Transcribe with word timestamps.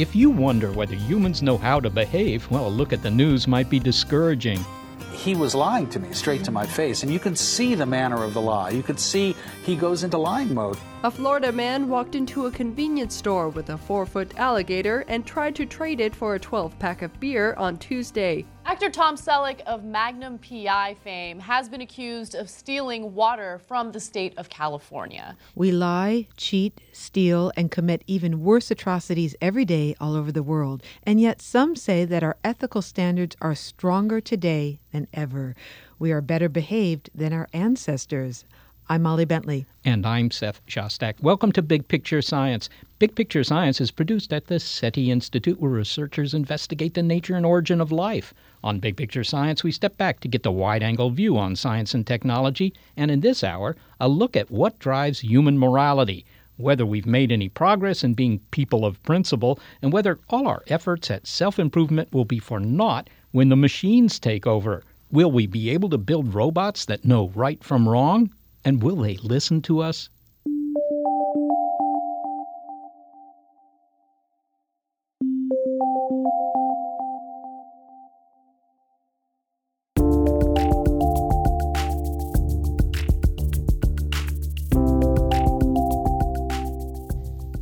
If 0.00 0.16
you 0.16 0.30
wonder 0.30 0.72
whether 0.72 0.94
humans 0.94 1.42
know 1.42 1.58
how 1.58 1.78
to 1.78 1.90
behave, 1.90 2.50
well, 2.50 2.68
a 2.68 2.72
look 2.72 2.94
at 2.94 3.02
the 3.02 3.10
news 3.10 3.46
might 3.46 3.68
be 3.68 3.78
discouraging. 3.78 4.64
He 5.12 5.34
was 5.34 5.54
lying 5.54 5.90
to 5.90 6.00
me 6.00 6.14
straight 6.14 6.42
to 6.44 6.50
my 6.50 6.64
face, 6.64 7.02
and 7.02 7.12
you 7.12 7.18
can 7.18 7.36
see 7.36 7.74
the 7.74 7.84
manner 7.84 8.24
of 8.24 8.32
the 8.32 8.40
lie. 8.40 8.70
You 8.70 8.82
could 8.82 8.98
see 8.98 9.36
he 9.62 9.76
goes 9.76 10.02
into 10.02 10.16
lying 10.16 10.54
mode. 10.54 10.78
A 11.02 11.10
Florida 11.10 11.50
man 11.50 11.88
walked 11.88 12.14
into 12.14 12.44
a 12.44 12.50
convenience 12.50 13.14
store 13.14 13.48
with 13.48 13.70
a 13.70 13.78
four 13.78 14.04
foot 14.04 14.36
alligator 14.36 15.06
and 15.08 15.24
tried 15.24 15.56
to 15.56 15.64
trade 15.64 15.98
it 15.98 16.14
for 16.14 16.34
a 16.34 16.38
12 16.38 16.78
pack 16.78 17.00
of 17.00 17.18
beer 17.18 17.54
on 17.54 17.78
Tuesday. 17.78 18.44
Actor 18.66 18.90
Tom 18.90 19.16
Selleck 19.16 19.62
of 19.62 19.82
Magnum 19.82 20.38
PI 20.38 20.96
fame 21.02 21.40
has 21.40 21.70
been 21.70 21.80
accused 21.80 22.34
of 22.34 22.50
stealing 22.50 23.14
water 23.14 23.58
from 23.66 23.92
the 23.92 23.98
state 23.98 24.36
of 24.36 24.50
California. 24.50 25.38
We 25.54 25.72
lie, 25.72 26.28
cheat, 26.36 26.78
steal, 26.92 27.50
and 27.56 27.70
commit 27.70 28.04
even 28.06 28.42
worse 28.44 28.70
atrocities 28.70 29.34
every 29.40 29.64
day 29.64 29.94
all 30.02 30.14
over 30.14 30.30
the 30.30 30.42
world. 30.42 30.82
And 31.02 31.18
yet 31.18 31.40
some 31.40 31.76
say 31.76 32.04
that 32.04 32.22
our 32.22 32.36
ethical 32.44 32.82
standards 32.82 33.36
are 33.40 33.54
stronger 33.54 34.20
today 34.20 34.80
than 34.92 35.08
ever. 35.14 35.56
We 35.98 36.12
are 36.12 36.20
better 36.20 36.50
behaved 36.50 37.08
than 37.14 37.32
our 37.32 37.48
ancestors. 37.54 38.44
I'm 38.90 39.02
Molly 39.02 39.24
Bentley. 39.24 39.66
And 39.84 40.04
I'm 40.04 40.32
Seth 40.32 40.66
Shostak. 40.66 41.22
Welcome 41.22 41.52
to 41.52 41.62
Big 41.62 41.86
Picture 41.86 42.20
Science. 42.20 42.68
Big 42.98 43.14
Picture 43.14 43.44
Science 43.44 43.80
is 43.80 43.92
produced 43.92 44.32
at 44.32 44.48
the 44.48 44.58
SETI 44.58 45.12
Institute, 45.12 45.60
where 45.60 45.70
researchers 45.70 46.34
investigate 46.34 46.94
the 46.94 47.02
nature 47.04 47.36
and 47.36 47.46
origin 47.46 47.80
of 47.80 47.92
life. 47.92 48.34
On 48.64 48.80
Big 48.80 48.96
Picture 48.96 49.22
Science, 49.22 49.62
we 49.62 49.70
step 49.70 49.96
back 49.96 50.18
to 50.18 50.28
get 50.28 50.42
the 50.42 50.50
wide 50.50 50.82
angle 50.82 51.10
view 51.10 51.38
on 51.38 51.54
science 51.54 51.94
and 51.94 52.04
technology, 52.04 52.74
and 52.96 53.12
in 53.12 53.20
this 53.20 53.44
hour, 53.44 53.76
a 54.00 54.08
look 54.08 54.36
at 54.36 54.50
what 54.50 54.80
drives 54.80 55.20
human 55.20 55.56
morality, 55.56 56.24
whether 56.56 56.84
we've 56.84 57.06
made 57.06 57.30
any 57.30 57.48
progress 57.48 58.02
in 58.02 58.14
being 58.14 58.40
people 58.50 58.84
of 58.84 59.00
principle, 59.04 59.60
and 59.80 59.92
whether 59.92 60.18
all 60.30 60.48
our 60.48 60.64
efforts 60.66 61.12
at 61.12 61.28
self 61.28 61.60
improvement 61.60 62.12
will 62.12 62.24
be 62.24 62.40
for 62.40 62.58
naught 62.58 63.08
when 63.30 63.50
the 63.50 63.56
machines 63.56 64.18
take 64.18 64.48
over. 64.48 64.82
Will 65.12 65.30
we 65.30 65.46
be 65.46 65.70
able 65.70 65.90
to 65.90 65.96
build 65.98 66.34
robots 66.34 66.84
that 66.86 67.04
know 67.04 67.28
right 67.36 67.62
from 67.62 67.88
wrong? 67.88 68.30
And 68.64 68.82
will 68.82 68.96
they 68.96 69.16
listen 69.16 69.62
to 69.62 69.80
us? 69.80 70.10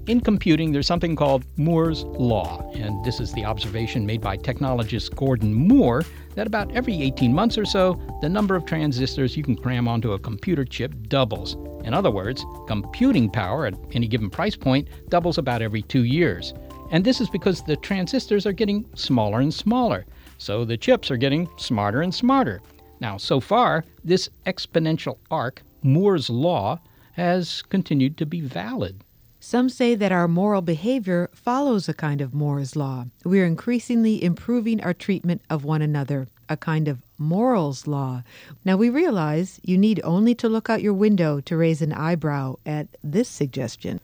In 0.09 0.23
computing, 0.23 0.73
there's 0.73 0.87
something 0.87 1.15
called 1.15 1.45
Moore's 1.59 2.05
Law, 2.05 2.71
and 2.73 3.05
this 3.05 3.21
is 3.21 3.31
the 3.35 3.45
observation 3.45 4.07
made 4.07 4.23
by 4.23 4.39
technologist 4.39 5.15
Gordon 5.15 5.53
Moore 5.53 6.03
that 6.35 6.47
about 6.47 6.75
every 6.75 7.03
18 7.03 7.31
months 7.35 7.59
or 7.59 7.67
so, 7.67 8.01
the 8.23 8.29
number 8.31 8.57
of 8.57 8.65
transistors 8.65 9.37
you 9.37 9.43
can 9.43 9.55
cram 9.55 9.87
onto 9.87 10.15
a 10.15 10.19
computer 10.19 10.65
chip 10.65 10.95
doubles. 11.09 11.59
In 11.85 11.93
other 11.93 12.11
words, 12.11 12.43
computing 12.67 13.29
power 13.29 13.67
at 13.67 13.75
any 13.93 14.09
given 14.09 14.31
price 14.31 14.57
point 14.57 14.89
doubles 15.11 15.37
about 15.37 15.61
every 15.61 15.83
two 15.83 16.05
years. 16.05 16.55
And 16.91 17.05
this 17.05 17.21
is 17.21 17.29
because 17.29 17.63
the 17.63 17.77
transistors 17.77 18.47
are 18.47 18.53
getting 18.53 18.87
smaller 18.95 19.41
and 19.41 19.53
smaller, 19.53 20.07
so 20.39 20.65
the 20.65 20.79
chips 20.79 21.11
are 21.11 21.19
getting 21.19 21.51
smarter 21.59 22.01
and 22.01 22.15
smarter. 22.15 22.63
Now, 22.99 23.19
so 23.19 23.41
far, 23.41 23.85
this 24.05 24.31
exponential 24.47 25.19
arc, 25.31 25.63
Moore's 25.83 26.31
Law, 26.31 26.81
has 27.13 27.61
continued 27.69 28.17
to 28.17 28.25
be 28.25 28.41
valid. 28.41 29.05
Some 29.48 29.70
say 29.70 29.94
that 29.94 30.12
our 30.12 30.28
moral 30.28 30.60
behavior 30.60 31.31
follows 31.32 31.88
a 31.88 31.94
kind 31.94 32.20
of 32.20 32.34
Moore's 32.34 32.76
law. 32.76 33.06
We 33.25 33.41
are 33.41 33.47
increasingly 33.47 34.22
improving 34.22 34.78
our 34.82 34.92
treatment 34.92 35.41
of 35.48 35.64
one 35.64 35.81
another, 35.81 36.28
a 36.50 36.56
kind 36.59 36.86
of 36.86 37.00
morals 37.16 37.86
law. 37.86 38.25
Now 38.66 38.76
we 38.76 38.91
realize 38.91 39.59
you 39.62 39.78
need 39.78 40.03
only 40.04 40.34
to 40.34 40.50
look 40.50 40.69
out 40.69 40.82
your 40.82 40.92
window 40.92 41.41
to 41.41 41.56
raise 41.56 41.81
an 41.81 41.94
eyebrow 41.94 42.56
at 42.66 42.88
this 43.03 43.26
suggestion. 43.26 44.00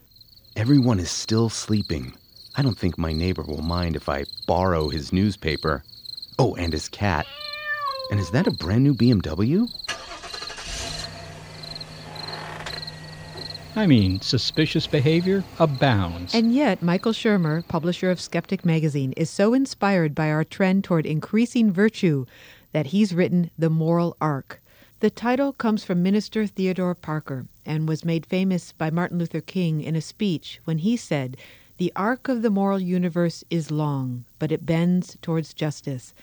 Everyone 0.56 0.98
is 0.98 1.10
still 1.10 1.50
sleeping. 1.50 2.14
I 2.56 2.62
don't 2.62 2.78
think 2.78 2.96
my 2.96 3.12
neighbor 3.12 3.42
will 3.42 3.60
mind 3.60 3.96
if 3.96 4.08
I 4.08 4.24
borrow 4.46 4.88
his 4.88 5.12
newspaper. 5.12 5.84
Oh, 6.38 6.54
and 6.54 6.72
his 6.72 6.88
cat. 6.88 7.26
And 8.10 8.18
is 8.18 8.30
that 8.30 8.46
a 8.46 8.50
brand 8.50 8.84
new 8.84 8.94
BMW? 8.94 9.68
I 13.76 13.88
mean, 13.88 14.20
suspicious 14.20 14.86
behavior 14.86 15.42
abounds. 15.58 16.32
And 16.32 16.54
yet, 16.54 16.80
Michael 16.80 17.12
Shermer, 17.12 17.66
publisher 17.66 18.08
of 18.08 18.20
Skeptic 18.20 18.64
magazine, 18.64 19.12
is 19.16 19.28
so 19.28 19.52
inspired 19.52 20.14
by 20.14 20.30
our 20.30 20.44
trend 20.44 20.84
toward 20.84 21.06
increasing 21.06 21.72
virtue 21.72 22.24
that 22.70 22.86
he's 22.86 23.12
written 23.12 23.50
The 23.58 23.70
Moral 23.70 24.16
Arc. 24.20 24.62
The 25.00 25.10
title 25.10 25.52
comes 25.52 25.82
from 25.82 26.04
Minister 26.04 26.46
Theodore 26.46 26.94
Parker 26.94 27.46
and 27.66 27.88
was 27.88 28.04
made 28.04 28.26
famous 28.26 28.70
by 28.70 28.90
Martin 28.90 29.18
Luther 29.18 29.40
King 29.40 29.80
in 29.80 29.96
a 29.96 30.00
speech 30.00 30.60
when 30.64 30.78
he 30.78 30.96
said, 30.96 31.36
The 31.78 31.92
arc 31.96 32.28
of 32.28 32.42
the 32.42 32.50
moral 32.50 32.78
universe 32.78 33.42
is 33.50 33.72
long, 33.72 34.24
but 34.38 34.52
it 34.52 34.64
bends 34.64 35.18
towards 35.20 35.52
justice. 35.52 36.14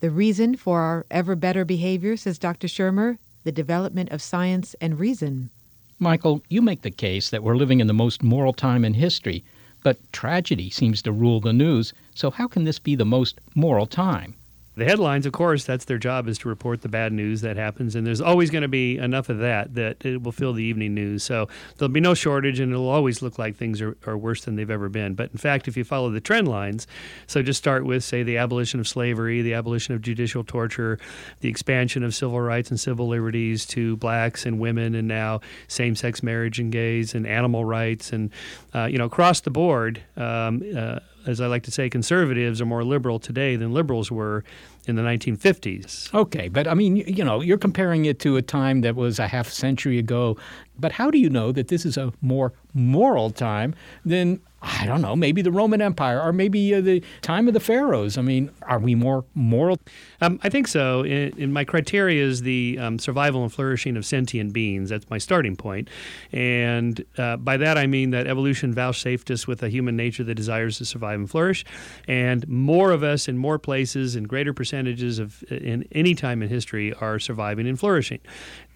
The 0.00 0.10
reason 0.10 0.56
for 0.56 0.80
our 0.80 1.06
ever 1.08 1.36
better 1.36 1.64
behavior, 1.64 2.16
says 2.16 2.36
Dr. 2.36 2.66
Shermer, 2.66 3.18
the 3.44 3.52
development 3.52 4.10
of 4.10 4.20
science 4.20 4.74
and 4.80 4.98
reason. 4.98 5.50
Michael, 5.98 6.42
you 6.50 6.60
make 6.60 6.82
the 6.82 6.90
case 6.90 7.30
that 7.30 7.42
we're 7.42 7.56
living 7.56 7.80
in 7.80 7.86
the 7.86 7.94
most 7.94 8.22
moral 8.22 8.52
time 8.52 8.84
in 8.84 8.92
history, 8.92 9.42
but 9.82 9.96
tragedy 10.12 10.68
seems 10.68 11.00
to 11.00 11.10
rule 11.10 11.40
the 11.40 11.54
news, 11.54 11.94
so 12.14 12.30
how 12.30 12.46
can 12.46 12.64
this 12.64 12.78
be 12.78 12.94
the 12.94 13.06
most 13.06 13.40
moral 13.54 13.86
time? 13.86 14.34
The 14.76 14.84
headlines, 14.84 15.24
of 15.24 15.32
course, 15.32 15.64
that's 15.64 15.86
their 15.86 15.96
job 15.96 16.28
is 16.28 16.36
to 16.38 16.48
report 16.48 16.82
the 16.82 16.88
bad 16.88 17.10
news 17.10 17.40
that 17.40 17.56
happens, 17.56 17.94
and 17.94 18.06
there's 18.06 18.20
always 18.20 18.50
going 18.50 18.60
to 18.60 18.68
be 18.68 18.98
enough 18.98 19.30
of 19.30 19.38
that 19.38 19.74
that 19.74 20.04
it 20.04 20.22
will 20.22 20.32
fill 20.32 20.52
the 20.52 20.62
evening 20.62 20.92
news. 20.92 21.22
So 21.24 21.48
there'll 21.76 21.92
be 21.92 22.00
no 22.00 22.12
shortage, 22.12 22.60
and 22.60 22.72
it'll 22.72 22.90
always 22.90 23.22
look 23.22 23.38
like 23.38 23.56
things 23.56 23.80
are, 23.80 23.96
are 24.06 24.18
worse 24.18 24.44
than 24.44 24.56
they've 24.56 24.70
ever 24.70 24.90
been. 24.90 25.14
But 25.14 25.30
in 25.32 25.38
fact, 25.38 25.66
if 25.66 25.78
you 25.78 25.84
follow 25.84 26.10
the 26.10 26.20
trend 26.20 26.46
lines, 26.48 26.86
so 27.26 27.42
just 27.42 27.58
start 27.58 27.86
with, 27.86 28.04
say, 28.04 28.22
the 28.22 28.36
abolition 28.36 28.78
of 28.78 28.86
slavery, 28.86 29.40
the 29.40 29.54
abolition 29.54 29.94
of 29.94 30.02
judicial 30.02 30.44
torture, 30.44 30.98
the 31.40 31.48
expansion 31.48 32.04
of 32.04 32.14
civil 32.14 32.40
rights 32.40 32.68
and 32.68 32.78
civil 32.78 33.08
liberties 33.08 33.64
to 33.66 33.96
blacks 33.96 34.44
and 34.44 34.60
women, 34.60 34.94
and 34.94 35.08
now 35.08 35.40
same-sex 35.68 36.22
marriage 36.22 36.60
and 36.60 36.70
gays 36.70 37.14
and 37.14 37.26
animal 37.26 37.64
rights, 37.64 38.12
and 38.12 38.30
uh, 38.74 38.84
you 38.84 38.98
know, 38.98 39.06
across 39.06 39.40
the 39.40 39.50
board. 39.50 40.02
Um, 40.18 40.62
uh, 40.76 40.98
as 41.26 41.40
I 41.40 41.46
like 41.46 41.64
to 41.64 41.70
say, 41.70 41.90
conservatives 41.90 42.60
are 42.60 42.66
more 42.66 42.84
liberal 42.84 43.18
today 43.18 43.56
than 43.56 43.72
liberals 43.72 44.10
were 44.10 44.44
in 44.86 44.96
the 44.96 45.02
1950s. 45.02 46.12
Okay, 46.14 46.48
but 46.48 46.66
I 46.66 46.74
mean, 46.74 46.96
you 46.96 47.24
know, 47.24 47.40
you're 47.40 47.58
comparing 47.58 48.04
it 48.04 48.18
to 48.20 48.36
a 48.36 48.42
time 48.42 48.80
that 48.82 48.94
was 48.94 49.18
a 49.18 49.28
half 49.28 49.48
century 49.48 49.98
ago. 49.98 50.36
But 50.78 50.92
how 50.92 51.10
do 51.10 51.18
you 51.18 51.30
know 51.30 51.52
that 51.52 51.68
this 51.68 51.84
is 51.84 51.96
a 51.96 52.12
more 52.20 52.52
moral 52.74 53.30
time 53.30 53.74
than 54.04 54.40
I 54.62 54.84
don't 54.84 55.00
know, 55.02 55.14
maybe 55.14 55.42
the 55.42 55.52
Roman 55.52 55.80
Empire 55.80 56.20
or 56.20 56.32
maybe 56.32 56.74
uh, 56.74 56.80
the 56.80 57.02
time 57.22 57.46
of 57.46 57.54
the 57.54 57.60
pharaohs. 57.60 58.18
I 58.18 58.22
mean, 58.22 58.50
are 58.62 58.78
we 58.78 58.94
more 58.94 59.24
moral? 59.34 59.78
Um, 60.20 60.40
I 60.42 60.48
think 60.48 60.66
so. 60.66 61.02
In, 61.02 61.38
in, 61.38 61.52
my 61.52 61.64
criteria 61.64 62.24
is 62.24 62.42
the 62.42 62.78
um, 62.80 62.98
survival 62.98 63.42
and 63.42 63.52
flourishing 63.52 63.96
of 63.96 64.04
sentient 64.04 64.52
beings. 64.52 64.90
That's 64.90 65.08
my 65.08 65.18
starting 65.18 65.56
point. 65.56 65.88
And 66.32 67.04
uh, 67.16 67.36
by 67.36 67.58
that 67.58 67.78
I 67.78 67.86
mean 67.86 68.10
that 68.10 68.26
evolution 68.26 68.74
vouchsafed 68.74 69.30
us 69.30 69.46
with 69.46 69.62
a 69.62 69.68
human 69.68 69.94
nature 69.94 70.24
that 70.24 70.34
desires 70.34 70.78
to 70.78 70.84
survive 70.84 71.20
and 71.20 71.30
flourish. 71.30 71.64
And 72.08 72.48
more 72.48 72.90
of 72.92 73.02
us 73.02 73.28
in 73.28 73.38
more 73.38 73.58
places 73.58 74.16
in 74.16 74.24
greater 74.24 74.52
percentages 74.52 74.75
of 75.18 75.42
in 75.44 75.86
any 75.92 76.14
time 76.14 76.42
in 76.42 76.48
history 76.48 76.92
are 76.94 77.18
surviving 77.18 77.66
and 77.66 77.78
flourishing. 77.78 78.20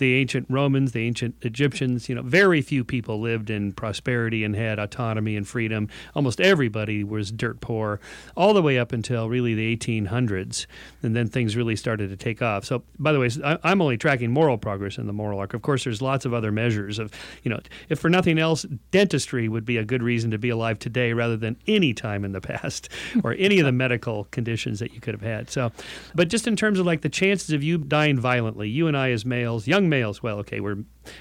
The 0.01 0.15
ancient 0.15 0.47
Romans, 0.49 0.93
the 0.93 1.07
ancient 1.07 1.35
Egyptians, 1.43 2.09
you 2.09 2.15
know, 2.15 2.23
very 2.23 2.63
few 2.63 2.85
people 2.85 3.21
lived 3.21 3.51
in 3.51 3.73
prosperity 3.73 4.45
and 4.45 4.57
had 4.57 4.79
autonomy 4.79 5.37
and 5.37 5.47
freedom. 5.47 5.89
Almost 6.15 6.41
everybody 6.41 7.05
was 7.05 7.31
dirt 7.31 7.61
poor, 7.61 8.01
all 8.35 8.55
the 8.55 8.63
way 8.63 8.79
up 8.79 8.93
until 8.93 9.29
really 9.29 9.53
the 9.55 9.77
1800s. 9.77 10.65
And 11.03 11.15
then 11.15 11.29
things 11.29 11.55
really 11.55 11.77
started 11.77 12.09
to 12.09 12.17
take 12.17 12.41
off. 12.41 12.65
So, 12.65 12.83
by 12.99 13.13
the 13.13 13.21
way, 13.21 13.29
I'm 13.45 13.83
only 13.83 13.99
tracking 13.99 14.31
moral 14.31 14.57
progress 14.57 14.97
in 14.97 15.07
the 15.07 15.13
moral 15.13 15.39
arc. 15.39 15.53
Of 15.53 15.61
course, 15.61 15.85
there's 15.85 16.01
lots 16.01 16.25
of 16.25 16.33
other 16.33 16.51
measures 16.51 16.99
of, 16.99 17.13
you 17.43 17.51
know, 17.51 17.61
if 17.91 17.99
for 17.99 18.09
nothing 18.09 18.39
else, 18.39 18.65
dentistry 18.93 19.49
would 19.49 19.67
be 19.67 19.77
a 19.77 19.85
good 19.85 20.03
reason 20.03 20.31
to 20.31 20.39
be 20.39 20.49
alive 20.49 20.79
today 20.79 21.13
rather 21.13 21.37
than 21.37 21.59
any 21.67 21.93
time 21.93 22.25
in 22.25 22.33
the 22.33 22.41
past 22.41 22.89
or 23.23 23.35
any 23.39 23.61
of 23.61 23.67
the 23.67 23.73
medical 23.73 24.25
conditions 24.31 24.79
that 24.79 24.95
you 24.95 25.01
could 25.01 25.13
have 25.13 25.21
had. 25.21 25.51
So, 25.51 25.73
but 26.15 26.29
just 26.29 26.47
in 26.47 26.57
terms 26.57 26.79
of 26.79 26.87
like 26.87 27.03
the 27.03 27.11
chances 27.11 27.51
of 27.51 27.63
you 27.63 27.77
dying 27.77 28.19
violently, 28.19 28.71
you 28.71 28.87
and 28.87 28.97
I 28.97 29.11
as 29.11 29.27
males, 29.27 29.67
young 29.67 29.90
males, 29.91 30.23
well, 30.23 30.39
okay, 30.39 30.61
we're 30.61 30.79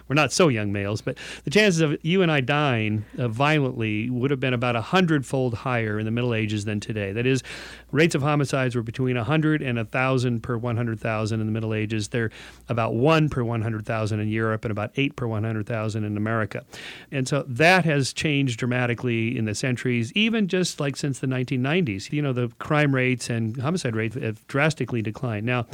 we're 0.07 0.15
not 0.15 0.31
so 0.31 0.47
young 0.47 0.71
males, 0.71 1.01
but 1.01 1.17
the 1.43 1.49
chances 1.49 1.81
of 1.81 1.97
you 2.03 2.21
and 2.21 2.31
I 2.31 2.41
dying 2.41 3.05
uh, 3.17 3.27
violently 3.27 4.09
would 4.09 4.31
have 4.31 4.39
been 4.39 4.53
about 4.53 4.75
a 4.75 4.81
hundredfold 4.81 5.53
higher 5.53 5.99
in 5.99 6.05
the 6.05 6.11
Middle 6.11 6.33
Ages 6.33 6.65
than 6.65 6.79
today. 6.79 7.11
That 7.11 7.25
is, 7.25 7.43
rates 7.91 8.15
of 8.15 8.21
homicides 8.21 8.75
were 8.75 8.83
between 8.83 9.15
a 9.15 9.21
100 9.21 9.61
and 9.61 9.77
a 9.77 9.83
1,000 9.83 10.41
per 10.41 10.57
100,000 10.57 11.39
in 11.39 11.45
the 11.45 11.51
Middle 11.51 11.73
Ages. 11.73 12.09
They're 12.09 12.31
about 12.67 12.95
1 12.95 13.29
per 13.29 13.43
100,000 13.43 14.19
in 14.19 14.27
Europe 14.27 14.65
and 14.65 14.71
about 14.71 14.91
8 14.95 15.15
per 15.15 15.27
100,000 15.27 16.03
in 16.03 16.17
America. 16.17 16.63
And 17.11 17.27
so 17.27 17.43
that 17.47 17.85
has 17.85 18.13
changed 18.13 18.59
dramatically 18.59 19.37
in 19.37 19.45
the 19.45 19.55
centuries, 19.55 20.11
even 20.13 20.47
just 20.47 20.79
like 20.79 20.97
since 20.97 21.19
the 21.19 21.27
1990s. 21.27 22.11
You 22.11 22.21
know, 22.21 22.33
the 22.33 22.49
crime 22.59 22.93
rates 22.93 23.29
and 23.29 23.57
homicide 23.57 23.95
rates 23.95 24.15
have 24.15 24.45
drastically 24.47 25.01
declined. 25.01 25.45
Now, 25.45 25.65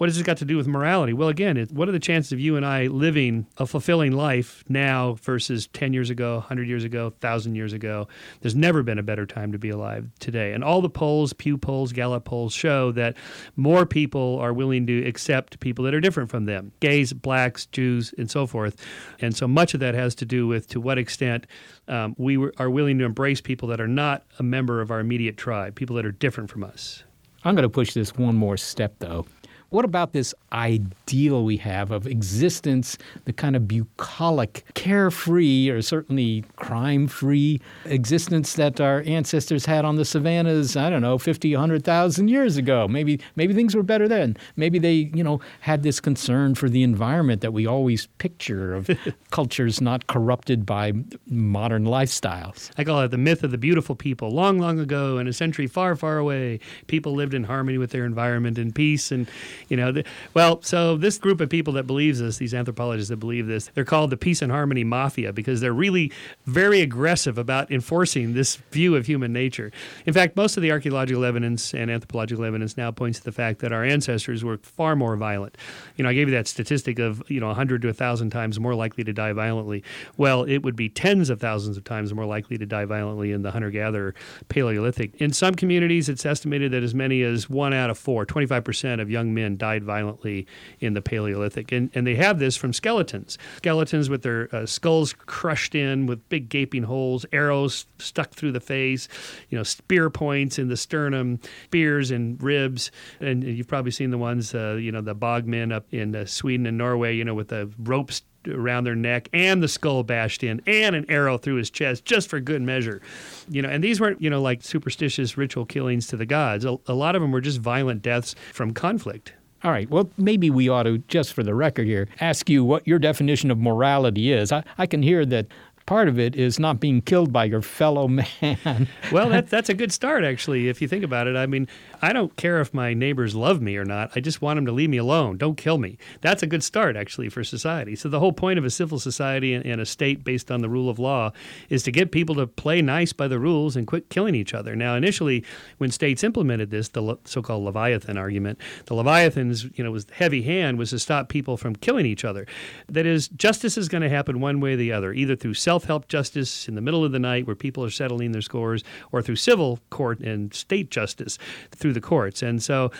what 0.00 0.08
has 0.08 0.16
this 0.16 0.24
got 0.24 0.38
to 0.38 0.46
do 0.46 0.56
with 0.56 0.66
morality? 0.66 1.12
Well, 1.12 1.28
again, 1.28 1.58
it, 1.58 1.70
what 1.72 1.86
are 1.86 1.92
the 1.92 1.98
chances 1.98 2.32
of 2.32 2.40
you 2.40 2.56
and 2.56 2.64
I 2.64 2.86
living 2.86 3.46
a 3.58 3.66
fulfilling 3.66 4.12
life 4.12 4.64
now 4.66 5.18
versus 5.20 5.66
10 5.74 5.92
years 5.92 6.08
ago, 6.08 6.36
100 6.36 6.66
years 6.66 6.84
ago, 6.84 7.08
1,000 7.08 7.54
years 7.54 7.74
ago? 7.74 8.08
There's 8.40 8.54
never 8.54 8.82
been 8.82 8.98
a 8.98 9.02
better 9.02 9.26
time 9.26 9.52
to 9.52 9.58
be 9.58 9.68
alive 9.68 10.08
today. 10.18 10.54
And 10.54 10.64
all 10.64 10.80
the 10.80 10.88
polls, 10.88 11.34
Pew 11.34 11.58
polls, 11.58 11.92
Gallup 11.92 12.24
polls 12.24 12.54
show 12.54 12.92
that 12.92 13.14
more 13.56 13.84
people 13.84 14.38
are 14.38 14.54
willing 14.54 14.86
to 14.86 15.06
accept 15.06 15.60
people 15.60 15.84
that 15.84 15.92
are 15.92 16.00
different 16.00 16.30
from 16.30 16.46
them 16.46 16.72
gays, 16.80 17.12
blacks, 17.12 17.66
Jews, 17.66 18.14
and 18.16 18.30
so 18.30 18.46
forth. 18.46 18.82
And 19.20 19.36
so 19.36 19.46
much 19.46 19.74
of 19.74 19.80
that 19.80 19.94
has 19.94 20.14
to 20.14 20.24
do 20.24 20.46
with 20.46 20.66
to 20.68 20.80
what 20.80 20.96
extent 20.96 21.46
um, 21.88 22.14
we 22.16 22.38
are 22.56 22.70
willing 22.70 22.98
to 23.00 23.04
embrace 23.04 23.42
people 23.42 23.68
that 23.68 23.82
are 23.82 23.86
not 23.86 24.24
a 24.38 24.42
member 24.42 24.80
of 24.80 24.90
our 24.90 25.00
immediate 25.00 25.36
tribe, 25.36 25.74
people 25.74 25.96
that 25.96 26.06
are 26.06 26.12
different 26.12 26.48
from 26.48 26.64
us. 26.64 27.04
I'm 27.44 27.54
going 27.54 27.64
to 27.64 27.68
push 27.68 27.92
this 27.92 28.16
one 28.16 28.36
more 28.36 28.56
step, 28.56 28.94
though. 28.98 29.26
What 29.70 29.84
about 29.84 30.12
this 30.12 30.34
ideal 30.52 31.44
we 31.44 31.56
have 31.58 31.92
of 31.92 32.04
existence, 32.04 32.98
the 33.24 33.32
kind 33.32 33.54
of 33.54 33.68
bucolic, 33.68 34.64
carefree, 34.74 35.70
or 35.70 35.80
certainly 35.80 36.44
crime 36.56 37.06
free 37.06 37.60
existence 37.84 38.54
that 38.54 38.80
our 38.80 39.04
ancestors 39.06 39.66
had 39.66 39.84
on 39.84 39.94
the 39.94 40.04
savannas, 40.04 40.76
I 40.76 40.90
don't 40.90 41.02
know, 41.02 41.18
50, 41.18 41.54
100,000 41.54 42.26
years 42.26 42.56
ago? 42.56 42.88
Maybe, 42.88 43.20
maybe 43.36 43.54
things 43.54 43.76
were 43.76 43.84
better 43.84 44.08
then. 44.08 44.36
Maybe 44.56 44.80
they, 44.80 45.12
you 45.14 45.22
know, 45.22 45.40
had 45.60 45.84
this 45.84 46.00
concern 46.00 46.56
for 46.56 46.68
the 46.68 46.82
environment 46.82 47.40
that 47.42 47.52
we 47.52 47.64
always 47.64 48.06
picture 48.18 48.74
of 48.74 48.90
cultures 49.30 49.80
not 49.80 50.08
corrupted 50.08 50.66
by 50.66 50.94
modern 51.28 51.84
lifestyles. 51.84 52.70
I 52.76 52.82
call 52.82 53.02
it 53.02 53.12
the 53.12 53.18
myth 53.18 53.44
of 53.44 53.52
the 53.52 53.58
beautiful 53.58 53.94
people. 53.94 54.32
Long, 54.32 54.58
long 54.58 54.80
ago, 54.80 55.18
in 55.18 55.28
a 55.28 55.32
century 55.32 55.68
far, 55.68 55.94
far 55.94 56.18
away, 56.18 56.58
people 56.88 57.14
lived 57.14 57.34
in 57.34 57.44
harmony 57.44 57.78
with 57.78 57.92
their 57.92 58.04
environment 58.04 58.58
and 58.58 58.74
peace 58.74 59.12
and 59.12 59.28
you 59.70 59.76
know, 59.76 59.92
the, 59.92 60.04
well, 60.34 60.60
so 60.62 60.96
this 60.96 61.16
group 61.16 61.40
of 61.40 61.48
people 61.48 61.72
that 61.74 61.86
believes 61.86 62.18
this, 62.18 62.38
these 62.38 62.52
anthropologists 62.52 63.08
that 63.08 63.16
believe 63.16 63.46
this, 63.46 63.70
they're 63.74 63.84
called 63.84 64.10
the 64.10 64.16
Peace 64.16 64.42
and 64.42 64.50
Harmony 64.50 64.82
Mafia 64.82 65.32
because 65.32 65.60
they're 65.60 65.72
really 65.72 66.12
very 66.44 66.80
aggressive 66.80 67.38
about 67.38 67.70
enforcing 67.70 68.34
this 68.34 68.56
view 68.72 68.96
of 68.96 69.06
human 69.06 69.32
nature. 69.32 69.70
In 70.06 70.12
fact, 70.12 70.36
most 70.36 70.56
of 70.56 70.62
the 70.62 70.72
archaeological 70.72 71.24
evidence 71.24 71.72
and 71.72 71.88
anthropological 71.88 72.44
evidence 72.44 72.76
now 72.76 72.90
points 72.90 73.20
to 73.20 73.24
the 73.24 73.32
fact 73.32 73.60
that 73.60 73.72
our 73.72 73.84
ancestors 73.84 74.44
were 74.44 74.58
far 74.58 74.96
more 74.96 75.16
violent. 75.16 75.56
You 75.96 76.02
know, 76.02 76.10
I 76.10 76.14
gave 76.14 76.28
you 76.28 76.34
that 76.34 76.48
statistic 76.48 76.98
of, 76.98 77.22
you 77.30 77.38
know, 77.38 77.46
100 77.46 77.82
to 77.82 77.88
1,000 77.88 78.30
times 78.30 78.58
more 78.58 78.74
likely 78.74 79.04
to 79.04 79.12
die 79.12 79.32
violently. 79.32 79.84
Well, 80.16 80.42
it 80.42 80.58
would 80.58 80.74
be 80.74 80.88
tens 80.88 81.30
of 81.30 81.40
thousands 81.40 81.76
of 81.76 81.84
times 81.84 82.12
more 82.12 82.26
likely 82.26 82.58
to 82.58 82.66
die 82.66 82.86
violently 82.86 83.30
in 83.30 83.42
the 83.42 83.52
hunter 83.52 83.70
gatherer 83.70 84.16
Paleolithic. 84.48 85.14
In 85.20 85.32
some 85.32 85.54
communities, 85.54 86.08
it's 86.08 86.26
estimated 86.26 86.72
that 86.72 86.82
as 86.82 86.92
many 86.92 87.22
as 87.22 87.48
one 87.48 87.72
out 87.72 87.88
of 87.88 87.98
four, 87.98 88.26
25% 88.26 89.00
of 89.00 89.08
young 89.08 89.32
men 89.32 89.56
died 89.60 89.84
violently 89.84 90.48
in 90.80 90.94
the 90.94 91.02
Paleolithic. 91.02 91.70
And, 91.70 91.90
and 91.94 92.04
they 92.04 92.16
have 92.16 92.40
this 92.40 92.56
from 92.56 92.72
skeletons 92.72 93.38
skeletons 93.56 94.10
with 94.10 94.22
their 94.22 94.48
uh, 94.54 94.66
skulls 94.66 95.12
crushed 95.12 95.74
in 95.74 96.06
with 96.06 96.26
big 96.28 96.48
gaping 96.48 96.82
holes, 96.82 97.24
arrows 97.32 97.86
stuck 97.98 98.32
through 98.32 98.52
the 98.52 98.60
face, 98.60 99.06
you 99.48 99.56
know, 99.56 99.62
spear 99.62 100.10
points 100.10 100.58
in 100.58 100.68
the 100.68 100.76
sternum, 100.76 101.38
spears 101.66 102.10
and 102.10 102.42
ribs. 102.42 102.90
And 103.20 103.44
you've 103.44 103.68
probably 103.68 103.92
seen 103.92 104.10
the 104.10 104.18
ones, 104.18 104.54
uh, 104.54 104.78
you 104.80 104.90
know, 104.90 105.00
the 105.00 105.14
bog 105.14 105.46
men 105.46 105.70
up 105.70 105.86
in 105.92 106.16
uh, 106.16 106.26
Sweden 106.26 106.66
and 106.66 106.78
Norway, 106.78 107.14
you 107.14 107.24
know, 107.24 107.34
with 107.34 107.48
the 107.48 107.70
ropes 107.78 108.22
around 108.48 108.84
their 108.84 108.96
neck 108.96 109.28
and 109.32 109.62
the 109.62 109.68
skull 109.68 110.02
bashed 110.02 110.42
in 110.42 110.62
and 110.66 110.96
an 110.96 111.04
arrow 111.10 111.36
through 111.36 111.56
his 111.56 111.68
chest 111.68 112.06
just 112.06 112.26
for 112.26 112.40
good 112.40 112.62
measure 112.62 113.02
you 113.50 113.60
know 113.60 113.68
and 113.68 113.84
these 113.84 114.00
weren't 114.00 114.18
you 114.22 114.30
know 114.30 114.40
like 114.40 114.62
superstitious 114.62 115.36
ritual 115.36 115.66
killings 115.66 116.06
to 116.06 116.16
the 116.16 116.24
gods 116.24 116.64
a, 116.64 116.78
a 116.86 116.94
lot 116.94 117.14
of 117.14 117.20
them 117.20 117.32
were 117.32 117.42
just 117.42 117.58
violent 117.58 118.00
deaths 118.00 118.34
from 118.54 118.72
conflict 118.72 119.34
all 119.62 119.70
right. 119.70 119.88
Well, 119.90 120.10
maybe 120.16 120.48
we 120.48 120.68
ought 120.68 120.84
to, 120.84 120.98
just 121.08 121.34
for 121.34 121.42
the 121.42 121.54
record 121.54 121.86
here, 121.86 122.08
ask 122.20 122.48
you 122.48 122.64
what 122.64 122.86
your 122.86 122.98
definition 122.98 123.50
of 123.50 123.58
morality 123.58 124.32
is. 124.32 124.52
I, 124.52 124.64
I 124.78 124.86
can 124.86 125.02
hear 125.02 125.26
that 125.26 125.46
part 125.90 126.06
of 126.06 126.20
it 126.20 126.36
is 126.36 126.60
not 126.60 126.78
being 126.78 127.02
killed 127.02 127.32
by 127.32 127.44
your 127.44 127.60
fellow 127.60 128.06
man. 128.06 128.86
well, 129.12 129.28
that, 129.28 129.50
that's 129.50 129.68
a 129.68 129.74
good 129.74 129.90
start, 129.90 130.22
actually, 130.22 130.68
if 130.68 130.80
you 130.80 130.86
think 130.86 131.02
about 131.02 131.26
it. 131.26 131.34
I 131.34 131.46
mean, 131.46 131.66
I 132.00 132.12
don't 132.12 132.36
care 132.36 132.60
if 132.60 132.72
my 132.72 132.94
neighbors 132.94 133.34
love 133.34 133.60
me 133.60 133.76
or 133.76 133.84
not. 133.84 134.12
I 134.14 134.20
just 134.20 134.40
want 134.40 134.56
them 134.56 134.66
to 134.66 134.72
leave 134.72 134.88
me 134.88 134.98
alone. 134.98 135.36
Don't 135.36 135.56
kill 135.56 135.78
me. 135.78 135.98
That's 136.20 136.44
a 136.44 136.46
good 136.46 136.62
start, 136.62 136.94
actually, 136.94 137.28
for 137.28 137.42
society. 137.42 137.96
So, 137.96 138.08
the 138.08 138.20
whole 138.20 138.32
point 138.32 138.56
of 138.56 138.64
a 138.64 138.70
civil 138.70 139.00
society 139.00 139.52
and, 139.52 139.66
and 139.66 139.80
a 139.80 139.84
state 139.84 140.22
based 140.22 140.52
on 140.52 140.60
the 140.60 140.68
rule 140.68 140.88
of 140.88 141.00
law 141.00 141.32
is 141.70 141.82
to 141.82 141.90
get 141.90 142.12
people 142.12 142.36
to 142.36 142.46
play 142.46 142.80
nice 142.82 143.12
by 143.12 143.26
the 143.26 143.40
rules 143.40 143.74
and 143.74 143.84
quit 143.84 144.10
killing 144.10 144.36
each 144.36 144.54
other. 144.54 144.76
Now, 144.76 144.94
initially, 144.94 145.44
when 145.78 145.90
states 145.90 146.22
implemented 146.22 146.70
this, 146.70 146.90
the 146.90 147.18
so 147.24 147.42
called 147.42 147.64
Leviathan 147.64 148.16
argument, 148.16 148.60
the 148.86 148.94
Leviathan's, 148.94 149.64
you 149.76 149.82
know, 149.82 149.90
was 149.90 150.06
heavy 150.12 150.42
hand 150.42 150.78
was 150.78 150.90
to 150.90 151.00
stop 151.00 151.28
people 151.28 151.56
from 151.56 151.74
killing 151.74 152.06
each 152.06 152.24
other. 152.24 152.46
That 152.88 153.06
is, 153.06 153.26
justice 153.26 153.76
is 153.76 153.88
going 153.88 154.02
to 154.02 154.08
happen 154.08 154.38
one 154.38 154.60
way 154.60 154.74
or 154.74 154.76
the 154.76 154.92
other, 154.92 155.12
either 155.12 155.34
through 155.34 155.54
self 155.54 155.79
self 155.80 155.86
help 155.86 156.08
justice 156.08 156.68
in 156.68 156.74
the 156.74 156.80
middle 156.82 157.06
of 157.06 157.12
the 157.12 157.18
night 157.18 157.46
where 157.46 157.56
people 157.56 157.82
are 157.82 157.90
settling 157.90 158.32
their 158.32 158.42
scores, 158.42 158.84
or 159.12 159.22
through 159.22 159.36
civil 159.36 159.78
court 159.88 160.20
and 160.20 160.52
state 160.52 160.90
justice 160.90 161.38
through 161.70 161.94
the 161.94 162.00
courts. 162.02 162.42
And 162.42 162.62
so 162.62 162.90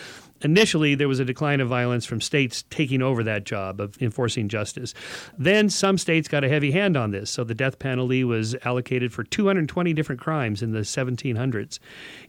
initially 0.43 0.95
there 0.95 1.07
was 1.07 1.19
a 1.19 1.25
decline 1.25 1.59
of 1.61 1.67
violence 1.67 2.05
from 2.05 2.19
states 2.19 2.63
taking 2.71 3.03
over 3.03 3.23
that 3.23 3.43
job 3.43 3.79
of 3.79 4.01
enforcing 4.01 4.49
justice. 4.49 4.95
Then 5.37 5.69
some 5.69 5.99
states 5.99 6.27
got 6.27 6.43
a 6.43 6.49
heavy 6.49 6.71
hand 6.71 6.97
on 6.97 7.11
this, 7.11 7.29
so 7.29 7.43
the 7.43 7.53
death 7.53 7.77
penalty 7.77 8.23
was 8.23 8.55
allocated 8.65 9.13
for 9.13 9.23
220 9.23 9.93
different 9.93 10.19
crimes 10.19 10.63
in 10.63 10.71
the 10.71 10.79
1700s 10.79 11.77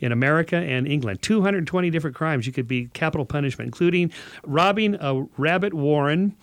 in 0.00 0.12
America 0.12 0.56
and 0.56 0.86
England. 0.86 1.22
220 1.22 1.88
different 1.88 2.14
crimes 2.14 2.46
you 2.46 2.52
could 2.52 2.68
be 2.68 2.88
capital 2.88 3.24
punishment, 3.24 3.68
including 3.68 4.12
robbing 4.44 4.96
a 5.00 5.26
rabbit 5.38 5.72
warren, 5.72 6.36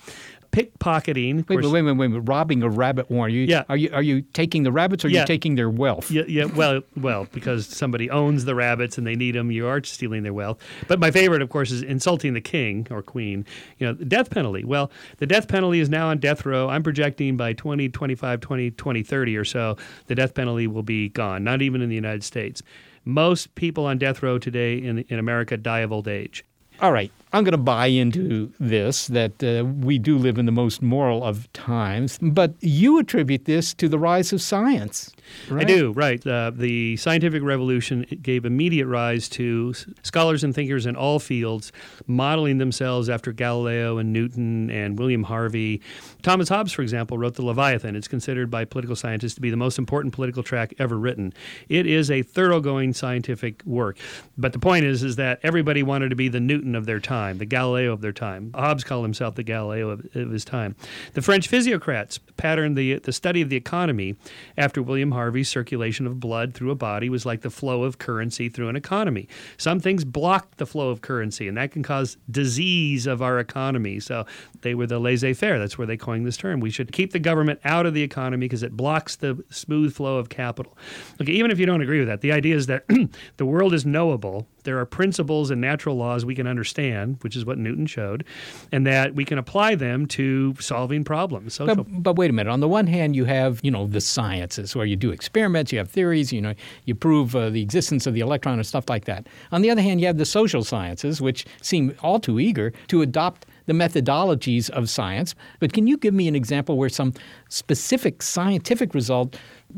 pickpocketing. 0.51 1.47
Wait, 1.47 1.63
wait, 1.63 1.83
wait, 1.83 1.93
wait, 1.93 2.07
wait, 2.11 2.19
robbing 2.27 2.63
a 2.63 2.69
rabbit 2.69 3.09
warren. 3.09 3.33
You, 3.33 3.41
yeah. 3.41 3.63
Are 3.69 3.77
you 3.77 3.89
are 3.93 4.01
you 4.01 4.21
taking 4.21 4.63
the 4.63 4.71
rabbits 4.71 5.05
or 5.05 5.07
are 5.07 5.11
yeah. 5.11 5.21
you 5.21 5.27
taking 5.27 5.55
their 5.55 5.69
wealth? 5.69 6.09
Yeah, 6.09 6.23
yeah. 6.27 6.45
Well, 6.45 6.81
well, 6.97 7.27
because 7.31 7.67
somebody 7.67 8.09
owns 8.09 8.45
the 8.45 8.55
rabbits 8.55 8.97
and 8.97 9.05
they 9.05 9.15
need 9.15 9.35
them, 9.35 9.51
you 9.51 9.67
are 9.67 9.83
stealing 9.83 10.23
their 10.23 10.33
wealth. 10.33 10.59
But 10.87 10.99
my 10.99 11.11
favorite, 11.11 11.41
of 11.41 11.49
course, 11.49 11.71
is 11.71 11.83
insulting 11.83 12.33
the 12.33 12.41
king 12.41 12.87
or 12.89 13.01
queen. 13.01 13.45
You 13.77 13.87
know, 13.87 13.93
the 13.93 14.05
death 14.05 14.29
penalty. 14.29 14.63
Well, 14.63 14.91
the 15.17 15.27
death 15.27 15.47
penalty 15.47 15.79
is 15.79 15.89
now 15.89 16.09
on 16.09 16.17
death 16.17 16.45
row. 16.45 16.69
I'm 16.69 16.83
projecting 16.83 17.37
by 17.37 17.53
2025, 17.53 18.39
20, 18.39 18.71
2030 18.71 19.37
or 19.37 19.45
so, 19.45 19.77
the 20.07 20.15
death 20.15 20.33
penalty 20.33 20.67
will 20.67 20.83
be 20.83 21.09
gone. 21.09 21.43
Not 21.43 21.61
even 21.61 21.81
in 21.81 21.89
the 21.89 21.95
United 21.95 22.23
States. 22.23 22.61
Most 23.05 23.55
people 23.55 23.85
on 23.85 23.97
death 23.97 24.21
row 24.21 24.37
today 24.37 24.77
in 24.77 24.99
in 25.09 25.19
America 25.19 25.57
die 25.57 25.79
of 25.79 25.91
old 25.91 26.07
age. 26.07 26.43
All 26.81 26.91
right. 26.91 27.11
I'm 27.31 27.43
going 27.43 27.51
to 27.51 27.57
buy 27.57 27.87
into 27.87 28.51
this 28.59 29.07
that 29.07 29.43
uh, 29.43 29.65
we 29.65 29.99
do 29.99 30.17
live 30.17 30.37
in 30.39 30.47
the 30.47 30.51
most 30.51 30.81
moral 30.81 31.23
of 31.23 31.51
times, 31.53 32.17
but 32.21 32.55
you 32.59 32.97
attribute 32.97 33.45
this 33.45 33.73
to 33.75 33.87
the 33.87 33.99
rise 33.99 34.33
of 34.33 34.41
science. 34.41 35.11
Right? 35.47 35.61
I 35.61 35.63
do, 35.65 35.91
right. 35.91 36.25
Uh, 36.25 36.51
the 36.53 36.97
scientific 36.97 37.43
revolution 37.43 38.05
gave 38.21 38.45
immediate 38.45 38.87
rise 38.87 39.29
to 39.29 39.75
scholars 40.01 40.43
and 40.43 40.55
thinkers 40.55 40.85
in 40.87 40.95
all 40.95 41.19
fields 41.19 41.71
modeling 42.07 42.57
themselves 42.57 43.09
after 43.09 43.31
Galileo 43.31 43.99
and 43.99 44.11
Newton 44.11 44.71
and 44.71 44.97
William 44.97 45.23
Harvey. 45.23 45.81
Thomas 46.23 46.49
Hobbes, 46.49 46.71
for 46.71 46.81
example, 46.81 47.17
wrote 47.17 47.35
The 47.35 47.45
Leviathan. 47.45 47.95
It's 47.95 48.07
considered 48.07 48.49
by 48.49 48.65
political 48.65 48.95
scientists 48.95 49.35
to 49.35 49.41
be 49.41 49.51
the 49.51 49.57
most 49.57 49.77
important 49.77 50.13
political 50.13 50.41
tract 50.41 50.73
ever 50.79 50.97
written. 50.97 51.33
It 51.69 51.85
is 51.85 52.09
a 52.09 52.23
thoroughgoing 52.23 52.93
scientific 52.93 53.63
work. 53.65 53.97
But 54.37 54.53
the 54.53 54.59
point 54.59 54.85
is, 54.85 55.03
is 55.03 55.15
that 55.17 55.39
everybody 55.43 55.83
wanted 55.83 56.09
to 56.09 56.15
be 56.15 56.27
the 56.27 56.39
Newton 56.39 56.75
of 56.75 56.85
their 56.85 56.99
time, 56.99 57.18
the 57.19 57.45
Galileo 57.45 57.93
of 57.93 58.01
their 58.01 58.11
time. 58.11 58.51
Hobbes 58.55 58.83
called 58.83 59.03
himself 59.03 59.35
the 59.35 59.43
Galileo 59.43 59.89
of, 59.89 60.07
of 60.15 60.31
his 60.31 60.45
time. 60.45 60.75
The 61.13 61.21
French 61.21 61.47
physiocrats 61.47 62.19
patterned 62.37 62.77
the, 62.77 62.99
the 62.99 63.11
study 63.11 63.41
of 63.41 63.49
the 63.49 63.55
economy 63.55 64.15
after 64.57 64.81
William 64.81 65.11
Harvey's 65.11 65.49
circulation 65.49 66.07
of 66.07 66.19
blood 66.19 66.53
through 66.53 66.71
a 66.71 66.75
body 66.75 67.09
was 67.09 67.25
like 67.25 67.41
the 67.41 67.49
flow 67.49 67.83
of 67.83 67.97
currency 67.97 68.49
through 68.49 68.69
an 68.69 68.75
economy. 68.75 69.27
Some 69.57 69.79
things 69.79 70.05
block 70.05 70.57
the 70.57 70.65
flow 70.65 70.89
of 70.89 71.01
currency, 71.01 71.47
and 71.47 71.57
that 71.57 71.71
can 71.71 71.83
cause 71.83 72.17
disease 72.31 73.07
of 73.07 73.21
our 73.21 73.39
economy. 73.39 73.99
So 73.99 74.25
they 74.61 74.75
were 74.75 74.87
the 74.87 74.99
laissez 74.99 75.33
faire. 75.33 75.59
That's 75.59 75.77
where 75.77 75.87
they 75.87 75.97
coined 75.97 76.25
this 76.25 76.37
term. 76.37 76.59
We 76.59 76.69
should 76.69 76.91
keep 76.91 77.11
the 77.11 77.19
government 77.19 77.59
out 77.63 77.85
of 77.85 77.93
the 77.93 78.03
economy 78.03 78.45
because 78.45 78.63
it 78.63 78.75
blocks 78.75 79.15
the 79.15 79.43
smooth 79.49 79.93
flow 79.93 80.17
of 80.17 80.29
capital. 80.29 80.77
Okay, 81.21 81.33
even 81.33 81.51
if 81.51 81.59
you 81.59 81.65
don't 81.65 81.81
agree 81.81 81.99
with 81.99 82.07
that, 82.07 82.21
the 82.21 82.31
idea 82.31 82.55
is 82.55 82.67
that 82.67 82.85
the 83.37 83.45
world 83.45 83.73
is 83.73 83.85
knowable 83.85 84.47
there 84.69 84.77
are 84.77 84.85
principles 84.85 85.49
and 85.49 85.59
natural 85.59 85.95
laws 85.95 86.25
we 86.25 86.35
can 86.35 86.45
understand, 86.45 87.17
which 87.21 87.35
is 87.35 87.43
what 87.43 87.57
Newton 87.57 87.87
showed, 87.87 88.23
and 88.71 88.85
that 88.85 89.15
we 89.15 89.25
can 89.25 89.39
apply 89.39 89.73
them 89.73 90.05
to 90.05 90.53
solving 90.59 91.03
problems. 91.03 91.57
But, 91.57 92.03
but, 92.03 92.17
wait 92.17 92.29
a 92.29 92.33
minute. 92.33 92.51
On 92.51 92.59
the 92.59 92.67
one 92.67 92.85
hand, 92.85 93.15
you 93.15 93.25
have 93.25 93.59
you 93.63 93.71
know 93.71 93.87
the 93.87 93.99
sciences 93.99 94.75
where 94.75 94.85
you 94.85 94.95
do 94.95 95.09
experiments, 95.09 95.71
you 95.71 95.79
have 95.79 95.89
theories, 95.89 96.31
you 96.31 96.39
know, 96.39 96.53
you 96.85 96.93
prove 96.93 97.35
uh, 97.35 97.49
the 97.49 97.63
existence 97.63 98.05
of 98.05 98.13
the 98.13 98.19
electron 98.19 98.59
and 98.59 98.67
stuff 98.67 98.87
like 98.89 99.05
that. 99.05 99.25
On 99.51 99.63
the 99.63 99.71
other 99.71 99.81
hand, 99.81 100.01
you 100.01 100.05
have 100.05 100.19
the 100.19 100.25
social 100.25 100.63
sciences, 100.63 101.19
which 101.19 101.47
seem 101.63 101.95
all 102.03 102.19
too 102.19 102.39
eager 102.39 102.71
to 102.89 103.01
adopt 103.01 103.47
the 103.65 103.73
methodologies 103.73 104.69
of 104.69 104.87
science. 104.87 105.33
But 105.59 105.73
can 105.73 105.87
you 105.87 105.97
give 105.97 106.13
me 106.13 106.27
an 106.27 106.35
example 106.35 106.77
where 106.77 106.89
some 106.89 107.13
specific 107.49 108.21
scientific 108.21 108.93
result 108.93 109.35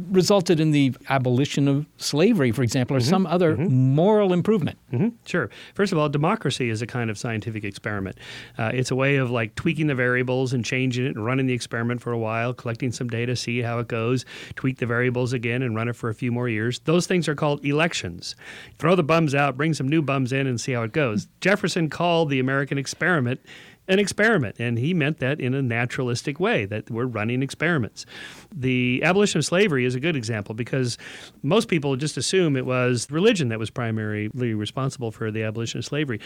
resulted 0.09 0.59
in 0.59 0.71
the 0.71 0.93
abolition 1.09 1.67
of 1.67 1.85
slavery, 1.97 2.51
for 2.51 2.63
example, 2.63 2.95
or 2.95 2.99
mm-hmm. 2.99 3.09
some 3.09 3.27
other 3.27 3.57
mm-hmm. 3.57 3.93
moral 3.93 4.31
improvement. 4.31 4.77
Mm-hmm. 4.91 5.09
Sure. 5.25 5.49
First 5.75 5.91
of 5.91 5.97
all, 5.97 6.07
democracy 6.07 6.69
is 6.69 6.81
a 6.81 6.87
kind 6.87 7.09
of 7.09 7.17
scientific 7.17 7.63
experiment. 7.63 8.17
Uh, 8.57 8.71
it's 8.73 8.91
a 8.91 8.95
way 8.95 9.17
of 9.17 9.31
like 9.31 9.55
tweaking 9.55 9.87
the 9.87 9.95
variables 9.95 10.53
and 10.53 10.63
changing 10.63 11.05
it 11.05 11.15
and 11.15 11.25
running 11.25 11.45
the 11.45 11.53
experiment 11.53 12.01
for 12.01 12.13
a 12.13 12.17
while, 12.17 12.53
collecting 12.53 12.91
some 12.91 13.09
data, 13.09 13.35
see 13.35 13.61
how 13.61 13.79
it 13.79 13.87
goes, 13.87 14.25
tweak 14.55 14.77
the 14.77 14.85
variables 14.85 15.33
again, 15.33 15.61
and 15.61 15.75
run 15.75 15.89
it 15.89 15.95
for 15.95 16.09
a 16.09 16.15
few 16.15 16.31
more 16.31 16.47
years. 16.47 16.79
Those 16.79 17.05
things 17.05 17.27
are 17.27 17.35
called 17.35 17.65
elections. 17.65 18.35
Throw 18.79 18.95
the 18.95 19.03
bums 19.03 19.35
out, 19.35 19.57
bring 19.57 19.73
some 19.73 19.89
new 19.89 20.01
bums 20.01 20.31
in, 20.31 20.47
and 20.47 20.59
see 20.59 20.71
how 20.71 20.83
it 20.83 20.93
goes. 20.93 21.27
Jefferson 21.41 21.89
called 21.89 22.29
the 22.29 22.39
American 22.39 22.77
experiment 22.77 23.41
an 23.87 23.99
experiment. 23.99 24.55
And 24.59 24.77
he 24.77 24.93
meant 24.93 25.19
that 25.19 25.39
in 25.39 25.53
a 25.53 25.61
naturalistic 25.61 26.39
way, 26.39 26.65
that 26.65 26.89
we're 26.89 27.05
running 27.05 27.41
experiments. 27.43 28.05
The 28.53 29.01
abolition 29.03 29.39
of 29.39 29.45
slavery 29.45 29.85
is 29.85 29.95
a 29.95 29.99
good 29.99 30.15
example 30.15 30.55
because 30.55 30.97
most 31.41 31.67
people 31.67 31.95
just 31.95 32.15
assume 32.15 32.55
it 32.55 32.65
was 32.65 33.09
religion 33.09 33.49
that 33.49 33.59
was 33.59 33.69
primarily 33.69 34.29
responsible 34.53 35.11
for 35.11 35.31
the 35.31 35.43
abolition 35.43 35.79
of 35.79 35.85
slavery. 35.85 36.19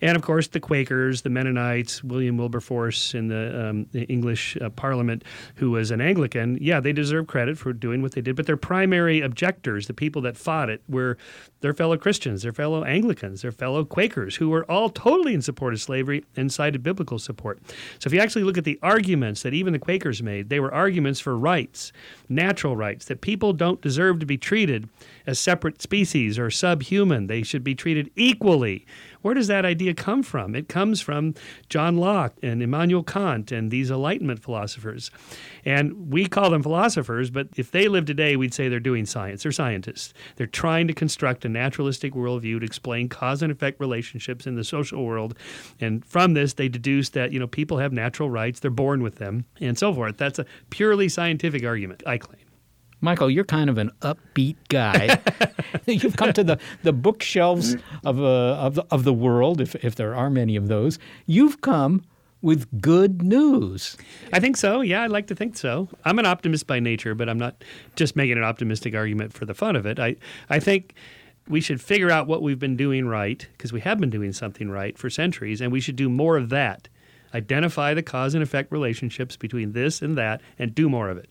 And 0.00 0.16
of 0.16 0.22
course, 0.22 0.48
the 0.48 0.60
Quakers, 0.60 1.22
the 1.22 1.30
Mennonites, 1.30 2.04
William 2.04 2.36
Wilberforce 2.36 3.14
in 3.14 3.28
the, 3.28 3.68
um, 3.68 3.86
the 3.92 4.04
English 4.04 4.56
uh, 4.60 4.68
Parliament, 4.70 5.24
who 5.56 5.70
was 5.70 5.90
an 5.90 6.00
Anglican, 6.00 6.58
yeah, 6.60 6.78
they 6.78 6.92
deserve 6.92 7.26
credit 7.26 7.58
for 7.58 7.72
doing 7.72 8.02
what 8.02 8.12
they 8.12 8.20
did. 8.20 8.36
But 8.36 8.46
their 8.46 8.56
primary 8.56 9.20
objectors, 9.20 9.86
the 9.86 9.94
people 9.94 10.22
that 10.22 10.36
fought 10.36 10.70
it, 10.70 10.82
were 10.88 11.16
their 11.60 11.72
fellow 11.72 11.96
Christians, 11.96 12.42
their 12.42 12.52
fellow 12.52 12.84
Anglicans, 12.84 13.42
their 13.42 13.52
fellow 13.52 13.84
Quakers, 13.84 14.36
who 14.36 14.48
were 14.50 14.70
all 14.70 14.88
totally 14.88 15.34
in 15.34 15.42
support 15.42 15.72
of 15.72 15.80
slavery 15.80 16.24
and 16.36 16.52
cited 16.52 16.82
biblical 16.82 16.97
biblical 16.98 17.18
support. 17.20 17.60
So 18.00 18.08
if 18.08 18.12
you 18.12 18.18
actually 18.18 18.42
look 18.42 18.58
at 18.58 18.64
the 18.64 18.78
arguments 18.82 19.42
that 19.42 19.54
even 19.54 19.72
the 19.72 19.78
Quakers 19.78 20.20
made, 20.20 20.48
they 20.48 20.58
were 20.58 20.74
arguments 20.74 21.20
for 21.20 21.38
rights, 21.38 21.92
natural 22.28 22.76
rights, 22.76 23.04
that 23.04 23.20
people 23.20 23.52
don't 23.52 23.80
deserve 23.80 24.18
to 24.18 24.26
be 24.26 24.36
treated 24.36 24.88
as 25.24 25.38
separate 25.38 25.80
species 25.80 26.40
or 26.40 26.50
subhuman. 26.50 27.28
They 27.28 27.44
should 27.44 27.62
be 27.62 27.76
treated 27.76 28.10
equally 28.16 28.84
where 29.22 29.34
does 29.34 29.48
that 29.48 29.64
idea 29.64 29.94
come 29.94 30.22
from? 30.22 30.54
It 30.54 30.68
comes 30.68 31.00
from 31.00 31.34
John 31.68 31.96
Locke 31.96 32.34
and 32.42 32.62
Immanuel 32.62 33.02
Kant 33.02 33.50
and 33.50 33.70
these 33.70 33.90
Enlightenment 33.90 34.42
philosophers. 34.42 35.10
And 35.68 36.10
we 36.10 36.24
call 36.24 36.48
them 36.48 36.62
philosophers, 36.62 37.28
but 37.28 37.48
if 37.56 37.72
they 37.72 37.88
live 37.88 38.06
today, 38.06 38.36
we'd 38.36 38.54
say 38.54 38.70
they're 38.70 38.80
doing 38.80 39.04
science. 39.04 39.42
They're 39.42 39.52
scientists. 39.52 40.14
They're 40.36 40.46
trying 40.46 40.88
to 40.88 40.94
construct 40.94 41.44
a 41.44 41.48
naturalistic 41.50 42.14
worldview 42.14 42.60
to 42.60 42.64
explain 42.64 43.10
cause 43.10 43.42
and 43.42 43.52
effect 43.52 43.78
relationships 43.78 44.46
in 44.46 44.54
the 44.54 44.64
social 44.64 45.04
world. 45.04 45.36
And 45.78 46.02
from 46.06 46.32
this, 46.32 46.54
they 46.54 46.70
deduce 46.70 47.10
that, 47.10 47.32
you 47.32 47.38
know, 47.38 47.46
people 47.46 47.76
have 47.76 47.92
natural 47.92 48.30
rights, 48.30 48.60
they're 48.60 48.70
born 48.70 49.02
with 49.02 49.16
them, 49.16 49.44
and 49.60 49.76
so 49.76 49.92
forth. 49.92 50.16
That's 50.16 50.38
a 50.38 50.46
purely 50.70 51.10
scientific 51.10 51.66
argument, 51.66 52.02
I 52.06 52.16
claim. 52.16 52.40
Michael, 53.02 53.30
you're 53.30 53.44
kind 53.44 53.68
of 53.68 53.76
an 53.76 53.90
upbeat 54.00 54.56
guy. 54.70 55.20
You've 55.86 56.16
come 56.16 56.32
to 56.32 56.42
the, 56.42 56.58
the 56.82 56.94
bookshelves 56.94 57.76
of, 58.06 58.18
uh, 58.18 58.54
of, 58.54 58.74
the, 58.74 58.86
of 58.90 59.04
the 59.04 59.12
world, 59.12 59.60
if, 59.60 59.74
if 59.84 59.96
there 59.96 60.14
are 60.14 60.30
many 60.30 60.56
of 60.56 60.68
those. 60.68 60.98
You've 61.26 61.60
come 61.60 62.04
with 62.40 62.80
good 62.80 63.22
news. 63.22 63.96
I 64.32 64.40
think 64.40 64.56
so. 64.56 64.80
Yeah, 64.80 65.02
I'd 65.02 65.10
like 65.10 65.26
to 65.28 65.34
think 65.34 65.56
so. 65.56 65.88
I'm 66.04 66.18
an 66.18 66.26
optimist 66.26 66.66
by 66.66 66.80
nature, 66.80 67.14
but 67.14 67.28
I'm 67.28 67.38
not 67.38 67.64
just 67.96 68.16
making 68.16 68.38
an 68.38 68.44
optimistic 68.44 68.94
argument 68.94 69.32
for 69.32 69.44
the 69.44 69.54
fun 69.54 69.76
of 69.76 69.86
it. 69.86 69.98
I, 69.98 70.16
I 70.48 70.60
think 70.60 70.94
we 71.48 71.60
should 71.60 71.80
figure 71.80 72.10
out 72.10 72.26
what 72.26 72.42
we've 72.42 72.58
been 72.58 72.76
doing 72.76 73.08
right, 73.08 73.46
because 73.52 73.72
we 73.72 73.80
have 73.80 73.98
been 73.98 74.10
doing 74.10 74.32
something 74.32 74.70
right 74.70 74.96
for 74.96 75.10
centuries, 75.10 75.60
and 75.60 75.72
we 75.72 75.80
should 75.80 75.96
do 75.96 76.08
more 76.08 76.36
of 76.36 76.50
that. 76.50 76.88
Identify 77.34 77.94
the 77.94 78.02
cause 78.02 78.34
and 78.34 78.42
effect 78.42 78.70
relationships 78.70 79.36
between 79.36 79.72
this 79.72 80.00
and 80.00 80.16
that, 80.16 80.40
and 80.58 80.74
do 80.74 80.88
more 80.88 81.08
of 81.10 81.18
it. 81.18 81.28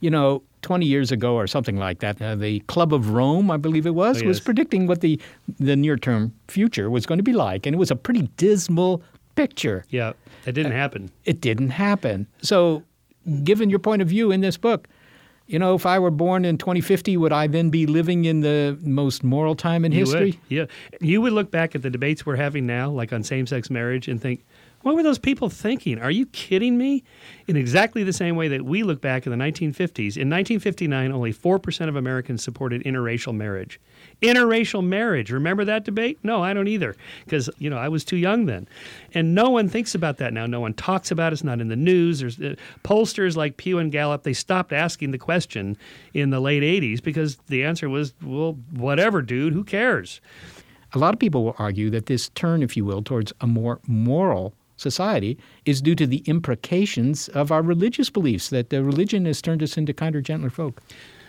You 0.00 0.10
know, 0.10 0.42
20 0.62 0.86
years 0.86 1.12
ago 1.12 1.34
or 1.34 1.46
something 1.46 1.76
like 1.76 2.00
that, 2.00 2.20
uh, 2.20 2.34
the 2.34 2.60
Club 2.60 2.92
of 2.92 3.10
Rome, 3.10 3.50
I 3.50 3.56
believe 3.56 3.86
it 3.86 3.94
was, 3.94 4.18
oh, 4.18 4.20
yes. 4.20 4.26
was 4.26 4.40
predicting 4.40 4.86
what 4.86 5.00
the, 5.00 5.20
the 5.58 5.76
near 5.76 5.96
term 5.96 6.34
future 6.48 6.90
was 6.90 7.06
going 7.06 7.18
to 7.18 7.24
be 7.24 7.32
like. 7.32 7.66
And 7.66 7.74
it 7.74 7.78
was 7.78 7.90
a 7.90 7.96
pretty 7.96 8.22
dismal 8.36 9.02
picture. 9.34 9.84
Yeah, 9.90 10.12
it 10.46 10.52
didn't 10.52 10.72
uh, 10.72 10.76
happen. 10.76 11.10
It 11.24 11.40
didn't 11.40 11.70
happen. 11.70 12.26
So, 12.42 12.82
given 13.44 13.70
your 13.70 13.78
point 13.78 14.02
of 14.02 14.08
view 14.08 14.30
in 14.30 14.40
this 14.40 14.56
book, 14.56 14.88
you 15.50 15.58
know, 15.58 15.74
if 15.74 15.84
I 15.84 15.98
were 15.98 16.12
born 16.12 16.44
in 16.44 16.58
2050, 16.58 17.16
would 17.16 17.32
I 17.32 17.48
then 17.48 17.70
be 17.70 17.84
living 17.84 18.24
in 18.24 18.40
the 18.40 18.78
most 18.82 19.24
moral 19.24 19.56
time 19.56 19.84
in 19.84 19.90
you 19.90 19.98
history? 20.00 20.20
Would. 20.30 20.38
Yeah. 20.48 20.66
You 21.00 21.20
would 21.22 21.32
look 21.32 21.50
back 21.50 21.74
at 21.74 21.82
the 21.82 21.90
debates 21.90 22.24
we're 22.24 22.36
having 22.36 22.66
now, 22.66 22.88
like 22.90 23.12
on 23.12 23.24
same 23.24 23.48
sex 23.48 23.68
marriage, 23.68 24.06
and 24.06 24.22
think, 24.22 24.44
what 24.82 24.94
were 24.94 25.02
those 25.02 25.18
people 25.18 25.50
thinking? 25.50 25.98
Are 25.98 26.10
you 26.10 26.24
kidding 26.26 26.78
me? 26.78 27.04
In 27.46 27.56
exactly 27.56 28.02
the 28.02 28.12
same 28.12 28.36
way 28.36 28.48
that 28.48 28.64
we 28.64 28.82
look 28.82 29.00
back 29.00 29.26
in 29.26 29.32
the 29.32 29.36
1950s, 29.36 30.16
in 30.16 30.30
1959, 30.30 31.12
only 31.12 31.34
4% 31.34 31.88
of 31.88 31.96
Americans 31.96 32.42
supported 32.42 32.82
interracial 32.84 33.34
marriage. 33.34 33.78
Interracial 34.22 34.82
marriage, 34.82 35.30
remember 35.30 35.64
that 35.66 35.84
debate? 35.84 36.18
No, 36.22 36.42
I 36.42 36.54
don't 36.54 36.68
either, 36.68 36.96
because, 37.24 37.50
you 37.58 37.68
know, 37.68 37.76
I 37.76 37.88
was 37.88 38.04
too 38.04 38.16
young 38.16 38.46
then. 38.46 38.66
And 39.12 39.34
no 39.34 39.50
one 39.50 39.68
thinks 39.68 39.94
about 39.94 40.16
that 40.18 40.32
now. 40.32 40.46
No 40.46 40.60
one 40.60 40.72
talks 40.72 41.10
about 41.10 41.32
it. 41.32 41.34
It's 41.34 41.44
not 41.44 41.60
in 41.60 41.68
the 41.68 41.76
news. 41.76 42.20
There's 42.20 42.40
uh, 42.40 42.54
pollsters 42.82 43.36
like 43.36 43.58
Pew 43.58 43.78
and 43.78 43.92
Gallup, 43.92 44.22
they 44.22 44.32
stopped 44.32 44.72
asking 44.72 45.10
the 45.10 45.18
question 45.18 45.76
in 46.14 46.30
the 46.30 46.40
late 46.40 46.62
80s 46.62 47.02
because 47.02 47.36
the 47.48 47.64
answer 47.64 47.88
was, 47.88 48.14
well, 48.22 48.56
whatever, 48.72 49.20
dude, 49.20 49.52
who 49.52 49.64
cares? 49.64 50.20
A 50.92 50.98
lot 50.98 51.14
of 51.14 51.20
people 51.20 51.44
will 51.44 51.54
argue 51.58 51.90
that 51.90 52.06
this 52.06 52.30
turn, 52.30 52.62
if 52.62 52.76
you 52.76 52.84
will, 52.84 53.02
towards 53.02 53.32
a 53.40 53.46
more 53.46 53.80
moral 53.86 54.54
society 54.80 55.38
is 55.64 55.82
due 55.82 55.94
to 55.94 56.06
the 56.06 56.22
imprecations 56.26 57.28
of 57.28 57.52
our 57.52 57.62
religious 57.62 58.10
beliefs, 58.10 58.50
that 58.50 58.70
the 58.70 58.82
religion 58.82 59.26
has 59.26 59.42
turned 59.42 59.62
us 59.62 59.76
into 59.76 59.92
kinder, 59.92 60.20
gentler 60.20 60.50
folk. 60.50 60.80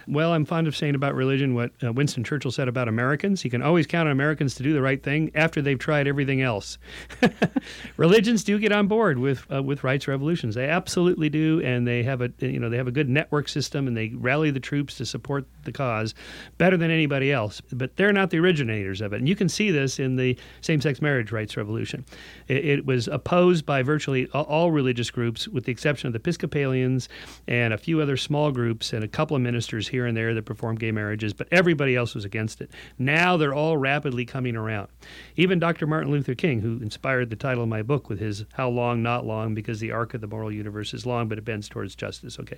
Well, 0.07 0.33
I'm 0.33 0.45
fond 0.45 0.67
of 0.67 0.75
saying 0.75 0.95
about 0.95 1.15
religion 1.15 1.53
what 1.53 1.71
uh, 1.83 1.93
Winston 1.93 2.23
Churchill 2.23 2.51
said 2.51 2.67
about 2.67 2.87
Americans. 2.87 3.43
You 3.43 3.51
can 3.51 3.61
always 3.61 3.85
count 3.85 4.07
on 4.07 4.11
Americans 4.11 4.55
to 4.55 4.63
do 4.63 4.73
the 4.73 4.81
right 4.81 5.01
thing 5.01 5.31
after 5.35 5.61
they've 5.61 5.77
tried 5.77 6.07
everything 6.07 6.41
else. 6.41 6.77
Religions 7.97 8.43
do 8.43 8.57
get 8.59 8.71
on 8.71 8.87
board 8.87 9.19
with 9.19 9.45
uh, 9.53 9.61
with 9.61 9.83
rights 9.83 10.07
revolutions. 10.07 10.55
They 10.55 10.67
absolutely 10.67 11.29
do, 11.29 11.61
and 11.63 11.87
they 11.87 12.03
have 12.03 12.21
a 12.21 12.31
you 12.39 12.59
know 12.59 12.69
they 12.69 12.77
have 12.77 12.87
a 12.87 12.91
good 12.91 13.09
network 13.09 13.47
system, 13.47 13.87
and 13.87 13.95
they 13.95 14.09
rally 14.09 14.51
the 14.51 14.59
troops 14.59 14.95
to 14.95 15.05
support 15.05 15.45
the 15.63 15.71
cause 15.71 16.15
better 16.57 16.77
than 16.77 16.91
anybody 16.91 17.31
else. 17.31 17.61
But 17.71 17.95
they're 17.95 18.13
not 18.13 18.29
the 18.29 18.39
originators 18.39 19.01
of 19.01 19.13
it, 19.13 19.17
and 19.17 19.29
you 19.29 19.35
can 19.35 19.49
see 19.49 19.71
this 19.71 19.99
in 19.99 20.15
the 20.15 20.37
same-sex 20.61 21.01
marriage 21.01 21.31
rights 21.31 21.57
revolution. 21.57 22.05
It, 22.47 22.65
it 22.65 22.85
was 22.85 23.07
opposed 23.07 23.65
by 23.65 23.83
virtually 23.83 24.27
all 24.29 24.71
religious 24.71 25.11
groups, 25.11 25.47
with 25.47 25.65
the 25.65 25.71
exception 25.71 26.07
of 26.07 26.13
the 26.13 26.19
Episcopalians 26.19 27.09
and 27.47 27.73
a 27.73 27.77
few 27.77 28.01
other 28.01 28.17
small 28.17 28.51
groups 28.51 28.93
and 28.93 29.03
a 29.03 29.07
couple 29.07 29.35
of 29.35 29.41
ministers 29.41 29.87
here 29.91 30.05
and 30.05 30.15
there 30.15 30.33
that 30.33 30.45
performed 30.45 30.79
gay 30.79 30.91
marriages, 30.91 31.33
but 31.33 31.47
everybody 31.51 31.95
else 31.95 32.15
was 32.15 32.25
against 32.25 32.61
it. 32.61 32.71
Now 32.97 33.37
they're 33.37 33.53
all 33.53 33.77
rapidly 33.77 34.25
coming 34.25 34.55
around. 34.55 34.87
Even 35.35 35.59
Dr. 35.59 35.85
Martin 35.85 36.11
Luther 36.11 36.35
King, 36.35 36.61
who 36.61 36.79
inspired 36.81 37.29
the 37.29 37.35
title 37.35 37.63
of 37.63 37.69
my 37.69 37.81
book 37.81 38.09
with 38.09 38.19
his 38.19 38.45
How 38.53 38.69
Long, 38.69 39.03
Not 39.03 39.25
Long, 39.25 39.53
because 39.53 39.79
the 39.79 39.91
arc 39.91 40.13
of 40.13 40.21
the 40.21 40.27
moral 40.27 40.51
universe 40.51 40.93
is 40.93 41.05
long, 41.05 41.27
but 41.27 41.37
it 41.37 41.45
bends 41.45 41.69
towards 41.69 41.95
justice. 41.95 42.39
Okay. 42.39 42.57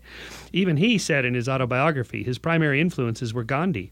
Even 0.52 0.78
he 0.78 0.98
said 0.98 1.26
in 1.26 1.34
his 1.34 1.50
autobiography, 1.50 2.24
his 2.24 2.38
primary 2.38 2.80
influences 2.80 3.34
were 3.34 3.44
Gandhi. 3.44 3.92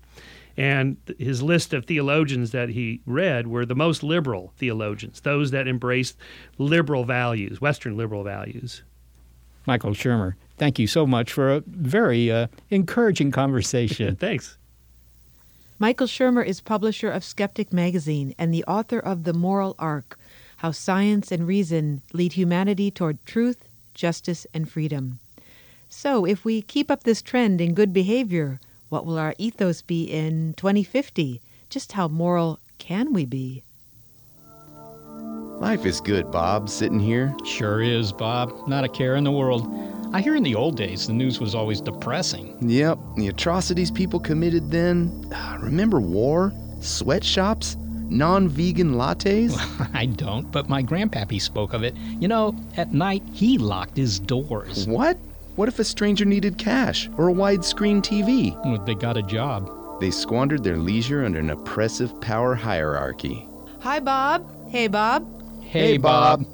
And 0.58 0.98
his 1.18 1.42
list 1.42 1.74
of 1.74 1.86
theologians 1.86 2.52
that 2.52 2.70
he 2.70 3.02
read 3.06 3.48
were 3.48 3.66
the 3.66 3.76
most 3.76 4.04
liberal 4.04 4.54
theologians, 4.58 5.22
those 5.22 5.52
that 5.52 5.68
embraced 5.68 6.18
liberal 6.58 7.06
values, 7.06 7.62
Western 7.62 7.96
liberal 7.96 8.24
values. 8.24 8.84
Michael 9.66 9.92
Shermer, 9.92 10.34
thank 10.62 10.78
you 10.78 10.86
so 10.86 11.08
much 11.08 11.34
for 11.34 11.50
a 11.50 11.64
very 11.66 12.32
uh, 12.32 12.46
encouraging 12.70 13.32
conversation. 13.32 14.16
Thanks. 14.28 14.58
Michael 15.80 16.06
Shermer 16.06 16.46
is 16.46 16.62
publisher 16.62 17.10
of 17.10 17.24
Skeptic 17.24 17.74
Magazine 17.74 18.36
and 18.38 18.54
the 18.54 18.64
author 18.66 19.00
of 19.00 19.24
The 19.24 19.34
Moral 19.34 19.76
Arc 19.80 20.20
How 20.58 20.70
Science 20.70 21.32
and 21.32 21.48
Reason 21.48 22.04
Lead 22.14 22.34
Humanity 22.34 22.92
Toward 22.92 23.18
Truth, 23.26 23.68
Justice, 23.96 24.46
and 24.54 24.70
Freedom. 24.70 25.18
So, 25.90 26.26
if 26.26 26.46
we 26.46 26.62
keep 26.62 26.92
up 26.92 27.06
this 27.06 27.24
trend 27.24 27.60
in 27.60 27.74
good 27.74 27.92
behavior, 27.92 28.60
what 28.90 29.04
will 29.04 29.18
our 29.18 29.34
ethos 29.40 29.82
be 29.82 30.04
in 30.04 30.54
2050? 30.58 31.42
Just 31.72 31.94
how 31.94 32.08
moral 32.08 32.60
can 32.78 33.14
we 33.14 33.26
be? 33.26 33.64
Life 35.58 35.88
is 35.88 36.00
good, 36.00 36.30
Bob, 36.30 36.70
sitting 36.70 37.00
here. 37.00 37.36
Sure 37.46 37.82
is, 37.82 38.14
Bob. 38.14 38.68
Not 38.68 38.84
a 38.84 38.90
care 38.90 39.16
in 39.16 39.24
the 39.24 39.32
world. 39.32 39.68
I 40.14 40.20
hear 40.20 40.36
in 40.36 40.44
the 40.44 40.56
old 40.56 40.76
days 40.76 41.08
the 41.08 41.14
news 41.14 41.40
was 41.40 41.56
always 41.56 41.80
depressing. 41.80 42.58
Yep, 42.62 43.00
the 43.16 43.30
atrocities 43.30 43.90
people 43.90 44.20
committed 44.20 44.70
then. 44.70 45.26
Ah, 45.34 45.58
remember 45.62 46.02
war? 46.02 46.52
Sweatshops? 46.82 47.78
Non 48.10 48.50
vegan 48.50 48.96
lattes? 48.96 49.56
I 49.94 50.08
don't, 50.08 50.52
but 50.52 50.68
my 50.68 50.84
grandpappy 50.84 51.42
spoke 51.42 51.72
of 51.74 51.84
it. 51.84 51.96
You 52.20 52.28
know, 52.28 52.54
at 52.76 52.94
night 52.94 53.24
he 53.32 53.58
locked 53.58 53.96
his 53.96 54.20
doors. 54.20 54.86
What? 54.86 55.18
What 55.56 55.70
if 55.70 55.80
a 55.80 55.84
stranger 55.86 56.26
needed 56.26 56.58
cash 56.58 57.10
or 57.18 57.30
a 57.30 57.34
widescreen 57.34 58.02
TV? 58.02 58.54
Well, 58.66 58.84
they 58.84 58.96
got 58.96 59.16
a 59.16 59.24
job. 59.24 59.70
They 60.02 60.12
squandered 60.12 60.64
their 60.64 60.78
leisure 60.78 61.24
under 61.24 61.40
an 61.40 61.52
oppressive 61.52 62.20
power 62.20 62.54
hierarchy. 62.54 63.48
Hi, 63.80 64.02
Bob. 64.02 64.70
Hey, 64.70 64.88
Bob. 64.88 65.64
Hey, 65.64 65.98
Bob. 65.98 66.46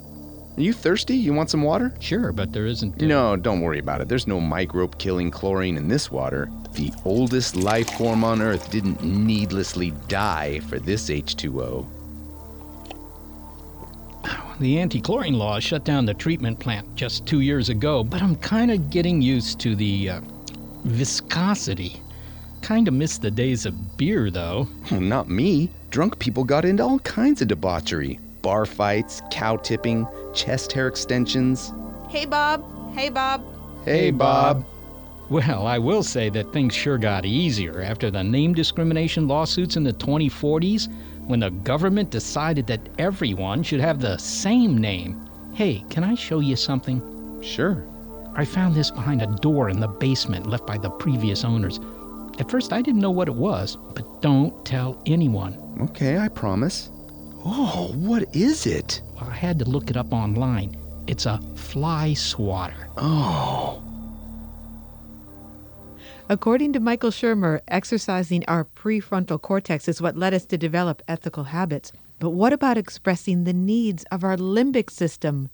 Are 0.57 0.61
you 0.61 0.73
thirsty? 0.73 1.15
You 1.15 1.33
want 1.33 1.51
some 1.51 1.61
water? 1.61 1.93
Sure, 1.99 2.31
but 2.31 2.51
there 2.51 2.65
isn't. 2.65 3.01
uh, 3.01 3.05
No, 3.05 3.35
don't 3.35 3.61
worry 3.61 3.77
about 3.77 4.01
it. 4.01 4.07
There's 4.07 4.25
no 4.25 4.39
microbe 4.41 4.97
killing 4.97 5.29
chlorine 5.29 5.77
in 5.77 5.87
this 5.87 6.09
water. 6.09 6.49
The 6.73 6.91
oldest 7.05 7.55
life 7.55 7.89
form 7.91 8.23
on 8.23 8.41
Earth 8.41 8.71
didn't 8.71 9.03
needlessly 9.03 9.91
die 10.07 10.59
for 10.61 10.79
this 10.79 11.09
H2O. 11.11 11.85
The 14.59 14.79
anti 14.79 14.99
chlorine 14.99 15.35
law 15.37 15.59
shut 15.59 15.83
down 15.83 16.07
the 16.07 16.15
treatment 16.15 16.59
plant 16.59 16.95
just 16.95 17.27
two 17.27 17.41
years 17.41 17.69
ago, 17.69 18.03
but 18.03 18.23
I'm 18.23 18.35
kind 18.37 18.71
of 18.71 18.89
getting 18.89 19.21
used 19.21 19.59
to 19.59 19.75
the 19.75 20.09
uh, 20.09 20.21
viscosity. 20.85 22.01
Kind 22.63 22.87
of 22.87 22.95
miss 22.95 23.19
the 23.19 23.29
days 23.29 23.67
of 23.67 23.97
beer, 23.97 24.31
though. 24.31 24.67
Not 24.89 25.29
me. 25.29 25.69
Drunk 25.91 26.17
people 26.17 26.43
got 26.43 26.65
into 26.65 26.81
all 26.83 26.97
kinds 26.99 27.43
of 27.43 27.47
debauchery 27.47 28.19
bar 28.47 28.65
fights, 28.65 29.21
cow 29.29 29.57
tipping, 29.57 30.07
chest 30.33 30.71
hair 30.71 30.87
extensions. 30.87 31.73
Hey, 32.07 32.23
Bob. 32.23 32.63
Hey, 32.95 33.09
Bob. 33.09 33.43
Hey, 33.83 34.09
Bob. 34.09 34.65
Well, 35.29 35.67
I 35.67 35.77
will 35.77 36.01
say 36.01 36.29
that 36.29 36.53
things 36.53 36.73
sure 36.73 36.97
got 36.97 37.25
easier 37.25 37.81
after 37.81 38.09
the 38.09 38.23
name 38.23 38.53
discrimination 38.53 39.27
lawsuits 39.27 39.75
in 39.75 39.83
the 39.83 39.91
2040s 39.91 40.87
when 41.25 41.41
the 41.41 41.49
government 41.49 42.09
decided 42.09 42.65
that 42.67 42.87
everyone 42.97 43.63
should 43.63 43.81
have 43.81 43.99
the 43.99 44.15
same 44.15 44.77
name. 44.77 45.29
Hey, 45.53 45.83
can 45.89 46.05
I 46.05 46.15
show 46.15 46.39
you 46.39 46.55
something? 46.55 47.01
Sure. 47.41 47.85
I 48.33 48.45
found 48.45 48.75
this 48.75 48.91
behind 48.91 49.21
a 49.21 49.35
door 49.41 49.69
in 49.69 49.81
the 49.81 49.89
basement 49.89 50.47
left 50.47 50.65
by 50.65 50.77
the 50.77 50.89
previous 50.89 51.43
owners. 51.43 51.81
At 52.39 52.49
first, 52.49 52.71
I 52.71 52.81
didn't 52.81 53.01
know 53.01 53.11
what 53.11 53.27
it 53.27 53.35
was, 53.35 53.75
but 53.93 54.21
don't 54.21 54.65
tell 54.65 55.01
anyone. 55.05 55.57
Okay, 55.81 56.17
I 56.17 56.29
promise. 56.29 56.91
Oh, 57.45 57.91
what 57.95 58.35
is 58.35 58.65
it? 58.65 59.01
I 59.19 59.31
had 59.31 59.59
to 59.59 59.65
look 59.65 59.89
it 59.89 59.97
up 59.97 60.11
online. 60.11 60.77
It's 61.07 61.25
a 61.25 61.39
fly 61.55 62.13
swatter. 62.13 62.89
Oh. 62.97 63.81
According 66.29 66.73
to 66.73 66.81
Michael 66.81 67.11
Shermer, 67.11 67.61
exercising 67.69 68.43
our 68.47 68.65
prefrontal 68.65 69.41
cortex 69.41 69.87
is 69.87 70.01
what 70.01 70.17
led 70.17 70.33
us 70.33 70.45
to 70.45 70.57
develop 70.57 71.01
ethical 71.07 71.45
habits. 71.45 71.93
But 72.19 72.31
what 72.31 72.51
about 72.51 72.77
expressing 72.77 73.45
the 73.45 73.53
needs 73.53 74.03
of 74.11 74.23
our 74.23 74.35
limbic 74.35 74.89
system? 74.89 75.49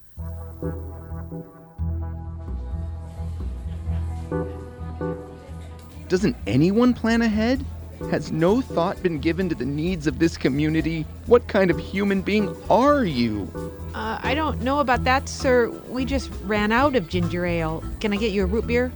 Doesn't 6.07 6.35
anyone 6.47 6.93
plan 6.93 7.21
ahead? 7.21 7.63
Has 8.11 8.31
no 8.31 8.61
thought 8.61 9.01
been 9.01 9.19
given 9.19 9.49
to 9.49 9.55
the 9.55 9.65
needs 9.65 10.07
of 10.07 10.19
this 10.19 10.37
community? 10.37 11.05
What 11.25 11.47
kind 11.47 11.71
of 11.71 11.79
human 11.79 12.21
being 12.21 12.55
are 12.69 13.03
you? 13.03 13.49
Uh, 13.95 14.19
I 14.21 14.35
don't 14.35 14.61
know 14.61 14.79
about 14.79 15.03
that, 15.03 15.27
sir. 15.27 15.69
We 15.89 16.05
just 16.05 16.29
ran 16.43 16.71
out 16.71 16.95
of 16.95 17.09
ginger 17.09 17.45
ale. 17.45 17.83
Can 17.99 18.13
I 18.13 18.17
get 18.17 18.31
you 18.31 18.43
a 18.43 18.45
root 18.45 18.67
beer? 18.67 18.91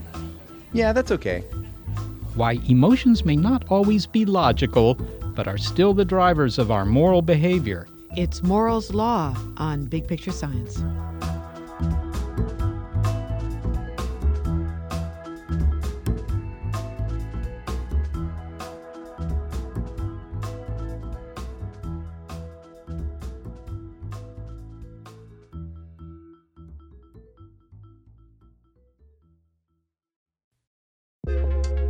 Yeah, 0.72 0.92
that's 0.92 1.10
okay. 1.10 1.40
Why 2.34 2.58
emotions 2.68 3.24
may 3.24 3.36
not 3.36 3.64
always 3.68 4.06
be 4.06 4.24
logical, 4.24 4.94
but 5.34 5.48
are 5.48 5.58
still 5.58 5.94
the 5.94 6.04
drivers 6.04 6.58
of 6.58 6.70
our 6.70 6.84
moral 6.84 7.22
behavior. 7.22 7.88
It's 8.16 8.42
Morals 8.42 8.92
Law 8.92 9.36
on 9.56 9.86
Big 9.86 10.06
Picture 10.06 10.32
Science. 10.32 10.82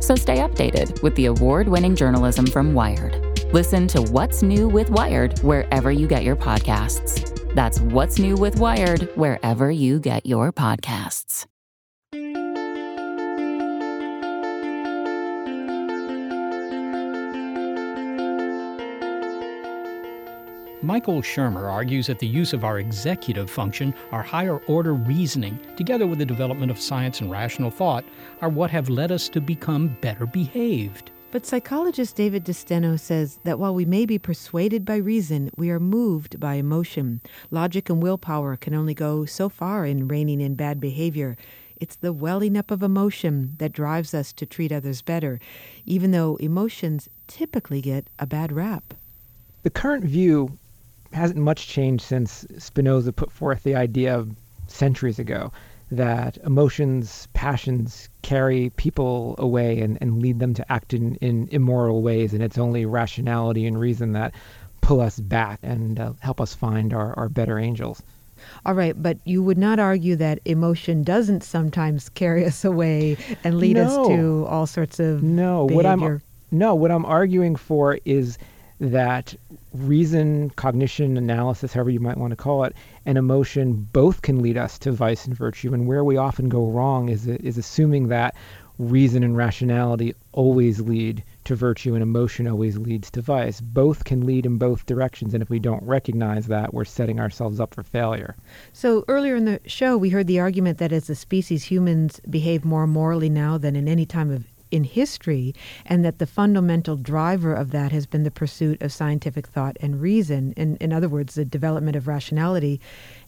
So 0.00 0.16
stay 0.16 0.38
updated 0.38 1.02
with 1.02 1.14
the 1.14 1.26
award 1.26 1.68
winning 1.68 1.94
journalism 1.94 2.46
from 2.46 2.74
Wired. 2.74 3.14
Listen 3.52 3.86
to 3.88 4.02
What's 4.02 4.42
New 4.42 4.68
with 4.68 4.90
Wired 4.90 5.38
wherever 5.40 5.90
you 5.90 6.06
get 6.06 6.24
your 6.24 6.36
podcasts. 6.36 7.54
That's 7.54 7.80
What's 7.80 8.18
New 8.18 8.36
with 8.36 8.58
Wired 8.58 9.08
wherever 9.16 9.70
you 9.70 10.00
get 10.00 10.26
your 10.26 10.52
podcasts. 10.52 11.46
Michael 20.82 21.20
Shermer 21.20 21.70
argues 21.70 22.06
that 22.06 22.18
the 22.18 22.26
use 22.26 22.54
of 22.54 22.64
our 22.64 22.78
executive 22.78 23.50
function, 23.50 23.94
our 24.12 24.22
higher 24.22 24.62
order 24.66 24.94
reasoning, 24.94 25.60
together 25.76 26.06
with 26.06 26.18
the 26.18 26.24
development 26.24 26.70
of 26.70 26.80
science 26.80 27.20
and 27.20 27.30
rational 27.30 27.70
thought, 27.70 28.02
are 28.40 28.48
what 28.48 28.70
have 28.70 28.88
led 28.88 29.12
us 29.12 29.28
to 29.28 29.42
become 29.42 29.94
better 30.00 30.24
behaved. 30.24 31.10
But 31.32 31.44
psychologist 31.44 32.16
David 32.16 32.46
DeSteno 32.46 32.98
says 32.98 33.40
that 33.44 33.58
while 33.58 33.74
we 33.74 33.84
may 33.84 34.06
be 34.06 34.18
persuaded 34.18 34.86
by 34.86 34.96
reason, 34.96 35.50
we 35.54 35.68
are 35.68 35.78
moved 35.78 36.40
by 36.40 36.54
emotion. 36.54 37.20
Logic 37.50 37.90
and 37.90 38.02
willpower 38.02 38.56
can 38.56 38.74
only 38.74 38.94
go 38.94 39.26
so 39.26 39.50
far 39.50 39.84
in 39.84 40.08
reining 40.08 40.40
in 40.40 40.54
bad 40.54 40.80
behavior. 40.80 41.36
It's 41.76 41.96
the 41.96 42.14
welling 42.14 42.56
up 42.56 42.70
of 42.70 42.82
emotion 42.82 43.54
that 43.58 43.72
drives 43.72 44.14
us 44.14 44.32
to 44.32 44.46
treat 44.46 44.72
others 44.72 45.02
better, 45.02 45.40
even 45.84 46.10
though 46.10 46.36
emotions 46.36 47.10
typically 47.26 47.82
get 47.82 48.08
a 48.18 48.26
bad 48.26 48.50
rap. 48.50 48.94
The 49.62 49.70
current 49.70 50.04
view 50.04 50.58
hasn't 51.12 51.40
much 51.40 51.66
changed 51.66 52.04
since 52.04 52.46
Spinoza 52.58 53.12
put 53.12 53.30
forth 53.30 53.62
the 53.62 53.74
idea 53.74 54.14
of 54.14 54.30
centuries 54.66 55.18
ago 55.18 55.52
that 55.90 56.38
emotions, 56.44 57.26
passions 57.32 58.08
carry 58.22 58.70
people 58.76 59.34
away 59.38 59.80
and, 59.80 59.98
and 60.00 60.22
lead 60.22 60.38
them 60.38 60.54
to 60.54 60.72
act 60.72 60.94
in, 60.94 61.16
in 61.16 61.48
immoral 61.50 62.02
ways, 62.02 62.32
and 62.32 62.42
it's 62.42 62.58
only 62.58 62.86
rationality 62.86 63.66
and 63.66 63.78
reason 63.78 64.12
that 64.12 64.32
pull 64.80 65.00
us 65.00 65.18
back 65.18 65.58
and 65.62 65.98
uh, 65.98 66.12
help 66.20 66.40
us 66.40 66.54
find 66.54 66.94
our, 66.94 67.12
our 67.18 67.28
better 67.28 67.58
angels. 67.58 68.02
All 68.64 68.74
right, 68.74 69.00
but 69.00 69.18
you 69.24 69.42
would 69.42 69.58
not 69.58 69.78
argue 69.78 70.16
that 70.16 70.38
emotion 70.44 71.02
doesn't 71.02 71.42
sometimes 71.42 72.08
carry 72.10 72.44
us 72.46 72.64
away 72.64 73.16
and 73.44 73.58
lead 73.58 73.76
no. 73.76 73.82
us 73.82 74.08
to 74.08 74.46
all 74.48 74.66
sorts 74.66 75.00
of 75.00 75.22
no. 75.22 75.66
Behavior. 75.66 75.76
What 75.76 75.86
I'm 75.86 76.22
no, 76.52 76.74
what 76.74 76.90
I'm 76.90 77.04
arguing 77.04 77.54
for 77.54 77.98
is 78.04 78.38
that 78.80 79.34
reason, 79.74 80.50
cognition, 80.50 81.16
analysis, 81.16 81.74
however 81.74 81.90
you 81.90 82.00
might 82.00 82.16
want 82.16 82.30
to 82.30 82.36
call 82.36 82.64
it, 82.64 82.74
and 83.04 83.18
emotion 83.18 83.88
both 83.92 84.22
can 84.22 84.40
lead 84.40 84.56
us 84.56 84.78
to 84.78 84.90
vice 84.90 85.26
and 85.26 85.36
virtue. 85.36 85.74
And 85.74 85.86
where 85.86 86.02
we 86.02 86.16
often 86.16 86.48
go 86.48 86.66
wrong 86.66 87.08
is 87.08 87.26
is 87.26 87.58
assuming 87.58 88.08
that 88.08 88.34
reason 88.80 89.22
and 89.22 89.36
rationality 89.36 90.14
always 90.32 90.80
lead 90.80 91.22
to 91.44 91.54
virtue 91.54 91.92
and 91.92 92.02
emotion 92.02 92.48
always 92.48 92.78
leads 92.78 93.10
to 93.10 93.20
vice. 93.20 93.60
Both 93.60 94.04
can 94.04 94.24
lead 94.24 94.46
in 94.46 94.56
both 94.56 94.86
directions, 94.86 95.34
and 95.34 95.42
if 95.42 95.50
we 95.50 95.58
don't 95.58 95.82
recognize 95.82 96.46
that, 96.46 96.72
we're 96.72 96.86
setting 96.86 97.20
ourselves 97.20 97.60
up 97.60 97.74
for 97.74 97.82
failure. 97.82 98.36
So 98.72 99.04
earlier 99.06 99.36
in 99.36 99.44
the 99.44 99.60
show, 99.66 99.98
we 99.98 100.08
heard 100.08 100.26
the 100.26 100.40
argument 100.40 100.78
that 100.78 100.92
as 100.92 101.10
a 101.10 101.14
species, 101.14 101.64
humans 101.64 102.20
behave 102.30 102.64
more 102.64 102.86
morally 102.86 103.28
now 103.28 103.58
than 103.58 103.76
in 103.76 103.86
any 103.86 104.06
time 104.06 104.30
of 104.30 104.49
in 104.70 104.84
history, 104.84 105.54
and 105.86 106.04
that 106.04 106.18
the 106.18 106.26
fundamental 106.26 106.96
driver 106.96 107.54
of 107.54 107.70
that 107.70 107.92
has 107.92 108.06
been 108.06 108.22
the 108.22 108.30
pursuit 108.30 108.80
of 108.82 108.92
scientific 108.92 109.46
thought 109.46 109.76
and 109.80 110.00
reason. 110.00 110.52
In, 110.56 110.76
in 110.76 110.92
other 110.92 111.08
words, 111.08 111.34
the 111.34 111.44
development 111.44 111.96
of 111.96 112.06
rationality. 112.06 112.80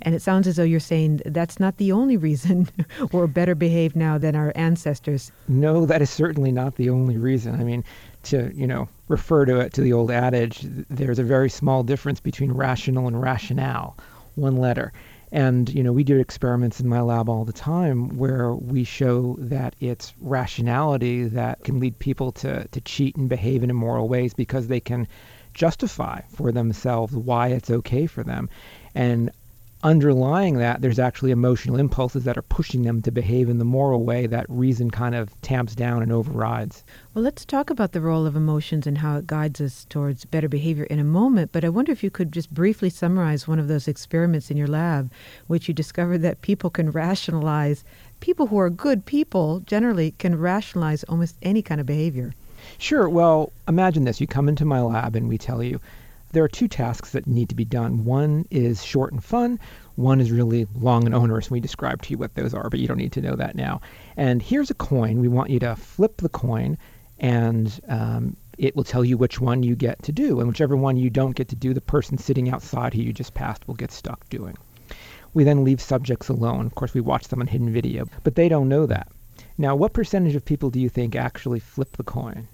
And 0.03 0.15
it 0.15 0.23
sounds 0.23 0.47
as 0.47 0.57
though 0.57 0.63
you're 0.63 0.81
saying 0.81 1.23
that's 1.27 1.61
not 1.61 1.77
the 1.77 1.93
only 1.93 2.17
reason 2.17 2.69
we're 3.13 3.27
better 3.27 3.55
behaved 3.55 3.97
now 3.97 4.19
than 4.19 4.35
our 4.37 4.53
ancestors. 4.55 5.33
No, 5.49 5.87
that 5.87 6.03
is 6.03 6.11
certainly 6.11 6.53
not 6.53 6.77
the 6.77 6.91
only 6.91 7.17
reason. 7.17 7.55
I 7.61 7.65
mean, 7.65 7.85
to 8.25 8.53
you 8.55 8.67
know 8.67 8.89
refer 9.09 9.45
to 9.45 9.59
it 9.61 9.73
to 9.75 9.81
the 9.81 9.93
old 9.93 10.11
adage, 10.11 10.61
there's 10.89 11.19
a 11.19 11.25
very 11.25 11.51
small 11.51 11.83
difference 11.83 12.21
between 12.21 12.53
rational 12.53 13.07
and 13.07 13.21
rationale, 13.21 13.97
one 14.37 14.57
letter. 14.57 14.93
And 15.33 15.75
you 15.75 15.83
know, 15.83 15.93
we 15.95 16.05
do 16.05 16.19
experiments 16.19 16.79
in 16.79 16.89
my 16.89 17.01
lab 17.01 17.31
all 17.31 17.47
the 17.47 17.55
time 17.55 18.19
where 18.19 18.55
we 18.55 18.85
show 18.85 19.37
that 19.39 19.75
it's 19.81 20.13
rationality 20.21 21.25
that 21.25 21.65
can 21.65 21.81
lead 21.81 21.99
people 21.99 22.33
to, 22.33 22.69
to 22.69 22.81
cheat 22.83 23.17
and 23.17 23.31
behave 23.31 23.63
in 23.63 23.71
immoral 23.71 24.09
ways 24.09 24.35
because 24.35 24.69
they 24.69 24.81
can 24.81 25.09
justify 25.55 26.21
for 26.29 26.53
themselves 26.53 27.15
why 27.17 27.49
it's 27.49 27.71
okay 27.71 28.07
for 28.07 28.23
them. 28.23 28.51
And 28.95 29.31
underlying 29.83 30.59
that, 30.59 30.81
there's 30.81 30.99
actually 30.99 31.31
emotional 31.31 31.79
impulses 31.79 32.25
that 32.25 32.39
are 32.39 32.43
pushing 32.43 32.83
them 32.83 33.03
to 33.03 33.11
behave 33.11 33.49
in 33.49 33.59
the 33.59 33.65
moral 33.65 34.05
way 34.05 34.27
that 34.27 34.47
reason 34.49 34.91
kind 34.91 35.15
of 35.15 35.41
tamps 35.43 35.75
down 35.75 36.03
and 36.03 36.13
overrides. 36.13 36.85
Well, 37.15 37.25
let's 37.25 37.45
talk 37.45 37.71
about 37.71 37.93
the 37.93 38.01
role 38.01 38.27
of 38.27 38.37
emotions 38.37 38.87
and 38.87 38.99
how 38.99 39.17
it 39.17 39.27
guides 39.27 39.61
us 39.61 39.87
towards 39.89 40.25
better 40.25 40.49
behavior 40.49 40.85
in 40.85 40.99
a 40.99 41.05
moment. 41.05 41.53
But 41.53 41.65
I 41.65 41.69
wonder 41.69 41.93
if 41.93 42.03
you 42.03 42.11
could 42.11 42.33
just 42.33 42.53
briefly 42.55 42.91
summarize 42.91 43.49
one 43.49 43.59
of 43.59 43.69
those 43.69 43.89
experiments 43.89 44.51
in 44.51 44.57
your 44.57 44.69
lab, 44.69 45.11
which 45.47 45.69
you 45.69 45.75
discovered 45.75 46.19
that 46.19 46.43
people 46.43 46.71
can 46.71 46.91
rationalize. 46.91 47.85
People 48.21 48.47
who 48.47 48.59
are 48.59 48.71
good 48.71 49.05
people 49.05 49.61
generally 49.61 50.13
can 50.13 50.39
rationalize 50.39 51.03
almost 51.05 51.37
any 51.43 51.63
kind 51.63 51.81
of 51.81 51.87
behavior. 51.87 52.33
Sure. 52.79 53.09
Well, 53.09 53.53
imagine 53.67 54.05
this. 54.05 54.21
You 54.21 54.27
come 54.27 54.49
into 54.49 54.65
my 54.65 54.81
lab 54.81 55.17
and 55.17 55.29
we 55.29 55.39
tell 55.39 55.63
you, 55.63 55.81
there 56.33 56.43
are 56.43 56.49
two 56.49 56.69
tasks 56.69 57.11
that 57.13 57.27
need 57.27 57.49
to 57.51 57.55
be 57.55 57.65
done. 57.65 58.05
One 58.05 58.47
is 58.51 58.83
short 58.83 59.13
and 59.13 59.23
fun. 59.23 59.61
One 59.97 60.21
is 60.21 60.31
really 60.31 60.67
long 60.75 61.05
and 61.05 61.15
onerous. 61.15 61.51
We 61.51 61.61
described 61.61 62.05
to 62.05 62.11
you 62.11 62.19
what 62.19 62.35
those 62.35 62.55
are, 62.55 62.71
but 62.71 62.81
you 62.81 62.89
don't 62.89 62.99
need 62.99 63.13
to 63.13 63.21
know 63.21 63.37
that 63.37 63.55
now. 63.55 63.81
And 64.17 64.43
here's 64.43 64.71
a 64.71 64.75
coin. 64.75 65.21
We 65.21 65.29
want 65.29 65.51
you 65.51 65.59
to 65.61 65.77
flip 65.77 66.17
the 66.17 66.31
coin, 66.31 66.79
and 67.19 67.79
um, 67.89 68.37
it 68.59 68.75
will 68.75 68.85
tell 68.85 69.05
you 69.05 69.19
which 69.19 69.41
one 69.41 69.63
you 69.63 69.77
get 69.77 70.03
to 70.05 70.13
do. 70.13 70.39
And 70.39 70.49
whichever 70.49 70.77
one 70.77 70.97
you 70.97 71.11
don't 71.11 71.37
get 71.37 71.49
to 71.49 71.57
do, 71.57 71.75
the 71.75 71.81
person 71.81 72.17
sitting 72.17 72.51
outside 72.51 72.95
who 72.95 73.03
you 73.03 73.13
just 73.13 73.35
passed 73.35 73.69
will 73.69 73.75
get 73.75 73.93
stuck 73.93 74.29
doing. 74.31 74.57
We 75.35 75.45
then 75.45 75.65
leave 75.65 75.81
subjects 75.81 76.29
alone. 76.29 76.67
Of 76.67 76.75
course, 76.75 76.95
we 76.95 77.01
watch 77.01 77.29
them 77.29 77.41
on 77.41 77.47
hidden 77.47 77.73
video, 77.73 78.07
but 78.23 78.35
they 78.35 78.49
don't 78.49 78.69
know 78.69 78.87
that. 78.87 79.09
Now, 79.59 79.77
what 79.77 79.93
percentage 79.93 80.35
of 80.35 80.45
people 80.45 80.71
do 80.71 80.81
you 80.81 80.89
think 80.89 81.15
actually 81.15 81.61
flip 81.61 81.97
the 81.97 82.05
coin? 82.05 82.49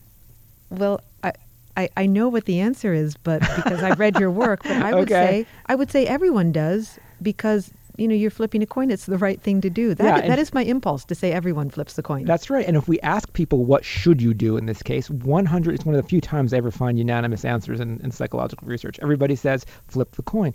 Well, 0.71 1.01
I, 1.23 1.33
I, 1.79 1.89
I 1.97 2.07
know 2.07 2.29
what 2.29 2.45
the 2.45 2.59
answer 2.61 2.93
is, 2.93 3.17
but 3.17 3.41
because 3.57 3.83
I 3.83 3.91
read 3.93 4.19
your 4.19 4.31
work, 4.31 4.61
but 4.65 4.83
I 4.83 4.93
would 4.99 5.11
Okay. 5.13 5.45
say 5.45 5.47
I 5.67 5.75
would 5.77 5.91
say 5.91 6.07
everyone 6.07 6.53
does 6.53 6.99
because 7.23 7.73
you 7.97 8.07
know 8.09 8.15
you're 8.15 8.31
flipping 8.31 8.63
a 8.63 8.67
coin. 8.67 8.91
It's 8.91 9.07
the 9.07 9.19
right 9.19 9.41
thing 9.41 9.61
to 9.61 9.71
do. 9.71 9.95
That 9.95 10.23
Yeah, 10.23 10.29
that 10.29 10.39
is 10.39 10.53
my 10.53 10.65
impulse 10.65 11.05
to 11.07 11.15
say 11.15 11.33
everyone 11.33 11.71
flips 11.71 11.95
the 11.95 12.03
coin. 12.03 12.25
That's 12.25 12.51
right. 12.51 12.67
And 12.67 12.77
if 12.77 12.89
we 12.89 12.99
ask 13.01 13.33
people 13.33 13.65
what 13.65 13.85
should 13.85 14.21
you 14.21 14.35
do 14.35 14.57
in 14.57 14.67
this 14.67 14.83
case, 14.83 15.09
100 15.11 15.75
it's 15.75 15.85
one 15.85 15.95
of 15.95 16.03
the 16.03 16.09
few 16.09 16.21
times 16.21 16.53
I 16.53 16.59
ever 16.59 16.71
find 16.71 16.99
unanimous 16.99 17.45
answers 17.45 17.81
in, 17.81 18.01
in 18.03 18.11
psychological 18.11 18.67
research. 18.69 18.99
Everybody 19.01 19.37
says 19.37 19.65
flip 19.87 20.13
the 20.17 20.23
coin. 20.23 20.55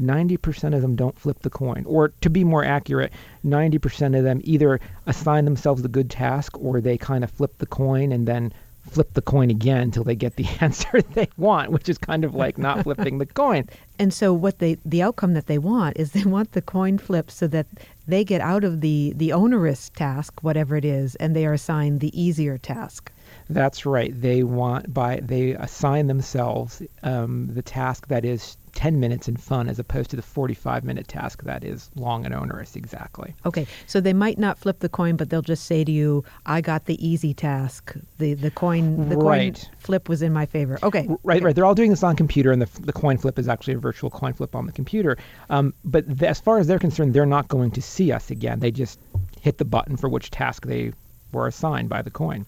90% 0.00 0.76
of 0.76 0.82
them 0.82 0.94
don't 0.94 1.18
flip 1.18 1.40
the 1.40 1.50
coin. 1.50 1.84
Or 1.86 2.08
to 2.20 2.30
be 2.30 2.44
more 2.44 2.64
accurate, 2.64 3.12
90% 3.44 4.16
of 4.16 4.22
them 4.22 4.40
either 4.44 4.78
assign 5.06 5.44
themselves 5.44 5.82
the 5.82 5.88
good 5.88 6.08
task 6.10 6.56
or 6.60 6.80
they 6.80 6.96
kind 6.96 7.24
of 7.24 7.30
flip 7.32 7.58
the 7.58 7.66
coin 7.66 8.12
and 8.12 8.26
then 8.28 8.52
flip 8.90 9.12
the 9.14 9.22
coin 9.22 9.50
again 9.50 9.82
until 9.82 10.04
they 10.04 10.16
get 10.16 10.36
the 10.36 10.46
answer 10.60 11.02
they 11.02 11.28
want, 11.36 11.70
which 11.70 11.88
is 11.88 11.98
kind 11.98 12.24
of 12.24 12.34
like 12.34 12.58
not 12.58 12.82
flipping 12.84 13.18
the 13.18 13.26
coin. 13.26 13.68
And 13.98 14.12
so 14.12 14.32
what 14.32 14.58
they 14.58 14.76
the 14.84 15.02
outcome 15.02 15.34
that 15.34 15.46
they 15.46 15.58
want 15.58 15.96
is 15.96 16.12
they 16.12 16.24
want 16.24 16.52
the 16.52 16.62
coin 16.62 16.98
flipped 16.98 17.30
so 17.30 17.46
that 17.48 17.66
they 18.06 18.24
get 18.24 18.40
out 18.40 18.64
of 18.64 18.80
the 18.80 19.12
the 19.16 19.32
onerous 19.32 19.90
task, 19.90 20.42
whatever 20.42 20.76
it 20.76 20.84
is, 20.84 21.14
and 21.16 21.34
they 21.34 21.46
are 21.46 21.52
assigned 21.52 22.00
the 22.00 22.20
easier 22.20 22.58
task. 22.58 23.12
That's 23.50 23.86
right. 23.86 24.18
They 24.18 24.42
want 24.42 24.92
by 24.92 25.20
they 25.22 25.52
assign 25.52 26.06
themselves 26.06 26.82
um, 27.02 27.48
the 27.52 27.62
task 27.62 28.08
that 28.08 28.24
is 28.24 28.56
10 28.78 29.00
minutes 29.00 29.26
and 29.26 29.40
fun 29.40 29.68
as 29.68 29.80
opposed 29.80 30.08
to 30.08 30.14
the 30.14 30.22
45 30.22 30.84
minute 30.84 31.08
task 31.08 31.42
that 31.42 31.64
is 31.64 31.90
long 31.96 32.24
and 32.24 32.32
onerous. 32.32 32.76
Exactly. 32.76 33.34
Okay, 33.44 33.66
so 33.88 34.00
they 34.00 34.12
might 34.12 34.38
not 34.38 34.56
flip 34.56 34.78
the 34.78 34.88
coin, 34.88 35.16
but 35.16 35.30
they'll 35.30 35.42
just 35.42 35.64
say 35.64 35.82
to 35.82 35.90
you, 35.90 36.22
"I 36.46 36.60
got 36.60 36.84
the 36.84 36.96
easy 37.04 37.34
task. 37.34 37.96
the 38.18 38.34
The 38.34 38.52
coin, 38.52 39.08
the 39.08 39.16
Right. 39.16 39.54
coin 39.54 39.74
flip 39.80 40.08
was 40.08 40.22
in 40.22 40.32
my 40.32 40.46
favor." 40.46 40.78
Okay, 40.84 41.08
Right, 41.24 41.42
right. 41.42 41.56
They're 41.56 41.64
all 41.64 41.74
doing 41.74 41.90
this 41.90 42.04
on 42.04 42.14
computer, 42.14 42.52
and 42.52 42.62
the, 42.62 42.68
the 42.82 42.92
coin 42.92 43.18
flip 43.18 43.36
is 43.36 43.48
actually 43.48 43.74
a 43.74 43.78
virtual 43.78 44.10
coin 44.10 44.32
flip 44.32 44.54
on 44.54 44.66
the 44.66 44.72
computer. 44.72 45.16
Um, 45.50 45.74
but 45.84 46.06
th- 46.06 46.22
as 46.30 46.38
far 46.40 46.58
as 46.60 46.68
they're 46.68 46.78
concerned, 46.78 47.14
they're 47.14 47.26
not 47.26 47.48
going 47.48 47.72
to 47.72 47.82
see 47.82 48.12
us 48.12 48.30
again. 48.30 48.60
They 48.60 48.70
just 48.70 49.00
hit 49.40 49.58
the 49.58 49.64
button 49.64 49.96
for 49.96 50.08
which 50.08 50.30
task 50.30 50.66
they 50.66 50.92
were 51.32 51.48
assigned 51.48 51.88
by 51.88 52.02
the 52.02 52.10
coin. 52.12 52.46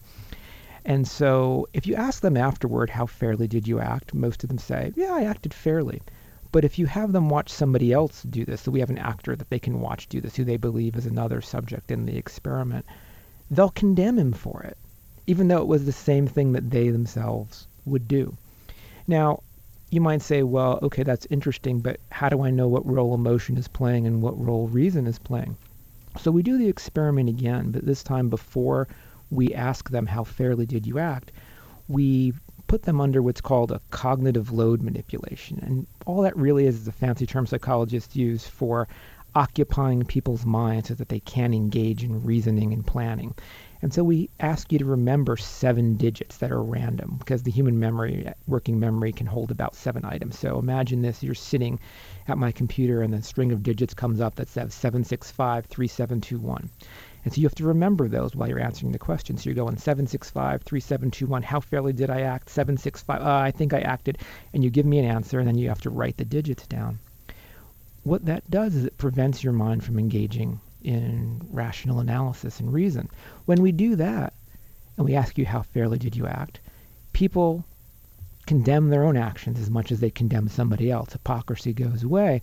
And 0.85 1.05
so 1.07 1.67
if 1.73 1.85
you 1.85 1.93
ask 1.95 2.21
them 2.21 2.37
afterward, 2.37 2.89
how 2.89 3.05
fairly 3.05 3.47
did 3.49 3.67
you 3.67 3.79
act? 3.81 4.13
Most 4.13 4.43
of 4.43 4.47
them 4.47 4.57
say, 4.57 4.93
yeah, 4.95 5.13
I 5.13 5.23
acted 5.25 5.53
fairly. 5.53 6.01
But 6.51 6.65
if 6.65 6.77
you 6.77 6.85
have 6.87 7.13
them 7.13 7.29
watch 7.29 7.49
somebody 7.49 7.93
else 7.93 8.23
do 8.23 8.43
this, 8.43 8.61
so 8.61 8.71
we 8.71 8.81
have 8.81 8.89
an 8.89 8.97
actor 8.97 9.35
that 9.35 9.49
they 9.49 9.59
can 9.59 9.79
watch 9.79 10.07
do 10.07 10.19
this, 10.19 10.35
who 10.35 10.43
they 10.43 10.57
believe 10.57 10.95
is 10.95 11.05
another 11.05 11.41
subject 11.41 11.91
in 11.91 12.05
the 12.05 12.17
experiment, 12.17 12.85
they'll 13.49 13.69
condemn 13.69 14.19
him 14.19 14.33
for 14.33 14.61
it, 14.63 14.77
even 15.27 15.47
though 15.47 15.61
it 15.61 15.67
was 15.67 15.85
the 15.85 15.91
same 15.91 16.27
thing 16.27 16.51
that 16.51 16.69
they 16.69 16.89
themselves 16.89 17.67
would 17.85 18.07
do. 18.07 18.35
Now, 19.07 19.43
you 19.91 20.01
might 20.01 20.21
say, 20.21 20.43
well, 20.43 20.79
okay, 20.81 21.03
that's 21.03 21.27
interesting, 21.29 21.79
but 21.79 21.99
how 22.11 22.29
do 22.29 22.41
I 22.43 22.49
know 22.49 22.67
what 22.67 22.85
role 22.85 23.13
emotion 23.13 23.57
is 23.57 23.67
playing 23.67 24.07
and 24.07 24.21
what 24.21 24.39
role 24.39 24.67
reason 24.67 25.07
is 25.07 25.19
playing? 25.19 25.55
So 26.19 26.31
we 26.31 26.43
do 26.43 26.57
the 26.57 26.67
experiment 26.67 27.29
again, 27.29 27.71
but 27.71 27.85
this 27.85 28.03
time 28.03 28.29
before 28.29 28.87
we 29.29 29.53
ask 29.53 29.89
them 29.89 30.05
how 30.05 30.25
fairly 30.25 30.65
did 30.65 30.85
you 30.85 30.99
act, 30.99 31.31
we 31.87 32.33
put 32.71 32.83
them 32.83 33.01
under 33.01 33.21
what's 33.21 33.41
called 33.41 33.69
a 33.69 33.81
cognitive 33.89 34.53
load 34.53 34.81
manipulation. 34.81 35.59
And 35.61 35.85
all 36.05 36.21
that 36.21 36.37
really 36.37 36.67
is 36.67 36.79
is 36.79 36.87
a 36.87 36.93
fancy 36.93 37.25
term 37.25 37.45
psychologists 37.45 38.15
use 38.15 38.47
for 38.47 38.87
occupying 39.35 40.05
people's 40.05 40.45
minds 40.45 40.87
so 40.87 40.93
that 40.93 41.09
they 41.09 41.19
can 41.19 41.53
engage 41.53 42.01
in 42.01 42.23
reasoning 42.23 42.71
and 42.71 42.87
planning. 42.87 43.35
And 43.81 43.93
so 43.93 44.05
we 44.05 44.29
ask 44.39 44.71
you 44.71 44.79
to 44.79 44.85
remember 44.85 45.35
seven 45.35 45.97
digits 45.97 46.37
that 46.37 46.49
are 46.49 46.63
random 46.63 47.17
because 47.19 47.43
the 47.43 47.51
human 47.51 47.77
memory, 47.77 48.31
working 48.47 48.79
memory, 48.79 49.11
can 49.11 49.27
hold 49.27 49.51
about 49.51 49.75
seven 49.75 50.05
items. 50.05 50.39
So 50.39 50.57
imagine 50.57 51.01
this 51.01 51.21
you're 51.21 51.35
sitting 51.35 51.77
at 52.29 52.37
my 52.37 52.53
computer 52.53 53.01
and 53.01 53.13
the 53.13 53.21
string 53.21 53.51
of 53.51 53.63
digits 53.63 53.93
comes 53.93 54.21
up 54.21 54.35
that 54.35 54.47
says 54.47 54.73
7653721. 54.73 56.69
And 57.23 57.33
so 57.33 57.39
you 57.39 57.47
have 57.47 57.55
to 57.55 57.65
remember 57.65 58.07
those 58.07 58.35
while 58.35 58.49
you're 58.49 58.59
answering 58.59 58.91
the 58.91 58.99
question. 58.99 59.37
So 59.37 59.49
you're 59.49 59.55
going 59.55 59.77
765 59.77 60.63
3721. 60.63 61.43
How 61.43 61.59
fairly 61.59 61.93
did 61.93 62.09
I 62.09 62.21
act? 62.21 62.49
765. 62.49 63.21
Uh, 63.21 63.25
I 63.25 63.51
think 63.51 63.73
I 63.73 63.81
acted. 63.81 64.17
And 64.53 64.63
you 64.63 64.69
give 64.69 64.85
me 64.85 64.99
an 64.99 65.05
answer, 65.05 65.39
and 65.39 65.47
then 65.47 65.57
you 65.57 65.69
have 65.69 65.81
to 65.81 65.89
write 65.89 66.17
the 66.17 66.25
digits 66.25 66.65
down. 66.67 66.99
What 68.03 68.25
that 68.25 68.49
does 68.49 68.75
is 68.75 68.85
it 68.85 68.97
prevents 68.97 69.43
your 69.43 69.53
mind 69.53 69.83
from 69.83 69.99
engaging 69.99 70.59
in 70.83 71.41
rational 71.51 71.99
analysis 71.99 72.59
and 72.59 72.73
reason. 72.73 73.09
When 73.45 73.61
we 73.61 73.71
do 73.71 73.95
that, 73.97 74.33
and 74.97 75.05
we 75.05 75.15
ask 75.15 75.37
you 75.37 75.45
how 75.45 75.61
fairly 75.61 75.99
did 75.99 76.15
you 76.15 76.25
act, 76.25 76.59
people 77.13 77.63
condemn 78.47 78.89
their 78.89 79.03
own 79.03 79.15
actions 79.15 79.59
as 79.59 79.69
much 79.69 79.91
as 79.91 79.99
they 79.99 80.09
condemn 80.09 80.47
somebody 80.47 80.89
else. 80.89 81.13
Hypocrisy 81.13 81.73
goes 81.73 82.01
away, 82.01 82.41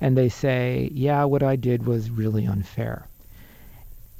and 0.00 0.16
they 0.16 0.28
say, 0.28 0.88
yeah, 0.94 1.24
what 1.24 1.42
I 1.42 1.56
did 1.56 1.84
was 1.84 2.10
really 2.10 2.46
unfair. 2.46 3.06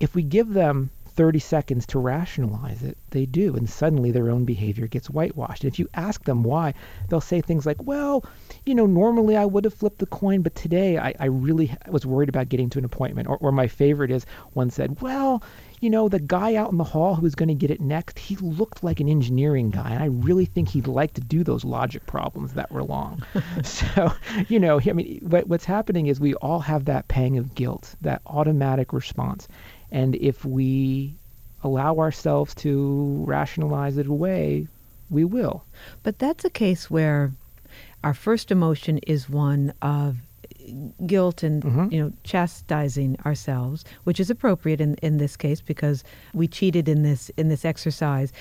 If 0.00 0.14
we 0.14 0.22
give 0.22 0.52
them 0.52 0.90
30 1.20 1.38
seconds 1.38 1.86
to 1.86 1.98
rationalize 1.98 2.82
it, 2.82 2.96
they 3.10 3.26
do. 3.26 3.54
And 3.54 3.68
suddenly 3.68 4.10
their 4.10 4.30
own 4.30 4.44
behavior 4.44 4.86
gets 4.86 5.10
whitewashed. 5.10 5.64
And 5.64 5.72
if 5.72 5.78
you 5.78 5.88
ask 5.92 6.24
them 6.24 6.42
why, 6.42 6.72
they'll 7.08 7.20
say 7.20 7.40
things 7.40 7.66
like, 7.66 7.82
well, 7.82 8.24
you 8.64 8.74
know, 8.74 8.86
normally 8.86 9.36
I 9.36 9.44
would 9.44 9.64
have 9.64 9.74
flipped 9.74 9.98
the 9.98 10.06
coin, 10.06 10.42
but 10.42 10.54
today 10.54 10.98
I, 10.98 11.14
I 11.20 11.26
really 11.26 11.76
was 11.88 12.06
worried 12.06 12.28
about 12.30 12.48
getting 12.48 12.70
to 12.70 12.78
an 12.78 12.84
appointment. 12.84 13.28
Or, 13.28 13.36
or 13.38 13.52
my 13.52 13.66
favorite 13.66 14.10
is 14.10 14.24
one 14.54 14.70
said, 14.70 15.02
well, 15.02 15.42
you 15.80 15.90
know, 15.90 16.08
the 16.08 16.20
guy 16.20 16.54
out 16.54 16.70
in 16.70 16.78
the 16.78 16.84
hall 16.84 17.14
who 17.14 17.22
was 17.22 17.34
going 17.34 17.48
to 17.48 17.54
get 17.54 17.70
it 17.70 17.80
next, 17.80 18.18
he 18.18 18.36
looked 18.36 18.84
like 18.84 19.00
an 19.00 19.08
engineering 19.08 19.70
guy. 19.70 19.90
And 19.90 20.02
I 20.02 20.06
really 20.06 20.44
think 20.44 20.68
he'd 20.68 20.86
like 20.86 21.14
to 21.14 21.20
do 21.20 21.42
those 21.42 21.64
logic 21.64 22.06
problems 22.06 22.52
that 22.54 22.70
were 22.70 22.84
long. 22.84 23.22
so, 23.62 24.12
you 24.48 24.60
know, 24.60 24.80
I 24.80 24.92
mean, 24.92 25.20
what, 25.22 25.48
what's 25.48 25.64
happening 25.64 26.06
is 26.06 26.20
we 26.20 26.34
all 26.34 26.60
have 26.60 26.84
that 26.84 27.08
pang 27.08 27.38
of 27.38 27.54
guilt, 27.54 27.94
that 28.02 28.22
automatic 28.26 28.92
response. 28.92 29.48
And 29.90 30.14
if 30.16 30.44
we 30.44 31.14
allow 31.62 31.98
ourselves 31.98 32.54
to 32.56 33.24
rationalize 33.26 33.98
it 33.98 34.06
away, 34.06 34.66
we 35.10 35.24
will. 35.24 35.64
But 36.02 36.18
that's 36.18 36.44
a 36.44 36.50
case 36.50 36.90
where 36.90 37.32
our 38.02 38.14
first 38.14 38.50
emotion 38.50 38.98
is 38.98 39.28
one 39.28 39.74
of 39.82 40.18
guilt 41.06 41.42
and 41.42 41.62
mm-hmm. 41.62 41.92
you 41.92 42.00
know 42.00 42.12
chastising 42.22 43.16
ourselves 43.24 43.84
which 44.04 44.20
is 44.20 44.30
appropriate 44.30 44.80
in, 44.80 44.94
in 44.96 45.16
this 45.16 45.36
case 45.36 45.60
because 45.60 46.04
we 46.32 46.46
cheated 46.46 46.88
in 46.88 47.02
this 47.02 47.30
in 47.36 47.48
this 47.48 47.64
exercise 47.64 48.32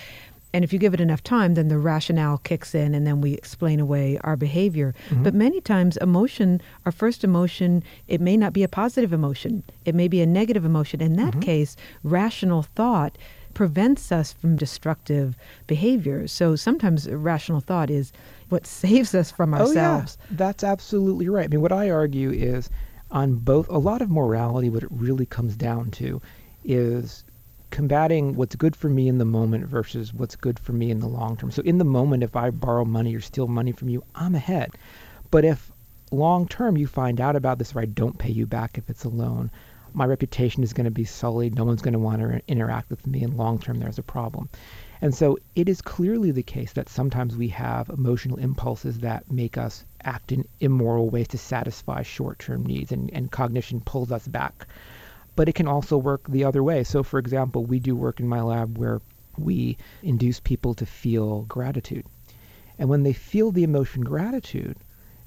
and 0.54 0.64
if 0.64 0.74
you 0.74 0.80
give 0.80 0.94
it 0.94 1.02
enough 1.02 1.24
time, 1.24 1.54
then 1.54 1.68
the 1.68 1.78
rationale 1.78 2.40
kicks 2.40 2.74
in 2.74 2.96
and 2.96 3.06
then 3.06 3.22
we 3.22 3.34
explain 3.34 3.80
away 3.80 4.18
our 4.24 4.36
behavior. 4.36 4.96
Mm-hmm. 5.10 5.24
But 5.24 5.34
many 5.36 5.62
times, 5.62 5.98
emotion, 5.98 6.62
our 6.86 6.92
first 6.92 7.24
emotion, 7.24 7.84
it 8.08 8.20
may 8.20 8.36
not 8.36 8.54
be 8.54 8.64
a 8.64 8.68
positive 8.68 9.14
emotion, 9.14 9.64
it 9.86 9.94
may 9.94 10.08
be 10.08 10.22
a 10.22 10.26
negative 10.26 10.66
emotion. 10.66 11.02
In 11.02 11.14
that 11.14 11.32
mm-hmm. 11.32 11.42
case, 11.42 11.76
rational 12.04 12.64
thought 12.64 13.18
prevents 13.54 14.12
us 14.12 14.34
from 14.34 14.56
destructive 14.56 15.36
behavior. 15.68 16.28
So 16.28 16.56
sometimes 16.56 17.10
rational 17.10 17.60
thought 17.60 17.90
is 17.90 18.12
what 18.50 18.66
saves 18.82 19.14
us 19.14 19.32
from 19.32 19.54
ourselves. 19.54 20.18
Oh, 20.20 20.26
yeah. 20.32 20.38
That's 20.38 20.64
absolutely 20.64 21.30
right. 21.30 21.46
I 21.46 21.48
mean, 21.48 21.62
what 21.62 21.72
I 21.72 21.90
argue 21.92 22.32
is 22.32 22.70
on 23.12 23.36
both, 23.36 23.70
a 23.70 23.78
lot 23.78 24.02
of 24.02 24.10
morality, 24.10 24.70
what 24.70 24.84
it 24.84 24.92
really 24.92 25.26
comes 25.26 25.56
down 25.56 25.92
to 25.92 26.22
is 26.64 27.24
combating 27.72 28.36
what's 28.36 28.56
good 28.56 28.76
for 28.76 28.90
me 28.90 29.08
in 29.08 29.18
the 29.18 29.26
moment 29.26 29.66
versus 29.66 30.14
what's 30.14 30.36
good 30.36 30.60
for 30.60 30.74
me 30.74 30.92
in 30.92 31.00
the 31.00 31.08
long 31.08 31.38
term. 31.38 31.52
So 31.52 31.62
in 31.62 31.78
the 31.78 31.86
moment, 31.86 32.24
if 32.24 32.36
I 32.36 32.50
borrow 32.50 32.86
money 32.86 33.16
or 33.16 33.22
steal 33.22 33.48
money 33.48 33.72
from 33.72 33.90
you, 33.90 34.04
I'm 34.16 34.36
ahead. 34.36 34.72
But 35.32 35.46
if 35.46 35.72
long 36.12 36.48
term 36.48 36.78
you 36.78 36.88
find 36.88 37.22
out 37.22 37.36
about 37.36 37.60
this 37.60 37.76
or 37.76 37.82
I 37.82 37.86
don't 37.86 38.18
pay 38.18 38.32
you 38.32 38.48
back 38.48 38.78
if 38.78 38.90
it's 38.90 39.04
a 39.04 39.10
loan, 39.10 39.52
my 39.94 40.06
reputation 40.06 40.64
is 40.64 40.74
going 40.74 40.86
to 40.86 40.92
be 40.92 41.06
sullied. 41.06 41.56
No 41.56 41.64
one's 41.64 41.82
going 41.82 41.94
to 41.94 42.00
want 42.00 42.22
to 42.22 42.42
interact 42.48 42.90
with 42.90 43.06
me. 43.08 43.24
And 43.24 43.38
long 43.38 43.60
term, 43.60 43.80
there's 43.80 44.00
a 44.00 44.04
problem. 44.04 44.50
And 45.02 45.16
so 45.16 45.38
it 45.56 45.70
is 45.70 45.82
clearly 45.82 46.32
the 46.32 46.44
case 46.44 46.74
that 46.74 46.90
sometimes 46.90 47.38
we 47.38 47.48
have 47.50 47.90
emotional 47.90 48.38
impulses 48.38 49.00
that 49.00 49.32
make 49.32 49.58
us 49.58 49.86
act 50.04 50.32
in 50.32 50.46
immoral 50.60 51.10
ways 51.10 51.30
to 51.30 51.38
satisfy 51.38 52.02
short 52.02 52.40
term 52.40 52.66
needs, 52.66 52.92
and, 52.92 53.10
and 53.14 53.32
cognition 53.32 53.80
pulls 53.80 54.12
us 54.12 54.28
back 54.28 54.68
but 55.39 55.47
it 55.47 55.56
can 55.56 55.69
also 55.69 55.97
work 55.97 56.28
the 56.28 56.43
other 56.43 56.62
way. 56.62 56.84
So, 56.84 57.02
for 57.02 57.17
example, 57.17 57.63
we 57.63 57.80
do 57.80 57.95
work 57.95 58.19
in 58.19 58.28
my 58.28 58.41
lab 58.41 58.78
where 58.78 58.99
we 59.38 59.78
induce 60.04 60.41
people 60.41 60.73
to 60.73 60.86
feel 60.86 61.43
gratitude. 61.43 62.06
And 62.78 62.89
when 62.89 63.04
they 63.04 63.13
feel 63.13 63.49
the 63.49 63.63
emotion 63.63 64.02
gratitude, 64.02 64.75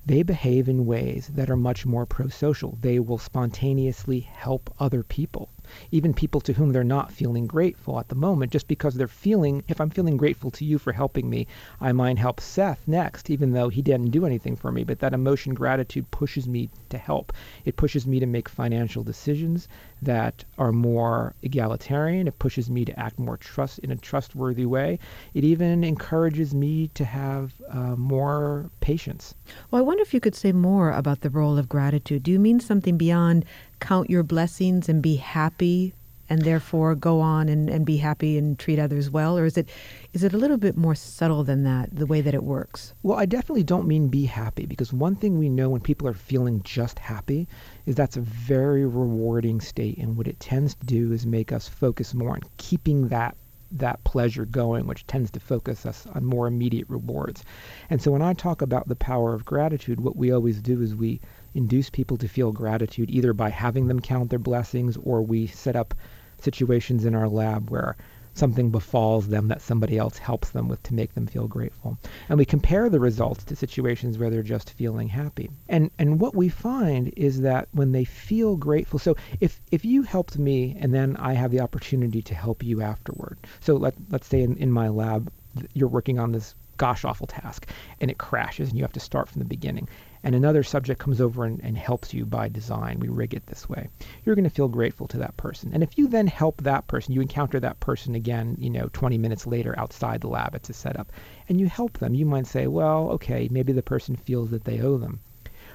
they 0.04 0.22
behave 0.22 0.68
in 0.68 0.84
ways 0.84 1.30
that 1.32 1.48
are 1.48 1.56
much 1.56 1.86
more 1.86 2.04
pro 2.04 2.28
social. 2.28 2.76
They 2.82 3.00
will 3.00 3.16
spontaneously 3.16 4.20
help 4.20 4.68
other 4.78 5.02
people 5.02 5.48
even 5.90 6.14
people 6.14 6.40
to 6.40 6.52
whom 6.52 6.72
they're 6.72 6.84
not 6.84 7.12
feeling 7.12 7.46
grateful 7.46 7.98
at 7.98 8.08
the 8.08 8.14
moment, 8.14 8.52
just 8.52 8.68
because 8.68 8.94
they're 8.94 9.08
feeling, 9.08 9.62
if 9.68 9.80
I'm 9.80 9.90
feeling 9.90 10.16
grateful 10.16 10.50
to 10.52 10.64
you 10.64 10.78
for 10.78 10.92
helping 10.92 11.28
me, 11.30 11.46
I 11.80 11.92
might 11.92 12.18
help 12.18 12.40
Seth 12.40 12.86
next, 12.86 13.30
even 13.30 13.52
though 13.52 13.68
he 13.68 13.82
didn't 13.82 14.10
do 14.10 14.26
anything 14.26 14.56
for 14.56 14.72
me. 14.72 14.84
But 14.84 14.98
that 15.00 15.14
emotion, 15.14 15.54
gratitude, 15.54 16.10
pushes 16.10 16.48
me 16.48 16.70
to 16.88 16.98
help. 16.98 17.32
It 17.64 17.76
pushes 17.76 18.06
me 18.06 18.20
to 18.20 18.26
make 18.26 18.48
financial 18.48 19.02
decisions 19.02 19.68
that 20.02 20.44
are 20.58 20.72
more 20.72 21.34
egalitarian. 21.42 22.26
It 22.26 22.38
pushes 22.38 22.70
me 22.70 22.84
to 22.84 22.98
act 22.98 23.18
more 23.18 23.36
trust 23.36 23.78
in 23.80 23.90
a 23.90 23.96
trustworthy 23.96 24.66
way. 24.66 24.98
It 25.34 25.44
even 25.44 25.84
encourages 25.84 26.54
me 26.54 26.88
to 26.88 27.04
have 27.04 27.52
uh, 27.70 27.96
more 27.96 28.70
patience. 28.80 29.34
Well, 29.70 29.80
I 29.80 29.84
wonder 29.84 30.02
if 30.02 30.12
you 30.12 30.20
could 30.20 30.34
say 30.34 30.52
more 30.52 30.90
about 30.90 31.20
the 31.20 31.30
role 31.30 31.58
of 31.58 31.68
gratitude. 31.68 32.22
Do 32.22 32.30
you 32.30 32.38
mean 32.38 32.60
something 32.60 32.96
beyond 32.96 33.44
count 33.82 34.08
your 34.08 34.22
blessings 34.22 34.88
and 34.88 35.02
be 35.02 35.16
happy 35.16 35.92
and 36.28 36.42
therefore 36.42 36.94
go 36.94 37.20
on 37.20 37.48
and, 37.48 37.68
and 37.68 37.84
be 37.84 37.96
happy 37.98 38.38
and 38.38 38.58
treat 38.58 38.78
others 38.78 39.10
well? 39.10 39.36
Or 39.36 39.44
is 39.44 39.58
it 39.58 39.68
is 40.12 40.22
it 40.22 40.32
a 40.32 40.38
little 40.38 40.56
bit 40.56 40.76
more 40.76 40.94
subtle 40.94 41.44
than 41.44 41.64
that, 41.64 41.94
the 41.94 42.06
way 42.06 42.20
that 42.20 42.32
it 42.32 42.44
works? 42.44 42.94
Well, 43.02 43.18
I 43.18 43.26
definitely 43.26 43.64
don't 43.64 43.88
mean 43.88 44.08
be 44.08 44.24
happy 44.24 44.64
because 44.64 44.92
one 44.92 45.16
thing 45.16 45.38
we 45.38 45.48
know 45.48 45.68
when 45.68 45.80
people 45.80 46.06
are 46.08 46.14
feeling 46.14 46.62
just 46.62 46.98
happy 46.98 47.48
is 47.84 47.96
that's 47.96 48.16
a 48.16 48.22
very 48.22 48.86
rewarding 48.86 49.60
state. 49.60 49.98
And 49.98 50.16
what 50.16 50.28
it 50.28 50.40
tends 50.40 50.74
to 50.76 50.86
do 50.86 51.12
is 51.12 51.26
make 51.26 51.52
us 51.52 51.68
focus 51.68 52.14
more 52.14 52.30
on 52.30 52.40
keeping 52.56 53.08
that 53.08 53.36
that 53.72 54.04
pleasure 54.04 54.44
going, 54.44 54.86
which 54.86 55.06
tends 55.06 55.30
to 55.32 55.40
focus 55.40 55.86
us 55.86 56.06
on 56.14 56.24
more 56.24 56.46
immediate 56.46 56.88
rewards. 56.88 57.42
And 57.90 58.00
so 58.00 58.10
when 58.10 58.22
I 58.22 58.34
talk 58.34 58.62
about 58.62 58.88
the 58.88 58.96
power 58.96 59.34
of 59.34 59.44
gratitude, 59.44 60.00
what 60.00 60.16
we 60.16 60.30
always 60.30 60.60
do 60.60 60.80
is 60.82 60.94
we 60.94 61.20
induce 61.54 61.90
people 61.90 62.16
to 62.16 62.28
feel 62.28 62.52
gratitude 62.52 63.10
either 63.10 63.32
by 63.32 63.50
having 63.50 63.88
them 63.88 64.00
count 64.00 64.30
their 64.30 64.38
blessings 64.38 64.96
or 64.96 65.22
we 65.22 65.46
set 65.46 65.76
up 65.76 65.94
situations 66.38 67.04
in 67.04 67.14
our 67.14 67.28
lab 67.28 67.70
where 67.70 67.96
something 68.34 68.70
befalls 68.70 69.28
them 69.28 69.48
that 69.48 69.60
somebody 69.60 69.98
else 69.98 70.18
helps 70.18 70.50
them 70.50 70.68
with 70.68 70.82
to 70.82 70.94
make 70.94 71.14
them 71.14 71.26
feel 71.26 71.46
grateful. 71.46 71.98
And 72.28 72.38
we 72.38 72.44
compare 72.44 72.88
the 72.88 73.00
results 73.00 73.44
to 73.44 73.56
situations 73.56 74.18
where 74.18 74.30
they're 74.30 74.42
just 74.42 74.70
feeling 74.70 75.08
happy. 75.08 75.50
And 75.68 75.90
and 75.98 76.18
what 76.20 76.34
we 76.34 76.48
find 76.48 77.12
is 77.16 77.42
that 77.42 77.68
when 77.72 77.92
they 77.92 78.04
feel 78.04 78.56
grateful, 78.56 78.98
so 78.98 79.16
if 79.40 79.60
if 79.70 79.84
you 79.84 80.02
helped 80.02 80.38
me 80.38 80.76
and 80.80 80.94
then 80.94 81.16
I 81.16 81.34
have 81.34 81.50
the 81.50 81.60
opportunity 81.60 82.22
to 82.22 82.34
help 82.34 82.62
you 82.62 82.80
afterward. 82.80 83.38
So 83.60 83.76
let 83.76 83.94
let's 84.10 84.26
say 84.26 84.42
in, 84.42 84.56
in 84.56 84.72
my 84.72 84.88
lab 84.88 85.30
you're 85.74 85.88
working 85.88 86.18
on 86.18 86.32
this 86.32 86.54
gosh 86.78 87.04
awful 87.04 87.26
task 87.26 87.68
and 88.00 88.10
it 88.10 88.18
crashes 88.18 88.70
and 88.70 88.78
you 88.78 88.84
have 88.84 88.92
to 88.92 89.00
start 89.00 89.28
from 89.28 89.40
the 89.40 89.44
beginning 89.44 89.86
and 90.24 90.34
another 90.34 90.62
subject 90.62 91.00
comes 91.00 91.20
over 91.20 91.44
and, 91.44 91.60
and 91.64 91.76
helps 91.76 92.14
you 92.14 92.24
by 92.24 92.48
design, 92.48 93.00
we 93.00 93.08
rig 93.08 93.34
it 93.34 93.46
this 93.46 93.68
way, 93.68 93.88
you're 94.24 94.36
going 94.36 94.44
to 94.44 94.50
feel 94.50 94.68
grateful 94.68 95.08
to 95.08 95.18
that 95.18 95.36
person. 95.36 95.70
And 95.72 95.82
if 95.82 95.98
you 95.98 96.06
then 96.06 96.28
help 96.28 96.62
that 96.62 96.86
person, 96.86 97.12
you 97.12 97.20
encounter 97.20 97.58
that 97.58 97.80
person 97.80 98.14
again, 98.14 98.56
you 98.58 98.70
know, 98.70 98.88
20 98.92 99.18
minutes 99.18 99.46
later 99.46 99.74
outside 99.78 100.20
the 100.20 100.28
lab, 100.28 100.54
it's 100.54 100.70
a 100.70 100.72
setup, 100.72 101.10
and 101.48 101.58
you 101.58 101.66
help 101.66 101.98
them, 101.98 102.14
you 102.14 102.24
might 102.24 102.46
say, 102.46 102.66
well, 102.66 103.10
okay, 103.10 103.48
maybe 103.50 103.72
the 103.72 103.82
person 103.82 104.14
feels 104.14 104.50
that 104.50 104.64
they 104.64 104.80
owe 104.80 104.98
them. 104.98 105.20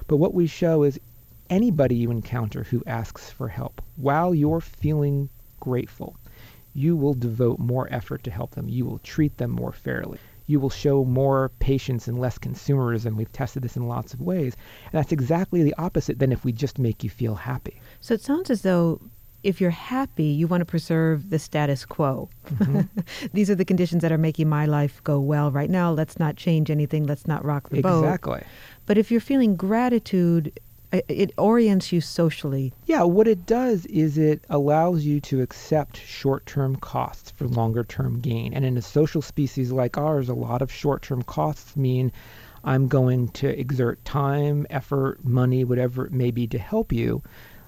But 0.08 0.18
what 0.18 0.34
we 0.34 0.48
show 0.48 0.84
is 0.84 1.00
anybody 1.50 1.96
you 1.96 2.12
encounter 2.12 2.64
who 2.64 2.84
asks 2.88 3.30
for 3.30 3.50
help, 3.50 3.82
while 3.96 4.34
you're 4.34 4.62
feeling 4.62 5.30
grateful, 5.60 6.16
you 6.74 6.96
will 6.96 7.14
devote 7.14 7.60
more 7.60 7.92
effort 7.92 8.24
to 8.24 8.32
help 8.32 8.52
them. 8.52 8.70
You 8.70 8.86
will 8.86 9.00
treat 9.00 9.38
them 9.38 9.52
more 9.52 9.74
fairly 9.74 10.20
you 10.48 10.60
will 10.60 10.70
show 10.70 11.06
more 11.06 11.52
patience 11.60 12.08
and 12.08 12.20
less 12.20 12.38
consumerism. 12.38 13.16
We've 13.16 13.32
tested 13.32 13.64
this 13.64 13.76
in 13.76 13.88
lots 13.88 14.14
of 14.14 14.22
ways. 14.22 14.56
And 14.86 14.94
that's 14.94 15.12
exactly 15.12 15.62
the 15.62 15.76
opposite 15.78 16.20
than 16.20 16.32
if 16.32 16.44
we 16.44 16.52
just 16.52 16.80
make 16.80 17.04
you 17.04 17.10
feel 17.10 17.36
happy. 17.36 17.80
So 18.00 18.14
it 18.14 18.22
sounds 18.22 18.50
as 18.50 18.62
though 18.62 19.02
if 19.44 19.62
you're 19.62 19.70
happy, 19.70 20.26
you 20.26 20.48
want 20.48 20.62
to 20.62 20.66
preserve 20.66 21.30
the 21.30 21.40
status 21.40 21.86
quo. 21.86 22.30
Mm-hmm. 22.56 23.28
These 23.34 23.50
are 23.50 23.56
the 23.56 23.66
conditions 23.66 24.02
that 24.02 24.12
are 24.12 24.18
making 24.18 24.50
my 24.50 24.66
life 24.66 25.02
go 25.04 25.20
well 25.20 25.52
right 25.52 25.70
now. 25.70 25.92
Let's 25.92 26.18
not 26.18 26.36
change 26.36 26.72
anything. 26.72 27.06
Let's 27.06 27.28
not 27.28 27.46
rock 27.46 27.70
the 27.70 27.82
boat. 27.82 28.04
Exactly. 28.04 28.42
But 28.86 28.98
if 28.98 29.12
you're 29.12 29.22
feeling 29.22 29.56
gratitude, 29.56 30.60
it 31.08 31.34
orients 31.38 31.92
you 31.92 32.02
socially. 32.02 32.74
Yeah, 32.86 33.04
what 33.04 33.28
it 33.28 33.46
does 33.46 33.86
is 33.88 34.18
it 34.18 34.44
allows 34.50 35.06
you 35.06 35.20
to 35.22 35.42
accept 35.42 35.98
short 35.98 36.46
term 36.46 36.76
costs 36.76 37.32
for 37.32 37.48
longer 37.48 37.84
term 37.84 38.20
gain. 38.20 38.54
And 38.54 38.66
in 38.66 38.78
a 38.78 38.82
social 38.82 39.22
species 39.22 39.72
like 39.72 39.98
ours, 39.98 40.30
a 40.30 40.34
lot 40.34 40.62
of 40.62 40.72
short 40.72 41.02
term 41.02 41.24
costs 41.24 41.76
mean 41.76 42.12
I'm 42.64 42.88
going 42.88 43.30
to 43.30 43.48
exert 43.60 44.04
time, 44.04 44.68
effort, 44.70 45.24
money, 45.24 45.64
whatever 45.64 46.06
it 46.06 46.12
may 46.12 46.32
be 46.32 46.48
to 46.48 46.60
help 46.60 46.92
you. 46.92 47.22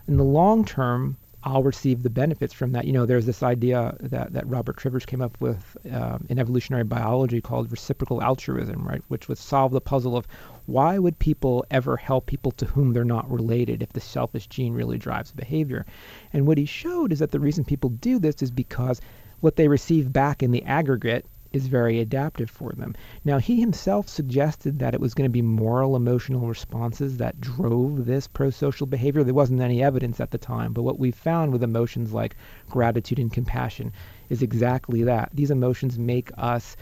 In 0.08 0.18
the 0.18 0.24
long 0.24 0.66
term, 0.66 1.18
I'll 1.44 1.64
receive 1.64 2.04
the 2.04 2.10
benefits 2.10 2.54
from 2.54 2.74
that. 2.74 2.86
You 2.86 2.92
know, 2.92 3.06
there's 3.06 3.26
this 3.26 3.44
idea 3.44 3.96
that, 4.02 4.34
that 4.34 4.48
Robert 4.48 4.76
Trivers 4.76 5.06
came 5.06 5.22
up 5.22 5.40
with 5.40 5.78
um, 5.92 6.26
in 6.30 6.38
evolutionary 6.38 6.84
biology 6.84 7.40
called 7.40 7.72
reciprocal 7.72 8.22
altruism, 8.22 8.86
right? 8.86 9.02
Which 9.08 9.30
would 9.30 9.38
solve 9.38 9.72
the 9.72 9.80
puzzle 9.80 10.18
of 10.18 10.28
why 10.70 11.00
would 11.00 11.18
people 11.18 11.66
ever 11.72 11.98
help 11.98 12.28
people 12.28 12.52
to 12.52 12.66
whom 12.66 12.94
they're 12.94 13.04
not 13.04 13.30
related 13.30 13.82
if 13.82 13.94
the 13.94 14.00
selfish 14.00 14.48
gene 14.48 14.74
really 14.74 14.98
drives 14.98 15.32
behavior? 15.32 15.86
And 16.32 16.46
what 16.46 16.58
he 16.58 16.66
showed 16.66 17.12
is 17.12 17.20
that 17.20 17.32
the 17.32 17.40
reason 17.40 17.66
people 17.66 17.90
do 17.90 18.20
this 18.20 18.42
is 18.42 18.52
because 18.52 19.02
what 19.40 19.56
they 19.56 19.68
receive 19.68 20.14
back 20.14 20.44
in 20.44 20.52
the 20.52 20.64
aggregate 20.64 21.26
is 21.52 21.66
very 21.66 22.00
adaptive 22.00 22.50
for 22.50 22.74
them. 22.74 22.94
Now, 23.26 23.40
he 23.40 23.60
himself 23.60 24.08
suggested 24.08 24.78
that 24.78 24.94
it 24.94 25.02
was 25.02 25.16
going 25.16 25.26
to 25.26 25.32
be 25.32 25.42
moral 25.42 25.96
emotional 25.96 26.48
responses 26.48 27.18
that 27.18 27.42
drove 27.42 28.06
this 28.06 28.28
pro 28.28 28.52
social 28.52 28.86
behavior. 28.86 29.24
There 29.24 29.34
wasn't 29.34 29.62
any 29.62 29.82
evidence 29.82 30.20
at 30.20 30.30
the 30.30 30.38
time, 30.38 30.74
but 30.74 30.84
what 30.84 31.00
we 31.00 31.10
found 31.10 31.52
with 31.52 31.64
emotions 31.64 32.14
like 32.14 32.36
gratitude 32.70 33.18
and 33.18 33.34
compassion 33.34 33.92
is 34.30 34.44
exactly 34.44 35.04
that. 35.04 35.32
These 35.34 35.50
emotions 35.50 35.98
make 35.98 36.30
us 36.38 36.78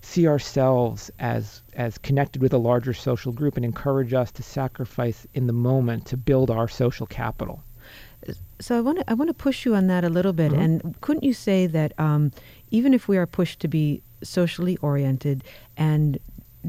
see 0.00 0.26
ourselves 0.28 1.10
as 1.18 1.62
as 1.74 1.98
connected 1.98 2.40
with 2.42 2.52
a 2.52 2.58
larger 2.58 2.92
social 2.94 3.32
group 3.32 3.56
and 3.56 3.64
encourage 3.64 4.12
us 4.12 4.30
to 4.32 4.42
sacrifice 4.42 5.26
in 5.34 5.46
the 5.46 5.52
moment 5.52 6.06
to 6.06 6.16
build 6.16 6.50
our 6.50 6.68
social 6.68 7.06
capital. 7.06 7.62
So 8.60 8.76
I 8.76 8.80
want 8.80 8.98
to 8.98 9.10
I 9.10 9.14
want 9.14 9.28
to 9.28 9.34
push 9.34 9.64
you 9.64 9.74
on 9.74 9.86
that 9.88 10.04
a 10.04 10.08
little 10.08 10.32
bit. 10.32 10.52
Mhm. 10.52 10.60
And 10.60 11.00
couldn't 11.00 11.24
you 11.24 11.32
say 11.32 11.66
that 11.66 11.92
um, 11.98 12.32
even 12.70 12.92
if 12.94 13.08
we 13.08 13.16
are 13.16 13.26
pushed 13.26 13.60
to 13.60 13.68
be 13.68 14.02
socially 14.22 14.76
oriented 14.78 15.44
and 15.76 16.18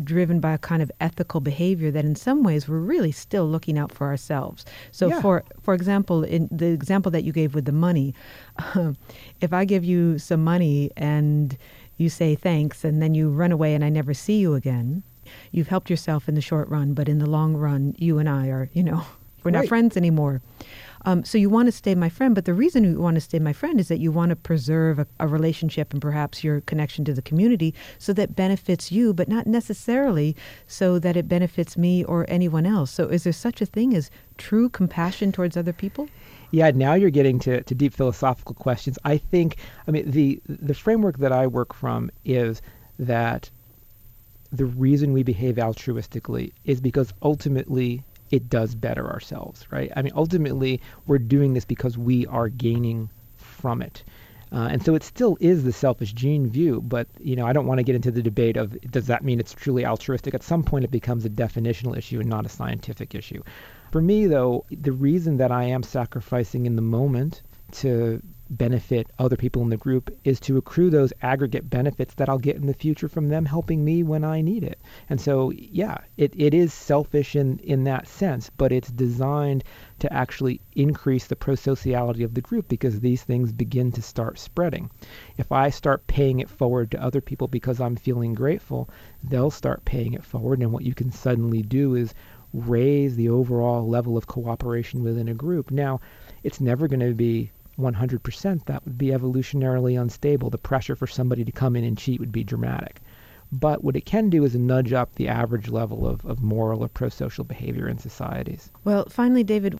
driven 0.04 0.40
by 0.40 0.54
a 0.54 0.58
kind 0.60 0.84
of 0.84 0.92
ethical 1.02 1.42
behavior, 1.42 1.90
that 1.92 2.06
in 2.06 2.16
some 2.16 2.44
ways 2.44 2.68
we're 2.70 2.78
really 2.78 3.12
still 3.12 3.48
looking 3.50 3.78
out 3.78 3.92
for 3.92 4.06
ourselves. 4.08 4.64
So 4.92 5.08
Yeah. 5.08 5.22
for 5.22 5.44
for 5.62 5.74
example, 5.74 6.24
in 6.24 6.48
the 6.52 6.68
example 6.68 7.12
that 7.12 7.24
you 7.24 7.34
gave 7.34 7.56
with 7.56 7.66
the 7.66 7.72
money, 7.74 8.14
if 9.42 9.52
I 9.52 9.66
give 9.66 9.84
you 9.84 10.18
some 10.20 10.44
money 10.44 10.92
and 10.96 11.58
you 12.00 12.10
say 12.10 12.34
thanks 12.34 12.84
and 12.84 13.02
then 13.02 13.14
you 13.14 13.30
run 13.30 13.52
away 13.52 13.76
and 13.76 13.84
I 13.84 13.90
never 13.90 14.14
see 14.14 14.40
you 14.40 14.56
again, 14.56 15.04
you've 15.52 15.68
helped 15.68 15.90
yourself 15.90 16.30
in 16.30 16.36
the 16.36 16.42
short 16.42 16.70
run, 16.70 16.94
but 16.94 17.10
in 17.10 17.20
the 17.20 17.30
long 17.30 17.56
run, 17.56 17.94
you 17.98 18.18
and 18.18 18.30
I 18.30 18.48
are, 18.48 18.70
you 18.74 18.84
know, 18.84 19.06
we're 19.44 19.52
not 19.52 19.68
friends 19.68 19.96
anymore. 19.96 20.42
Um, 21.06 21.24
so 21.24 21.38
you 21.38 21.50
want 21.50 21.68
to 21.68 21.72
stay 21.72 21.96
my 21.96 22.10
friend, 22.10 22.36
but 22.36 22.46
the 22.46 22.54
reason 22.54 22.84
you 22.84 23.00
want 23.00 23.16
to 23.16 23.22
stay 23.22 23.40
my 23.40 23.54
friend 23.54 23.80
is 23.80 23.88
that 23.88 24.00
you 24.00 24.12
want 24.12 24.30
to 24.32 24.36
preserve 24.36 25.00
a, 25.00 25.08
a 25.20 25.28
relationship 25.28 25.94
and 25.94 26.02
perhaps 26.02 26.44
your 26.44 26.62
connection 26.62 27.06
to 27.06 27.14
the 27.14 27.22
community 27.22 27.74
so 27.98 28.12
that 28.14 28.36
benefits 28.36 28.92
you, 28.92 29.14
but 29.14 29.30
not 29.30 29.48
necessarily 29.48 30.36
so 30.68 31.00
that 31.00 31.16
it 31.16 31.28
benefits 31.28 31.78
me 31.78 32.04
or 32.04 32.26
anyone 32.28 32.66
else. 32.66 32.92
So 32.92 33.08
is 33.08 33.24
there 33.24 33.34
such 33.34 33.62
a 33.62 33.66
thing 33.66 33.94
as 33.94 34.12
true 34.38 34.70
compassion 34.70 35.32
towards 35.32 35.56
other 35.56 35.74
people? 35.74 36.10
Yeah, 36.52 36.72
now 36.72 36.96
you're 36.96 37.10
getting 37.10 37.40
to, 37.40 37.62
to 37.64 37.76
deep 37.76 37.94
philosophical 37.94 38.56
questions. 38.56 38.98
I 39.04 39.18
think, 39.18 39.58
I 39.88 39.92
mean, 39.92 40.10
the 40.10 40.42
the 40.48 40.74
framework 40.74 41.18
that 41.20 41.32
I 41.32 41.48
work 41.48 41.74
from 41.74 42.10
is 42.26 42.62
that 42.98 43.50
the 44.52 44.66
reason 44.66 45.14
we 45.14 45.24
behave 45.24 45.56
altruistically 45.56 46.52
is 46.66 46.82
because 46.82 47.14
ultimately 47.22 48.04
it 48.32 48.50
does 48.50 48.74
better 48.76 49.08
ourselves, 49.08 49.66
right? 49.72 49.92
I 49.96 50.02
mean, 50.02 50.14
ultimately 50.16 50.82
we're 51.06 51.20
doing 51.20 51.54
this 51.54 51.66
because 51.66 51.98
we 51.98 52.26
are 52.28 52.50
gaining 52.50 53.10
from 53.38 53.82
it. 53.82 54.04
Uh, 54.52 54.68
and 54.72 54.84
so 54.84 54.96
it 54.96 55.04
still 55.04 55.38
is 55.40 55.64
the 55.64 55.72
selfish 55.72 56.14
gene 56.14 56.50
view, 56.50 56.82
but 56.82 57.08
you 57.20 57.36
know 57.36 57.46
I 57.46 57.54
don't 57.54 57.68
want 57.68 57.78
to 57.78 57.84
get 57.84 57.96
into 57.96 58.10
the 58.10 58.24
debate 58.24 58.58
of 58.58 58.80
does 58.90 59.06
that 59.06 59.24
mean 59.24 59.40
it's 59.40 59.54
truly 59.54 59.86
altruistic. 59.86 60.34
At 60.34 60.42
some 60.42 60.64
point, 60.64 60.84
it 60.86 60.92
becomes 60.92 61.24
a 61.24 61.30
definitional 61.30 61.96
issue 61.96 62.20
and 62.20 62.28
not 62.28 62.48
a 62.48 62.50
scientific 62.50 63.14
issue. 63.14 63.44
For 63.92 64.02
me, 64.02 64.28
though, 64.28 64.66
the 64.70 64.92
reason 64.92 65.38
that 65.38 65.52
I 65.52 65.64
am 65.64 65.82
sacrificing 65.84 66.66
in 66.66 66.76
the 66.76 66.82
moment 66.82 67.42
to 67.72 68.22
benefit 68.50 69.08
other 69.20 69.36
people 69.36 69.62
in 69.62 69.70
the 69.70 69.78
group 69.78 70.10
is 70.24 70.40
to 70.40 70.58
accrue 70.58 70.90
those 70.90 71.14
aggregate 71.22 71.70
benefits 71.70 72.16
that 72.16 72.30
I'll 72.30 72.40
get 72.40 72.56
in 72.56 72.66
the 72.66 72.74
future 72.74 73.08
from 73.08 73.30
them 73.30 73.46
helping 73.46 73.86
me 73.86 74.02
when 74.02 74.24
I 74.24 74.42
need 74.42 74.64
it. 74.64 74.80
And 75.10 75.22
so, 75.22 75.52
yeah, 75.52 76.00
it, 76.18 76.34
it 76.36 76.54
is 76.54 76.74
selfish 76.74 77.36
in, 77.36 77.60
in 77.60 77.84
that 77.84 78.08
sense, 78.08 78.50
but 78.58 78.72
it's 78.72 78.92
designed 78.92 79.64
to 80.00 80.12
actually 80.12 80.62
increase 80.74 81.28
the 81.28 81.36
prosociality 81.36 82.24
of 82.24 82.34
the 82.34 82.42
group 82.42 82.68
because 82.68 83.00
these 83.00 83.24
things 83.24 83.52
begin 83.52 83.92
to 83.92 84.02
start 84.02 84.40
spreading. 84.40 84.90
If 85.38 85.52
I 85.52 85.70
start 85.70 86.08
paying 86.08 86.40
it 86.40 86.50
forward 86.50 86.92
to 86.92 87.04
other 87.04 87.22
people 87.22 87.48
because 87.48 87.80
I'm 87.80 87.96
feeling 87.96 88.34
grateful, 88.34 88.90
they'll 89.24 89.52
start 89.52 89.86
paying 89.86 90.14
it 90.14 90.24
forward. 90.24 90.62
And 90.62 90.72
what 90.72 90.86
you 90.86 90.96
can 90.96 91.12
suddenly 91.12 91.62
do 91.62 91.96
is 91.96 92.14
raise 92.54 93.16
the 93.16 93.30
overall 93.30 93.88
level 93.88 94.18
of 94.18 94.28
cooperation 94.28 95.04
within 95.04 95.28
a 95.28 95.34
group. 95.34 95.72
Now, 95.72 96.00
it's 96.44 96.62
never 96.62 96.88
going 96.88 97.00
to 97.02 97.14
be 97.14 97.52
100%. 97.80 98.66
That 98.66 98.86
would 98.86 98.98
be 98.98 99.08
evolutionarily 99.08 100.00
unstable. 100.00 100.50
The 100.50 100.58
pressure 100.58 100.96
for 100.96 101.08
somebody 101.08 101.46
to 101.46 101.52
come 101.52 101.76
in 101.76 101.84
and 101.84 101.98
cheat 101.98 102.20
would 102.20 102.32
be 102.32 102.44
dramatic. 102.44 103.02
But 103.52 103.84
what 103.84 103.96
it 103.96 104.06
can 104.06 104.30
do 104.30 104.44
is 104.44 104.56
nudge 104.56 104.94
up 104.94 105.16
the 105.16 105.28
average 105.28 105.70
level 105.70 106.08
of, 106.08 106.24
of 106.26 106.42
moral 106.42 106.84
or 106.84 106.88
pro-social 106.88 107.44
behavior 107.44 107.88
in 107.88 107.98
societies. 107.98 108.70
Well, 108.84 109.08
finally, 109.10 109.44
David, 109.44 109.80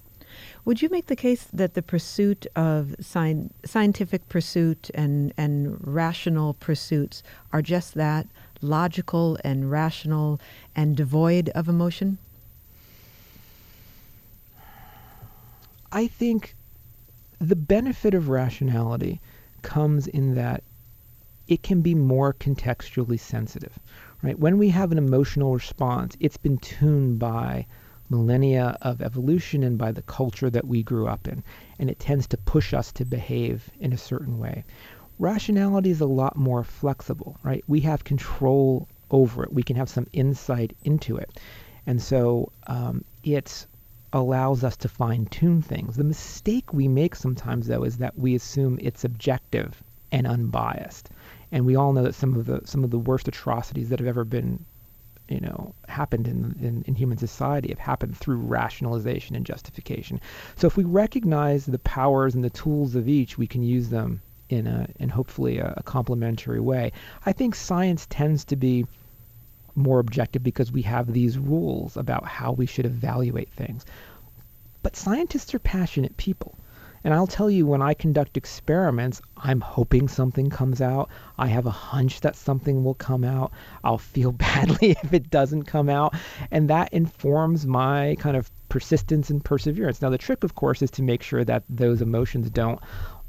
would 0.66 0.82
you 0.82 0.90
make 0.90 1.08
the 1.08 1.16
case 1.16 1.48
that 1.54 1.76
the 1.76 1.82
pursuit 1.82 2.48
of 2.56 2.96
scien- 3.02 3.52
scientific 3.66 4.28
pursuit 4.30 4.90
and, 4.94 5.34
and 5.38 5.78
rational 5.86 6.56
pursuits 6.56 7.22
are 7.54 7.62
just 7.62 7.94
that 7.96 8.28
logical 8.62 9.38
and 9.44 9.70
rational 9.70 10.40
and 10.76 10.96
devoid 10.96 11.50
of 11.50 11.68
emotion? 11.68 12.18
I 15.92 16.08
think 16.08 16.56
the 17.40 17.56
benefit 17.56 18.14
of 18.14 18.30
rationality 18.30 19.22
comes 19.62 20.08
in 20.08 20.36
that 20.36 20.64
it 21.48 21.64
can 21.64 21.82
be 21.82 21.96
more 21.96 22.34
contextually 22.34 23.20
sensitive, 23.20 23.80
right? 24.22 24.38
When 24.38 24.60
we 24.60 24.70
have 24.70 24.92
an 24.92 25.00
emotional 25.00 25.54
response, 25.54 26.16
it's 26.20 26.38
been 26.38 26.60
tuned 26.60 27.18
by 27.18 27.66
millennia 28.10 28.78
of 28.82 29.02
evolution 29.02 29.64
and 29.64 29.78
by 29.78 29.92
the 29.92 30.02
culture 30.04 30.50
that 30.50 30.68
we 30.68 30.84
grew 30.84 31.08
up 31.08 31.28
in, 31.28 31.44
and 31.80 31.90
it 31.90 32.00
tends 32.00 32.28
to 32.28 32.38
push 32.38 32.74
us 32.74 32.92
to 32.92 33.06
behave 33.06 33.70
in 33.80 33.94
a 33.94 33.98
certain 33.98 34.38
way. 34.38 34.64
Rationality 35.18 35.90
is 35.90 36.02
a 36.02 36.06
lot 36.06 36.36
more 36.36 36.64
flexible, 36.64 37.38
right? 37.44 37.64
We 37.68 37.82
have 37.82 38.04
control 38.04 38.88
over 39.10 39.44
it. 39.44 39.54
We 39.54 39.64
can 39.64 39.76
have 39.76 39.90
some 39.90 40.08
insight 40.14 40.76
into 40.84 41.18
it. 41.18 41.40
And 41.88 42.02
so 42.02 42.52
um, 42.68 43.04
it's 43.24 43.68
allows 44.14 44.64
us 44.64 44.78
to 44.78 44.90
fine 44.90 45.26
tune 45.26 45.62
things. 45.62 45.96
The 45.96 46.04
mistake 46.04 46.74
we 46.74 46.88
make 46.88 47.16
sometimes, 47.16 47.68
though, 47.68 47.84
is 47.84 47.98
that 47.98 48.18
we 48.18 48.36
assume 48.36 48.80
it's 48.82 49.04
objective 49.04 49.84
and 50.12 50.26
unbiased. 50.26 51.10
And 51.52 51.66
we 51.66 51.76
all 51.76 51.94
know 51.94 52.04
that 52.04 52.16
some 52.16 52.36
of 52.36 52.46
the 52.46 52.62
some 52.66 52.84
of 52.84 52.92
the 52.92 53.00
worst 53.00 53.28
atrocities 53.28 53.90
that 53.90 54.00
have 54.00 54.08
ever 54.08 54.24
been, 54.24 54.66
you 55.28 55.40
know, 55.40 55.74
happened 55.88 56.28
in, 56.28 56.56
in, 56.60 56.84
in 56.88 56.96
human 56.96 57.18
society 57.18 57.70
have 57.70 57.80
happened 57.80 58.18
through 58.18 58.38
rationalization 58.38 59.36
and 59.36 59.46
justification. 59.46 60.20
So 60.56 60.68
if 60.68 60.78
we 60.78 60.84
recognize 60.84 61.66
the 61.66 61.80
powers 61.80 62.36
and 62.36 62.44
the 62.44 62.50
tools 62.50 62.96
of 62.96 63.08
each, 63.08 63.38
we 63.38 63.48
can 63.48 63.64
use 63.64 63.90
them 63.90 64.22
in 64.50 64.66
a 64.68 64.88
in 65.00 65.10
hopefully 65.10 65.60
a, 65.60 65.74
a 65.78 65.84
complementary 65.84 66.60
way. 66.60 66.92
I 67.26 67.34
think 67.34 67.56
science 67.56 68.08
tends 68.10 68.46
to 68.46 68.56
be 68.56 68.86
more 69.76 70.00
objective 70.00 70.44
because 70.44 70.72
we 70.72 70.82
have 70.84 71.12
these 71.12 71.38
rules 71.38 71.98
about 71.98 72.26
how 72.26 72.52
we 72.52 72.66
should 72.66 72.86
evaluate 72.86 73.52
things. 73.52 73.86
But 74.82 74.96
scientists 74.96 75.54
are 75.54 75.60
passionate 75.60 76.16
people. 76.18 76.58
And 77.04 77.14
I'll 77.14 77.28
tell 77.28 77.50
you, 77.50 77.66
when 77.66 77.82
I 77.82 77.94
conduct 77.94 78.36
experiments, 78.36 79.22
I'm 79.38 79.62
hoping 79.62 80.08
something 80.08 80.50
comes 80.50 80.82
out. 80.82 81.10
I 81.38 81.48
have 81.48 81.66
a 81.66 81.72
hunch 81.72 82.20
that 82.22 82.36
something 82.36 82.84
will 82.84 82.94
come 82.94 83.24
out. 83.24 83.52
I'll 83.84 83.98
feel 83.98 84.32
badly 84.48 84.92
if 85.04 85.14
it 85.14 85.30
doesn't 85.30 85.64
come 85.64 85.90
out. 85.90 86.14
And 86.52 86.70
that 86.70 86.94
informs 86.94 87.66
my 87.66 88.18
kind 88.20 88.36
of 88.36 88.52
persistence 88.68 89.30
and 89.30 89.44
perseverance. 89.44 90.02
Now, 90.02 90.10
the 90.10 90.18
trick, 90.18 90.44
of 90.44 90.56
course, 90.56 90.82
is 90.82 90.92
to 90.92 91.02
make 91.02 91.24
sure 91.24 91.46
that 91.46 91.64
those 91.70 92.02
emotions 92.02 92.50
don't 92.50 92.80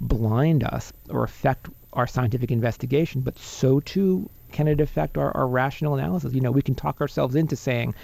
blind 0.01 0.65
us 0.65 0.93
or 1.09 1.23
affect 1.23 1.69
our 1.93 2.07
scientific 2.07 2.51
investigation, 2.51 3.21
but 3.21 3.39
so 3.39 3.81
too 3.81 4.29
can 4.53 4.69
it 4.69 4.81
affect 4.81 5.17
our, 5.19 5.37
our 5.37 5.47
rational 5.47 5.95
analysis. 5.95 6.35
You 6.35 6.41
know, 6.41 6.51
we 6.51 6.63
can 6.63 6.75
talk 6.75 7.01
ourselves 7.01 7.35
into 7.35 7.57
saying, 7.57 7.95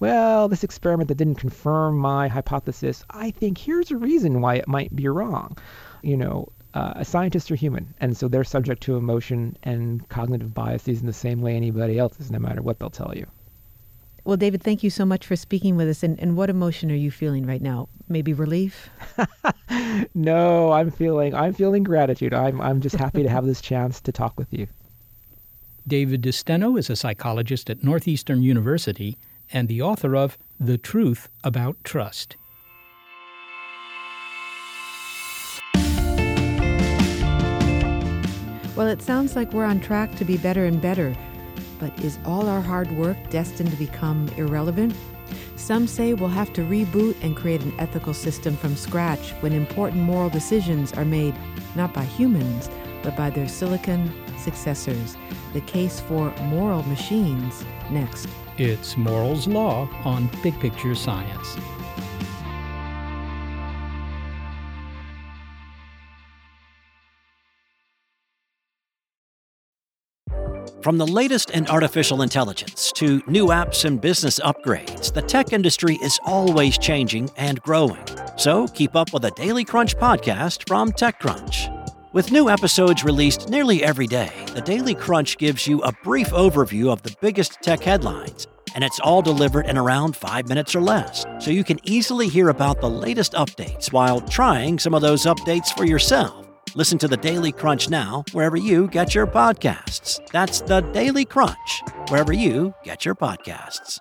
well, 0.00 0.48
this 0.48 0.64
experiment 0.64 1.08
that 1.08 1.16
didn't 1.16 1.36
confirm 1.36 1.96
my 1.96 2.28
hypothesis, 2.28 3.04
I 3.10 3.30
think 3.30 3.58
here's 3.58 3.90
a 3.90 3.96
reason 3.96 4.40
why 4.40 4.56
it 4.56 4.66
might 4.68 4.94
be 4.94 5.08
wrong. 5.08 5.56
You 6.02 6.16
know, 6.16 6.48
uh, 6.74 7.04
scientists 7.04 7.50
are 7.50 7.54
human, 7.54 7.94
and 8.00 8.16
so 8.16 8.28
they're 8.28 8.44
subject 8.44 8.82
to 8.84 8.96
emotion 8.96 9.56
and 9.62 10.08
cognitive 10.08 10.54
biases 10.54 11.00
in 11.00 11.06
the 11.06 11.12
same 11.12 11.40
way 11.40 11.54
anybody 11.54 11.98
else 11.98 12.18
is, 12.18 12.30
no 12.30 12.38
matter 12.38 12.62
what 12.62 12.78
they'll 12.78 12.90
tell 12.90 13.12
you. 13.14 13.26
Well, 14.24 14.36
David, 14.36 14.62
thank 14.62 14.82
you 14.82 14.90
so 14.90 15.04
much 15.04 15.26
for 15.26 15.34
speaking 15.34 15.76
with 15.76 15.88
us. 15.88 16.02
And, 16.02 16.18
and 16.20 16.36
what 16.36 16.48
emotion 16.48 16.90
are 16.92 16.96
you 16.96 17.10
feeling 17.10 17.44
right 17.44 17.62
now? 17.62 17.88
Maybe 18.08 18.32
relief? 18.32 18.88
No, 20.14 20.72
I'm 20.72 20.90
feeling 20.90 21.34
I'm 21.34 21.54
feeling 21.54 21.82
gratitude. 21.82 22.34
I'm 22.34 22.60
I'm 22.60 22.80
just 22.80 22.96
happy 22.96 23.22
to 23.22 23.28
have 23.28 23.46
this 23.46 23.60
chance 23.60 24.00
to 24.02 24.12
talk 24.12 24.38
with 24.38 24.52
you. 24.52 24.66
David 25.86 26.22
DeSteno 26.22 26.78
is 26.78 26.88
a 26.88 26.96
psychologist 26.96 27.68
at 27.68 27.82
Northeastern 27.82 28.40
University 28.42 29.18
and 29.52 29.66
the 29.66 29.82
author 29.82 30.14
of 30.14 30.38
The 30.60 30.78
Truth 30.78 31.28
About 31.42 31.76
Trust. 31.82 32.36
Well, 38.76 38.86
it 38.86 39.02
sounds 39.02 39.34
like 39.34 39.52
we're 39.52 39.64
on 39.64 39.80
track 39.80 40.14
to 40.16 40.24
be 40.24 40.36
better 40.36 40.66
and 40.66 40.80
better. 40.80 41.14
But 41.80 41.98
is 42.00 42.18
all 42.24 42.48
our 42.48 42.60
hard 42.60 42.90
work 42.92 43.16
destined 43.28 43.70
to 43.72 43.76
become 43.76 44.28
irrelevant? 44.36 44.94
Some 45.56 45.88
say 45.88 46.14
we'll 46.14 46.28
have 46.28 46.52
to 46.52 46.62
reboot 46.62 47.16
and 47.22 47.36
create 47.36 47.62
an 47.62 47.74
ethical 47.78 48.14
system 48.14 48.56
from 48.56 48.76
scratch 48.76 49.32
when 49.40 49.52
important 49.52 50.02
moral 50.02 50.30
decisions 50.30 50.92
are 50.92 51.04
made 51.04 51.34
not 51.74 51.92
by 51.92 52.04
humans, 52.04 52.70
but 53.02 53.16
by 53.16 53.30
their 53.30 53.48
silicon, 53.48 54.12
successors. 54.42 55.16
The 55.52 55.60
case 55.62 56.00
for 56.00 56.30
moral 56.42 56.82
machines 56.84 57.64
next. 57.90 58.28
It's 58.58 58.96
Moral's 58.96 59.46
Law 59.46 59.88
on 60.04 60.28
Big 60.42 60.58
Picture 60.60 60.94
Science. 60.94 61.56
From 70.82 70.98
the 70.98 71.06
latest 71.06 71.50
in 71.50 71.68
artificial 71.68 72.22
intelligence 72.22 72.90
to 72.96 73.22
new 73.28 73.46
apps 73.46 73.84
and 73.84 74.00
business 74.00 74.40
upgrades, 74.40 75.12
the 75.12 75.22
tech 75.22 75.52
industry 75.52 75.96
is 76.02 76.18
always 76.24 76.76
changing 76.76 77.30
and 77.36 77.62
growing. 77.62 78.04
So 78.36 78.66
keep 78.66 78.96
up 78.96 79.12
with 79.12 79.22
the 79.22 79.30
Daily 79.30 79.64
Crunch 79.64 79.96
podcast 79.96 80.66
from 80.66 80.90
TechCrunch. 80.90 81.81
With 82.12 82.30
new 82.30 82.50
episodes 82.50 83.04
released 83.04 83.48
nearly 83.48 83.82
every 83.82 84.06
day, 84.06 84.30
the 84.52 84.60
Daily 84.60 84.94
Crunch 84.94 85.38
gives 85.38 85.66
you 85.66 85.80
a 85.80 85.92
brief 86.04 86.28
overview 86.28 86.92
of 86.92 87.02
the 87.02 87.16
biggest 87.22 87.62
tech 87.62 87.82
headlines, 87.82 88.46
and 88.74 88.84
it's 88.84 89.00
all 89.00 89.22
delivered 89.22 89.64
in 89.64 89.78
around 89.78 90.14
five 90.14 90.46
minutes 90.46 90.74
or 90.74 90.82
less, 90.82 91.24
so 91.40 91.50
you 91.50 91.64
can 91.64 91.78
easily 91.84 92.28
hear 92.28 92.50
about 92.50 92.82
the 92.82 92.90
latest 92.90 93.32
updates 93.32 93.94
while 93.94 94.20
trying 94.20 94.78
some 94.78 94.92
of 94.92 95.00
those 95.00 95.22
updates 95.22 95.74
for 95.74 95.86
yourself. 95.86 96.46
Listen 96.74 96.98
to 96.98 97.08
the 97.08 97.16
Daily 97.16 97.50
Crunch 97.50 97.88
now, 97.88 98.24
wherever 98.32 98.58
you 98.58 98.88
get 98.88 99.14
your 99.14 99.26
podcasts. 99.26 100.20
That's 100.32 100.60
the 100.60 100.82
Daily 100.92 101.24
Crunch, 101.24 101.82
wherever 102.10 102.34
you 102.34 102.74
get 102.84 103.06
your 103.06 103.14
podcasts. 103.14 104.00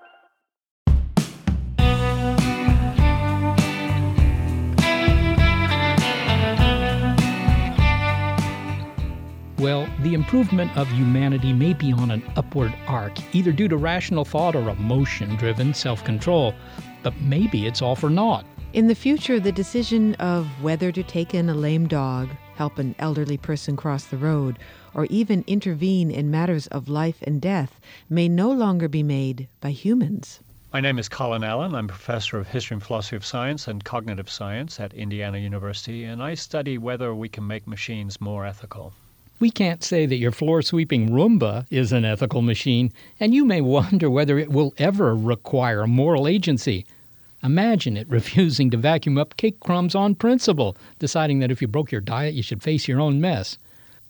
Well, 9.62 9.88
the 10.00 10.16
improvement 10.16 10.76
of 10.76 10.90
humanity 10.90 11.54
may 11.54 11.74
be 11.74 11.94
on 11.94 12.10
an 12.10 12.24
upward 12.36 12.74
arc, 12.88 13.14
either 13.36 13.52
due 13.52 13.68
to 13.68 13.78
rational 13.78 14.26
thought 14.26 14.56
or 14.56 14.68
emotion 14.68 15.36
driven 15.36 15.76
self 15.76 16.04
control, 16.04 16.56
but 17.04 17.14
maybe 17.22 17.68
it's 17.68 17.80
all 17.80 17.96
for 17.96 18.10
naught. 18.10 18.44
In 18.74 18.88
the 18.88 18.96
future, 18.96 19.40
the 19.40 19.52
decision 19.52 20.16
of 20.16 20.48
whether 20.64 20.92
to 20.92 21.04
take 21.04 21.36
in 21.36 21.48
a 21.48 21.54
lame 21.54 21.88
dog, 21.88 22.30
help 22.56 22.80
an 22.80 22.96
elderly 22.98 23.38
person 23.38 23.78
cross 23.78 24.06
the 24.06 24.18
road, 24.18 24.58
or 24.96 25.06
even 25.12 25.44
intervene 25.46 26.10
in 26.10 26.32
matters 26.32 26.66
of 26.66 26.90
life 26.90 27.22
and 27.22 27.40
death 27.40 27.80
may 28.10 28.28
no 28.28 28.52
longer 28.52 28.88
be 28.88 29.04
made 29.04 29.48
by 29.60 29.70
humans. 29.70 30.40
My 30.74 30.82
name 30.82 30.98
is 30.98 31.08
Colin 31.08 31.44
Allen. 31.44 31.76
I'm 31.76 31.88
professor 31.88 32.40
of 32.40 32.48
history 32.48 32.74
and 32.74 32.84
philosophy 32.84 33.16
of 33.16 33.24
science 33.24 33.68
and 33.68 33.84
cognitive 33.84 34.28
science 34.28 34.80
at 34.80 34.96
Indiana 34.96 35.38
University, 35.38 36.06
and 36.06 36.24
I 36.24 36.34
study 36.34 36.80
whether 36.80 37.14
we 37.14 37.30
can 37.30 37.46
make 37.46 37.68
machines 37.68 38.20
more 38.20 38.44
ethical. 38.44 38.96
We 39.42 39.50
can't 39.50 39.84
say 39.84 40.06
that 40.06 40.18
your 40.18 40.32
floor 40.32 40.62
sweeping 40.62 41.10
Roomba 41.10 41.66
is 41.72 41.92
an 41.92 42.06
ethical 42.06 42.44
machine, 42.44 42.94
and 43.20 43.34
you 43.34 43.44
may 43.44 43.60
wonder 43.60 44.08
whether 44.08 44.38
it 44.38 44.52
will 44.52 44.72
ever 44.78 45.16
require 45.16 45.88
moral 45.88 46.28
agency. 46.28 46.86
Imagine 47.42 47.98
it 47.98 48.08
refusing 48.18 48.70
to 48.70 48.78
vacuum 48.78 49.18
up 49.18 49.38
cake 49.38 49.60
crumbs 49.60 49.96
on 49.96 50.14
principle, 50.14 50.78
deciding 51.00 51.40
that 51.40 51.50
if 51.50 51.60
you 51.60 51.68
broke 51.68 51.92
your 51.92 52.02
diet, 52.02 52.36
you 52.36 52.44
should 52.44 52.62
face 52.62 52.88
your 52.88 53.02
own 53.02 53.20
mess. 53.20 53.58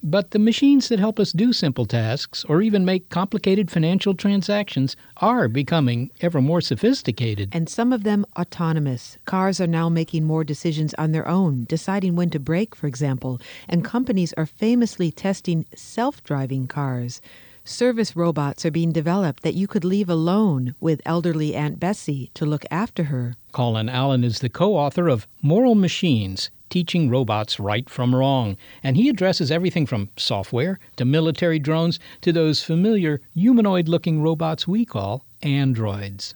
But 0.04 0.32
the 0.32 0.39
machines 0.39 0.89
that 0.89 0.97
help 0.97 1.20
us 1.20 1.32
do 1.32 1.54
simple 1.54 1.86
tasks 1.86 2.43
or 2.45 2.64
even 2.64 2.84
make 2.86 3.10
complicated 3.10 3.70
financial 3.70 4.16
transactions 4.16 4.95
are 5.18 5.47
becoming 5.47 6.10
ever 6.22 6.41
more 6.41 6.60
sophisticated. 6.60 7.49
And 7.52 7.70
some 7.70 7.93
of 7.93 8.04
them 8.04 8.26
autonomous. 8.36 9.20
Cars 9.26 9.62
are 9.62 9.68
now 9.68 9.89
making 9.89 10.24
more 10.24 10.43
decisions 10.43 10.95
on 10.95 11.12
their 11.12 11.28
own, 11.28 11.66
deciding 11.66 12.16
when 12.16 12.32
to 12.32 12.39
brake, 12.39 12.74
for 12.74 12.88
example, 12.88 13.39
and 13.70 13.86
companies 13.86 14.34
are 14.38 14.47
famously 14.47 15.12
testing 15.12 15.68
self 15.76 16.24
driving 16.24 16.66
cars. 16.66 17.22
Service 17.64 18.16
robots 18.16 18.66
are 18.66 18.72
being 18.72 18.91
developed 18.91 19.43
that 19.43 19.54
you 19.54 19.68
could 19.68 19.86
leave 19.86 20.10
alone 20.10 20.74
with 20.80 20.99
elderly 21.06 21.54
Aunt 21.54 21.80
Bessie 21.80 22.32
to 22.34 22.43
look 22.43 22.66
after 22.72 23.04
her. 23.04 23.36
Colin 23.52 23.88
Allen 23.88 24.24
is 24.24 24.39
the 24.39 24.49
co 24.49 24.76
author 24.76 25.08
of 25.08 25.28
Moral 25.43 25.76
Machines 25.76 26.49
Teaching 26.72 27.09
Robots 27.09 27.59
Right 27.59 27.89
from 27.89 28.15
Wrong, 28.15 28.55
and 28.82 28.95
he 28.95 29.09
addresses 29.09 29.51
everything 29.51 29.86
from 29.86 30.09
software 30.15 30.80
to 30.95 31.03
military 31.03 31.59
drones 31.59 31.99
to 32.22 32.32
those 32.32 32.63
familiar 32.63 33.19
humanoid 33.36 33.89
looking 33.89 34.22
robots 34.22 34.69
we 34.69 34.86
call 34.86 35.26
androids. 35.43 36.34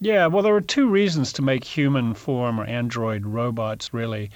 Yeah, 0.00 0.28
well, 0.28 0.44
there 0.44 0.54
are 0.54 0.60
two 0.60 0.88
reasons 0.88 1.32
to 1.34 1.42
make 1.42 1.64
human 1.64 2.14
form 2.14 2.60
or 2.60 2.64
android 2.64 3.26
robots, 3.26 3.92
really. 3.92 4.30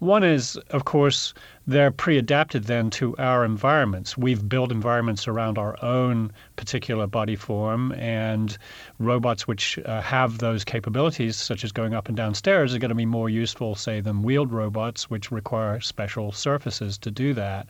One 0.00 0.22
is, 0.22 0.54
of 0.70 0.84
course, 0.84 1.34
they're 1.66 1.90
pre 1.90 2.18
adapted 2.18 2.64
then 2.64 2.88
to 2.90 3.16
our 3.16 3.44
environments. 3.44 4.16
We've 4.16 4.48
built 4.48 4.70
environments 4.70 5.26
around 5.26 5.58
our 5.58 5.76
own 5.82 6.30
particular 6.54 7.08
body 7.08 7.34
form, 7.34 7.90
and 7.94 8.56
robots 9.00 9.48
which 9.48 9.76
uh, 9.80 10.00
have 10.02 10.38
those 10.38 10.64
capabilities, 10.64 11.34
such 11.34 11.64
as 11.64 11.72
going 11.72 11.94
up 11.94 12.06
and 12.06 12.16
down 12.16 12.34
stairs, 12.34 12.74
are 12.74 12.78
going 12.78 12.90
to 12.90 12.94
be 12.94 13.06
more 13.06 13.28
useful, 13.28 13.74
say, 13.74 14.00
than 14.00 14.22
wheeled 14.22 14.52
robots, 14.52 15.10
which 15.10 15.32
require 15.32 15.80
special 15.80 16.30
surfaces 16.30 16.96
to 16.98 17.10
do 17.10 17.34
that. 17.34 17.66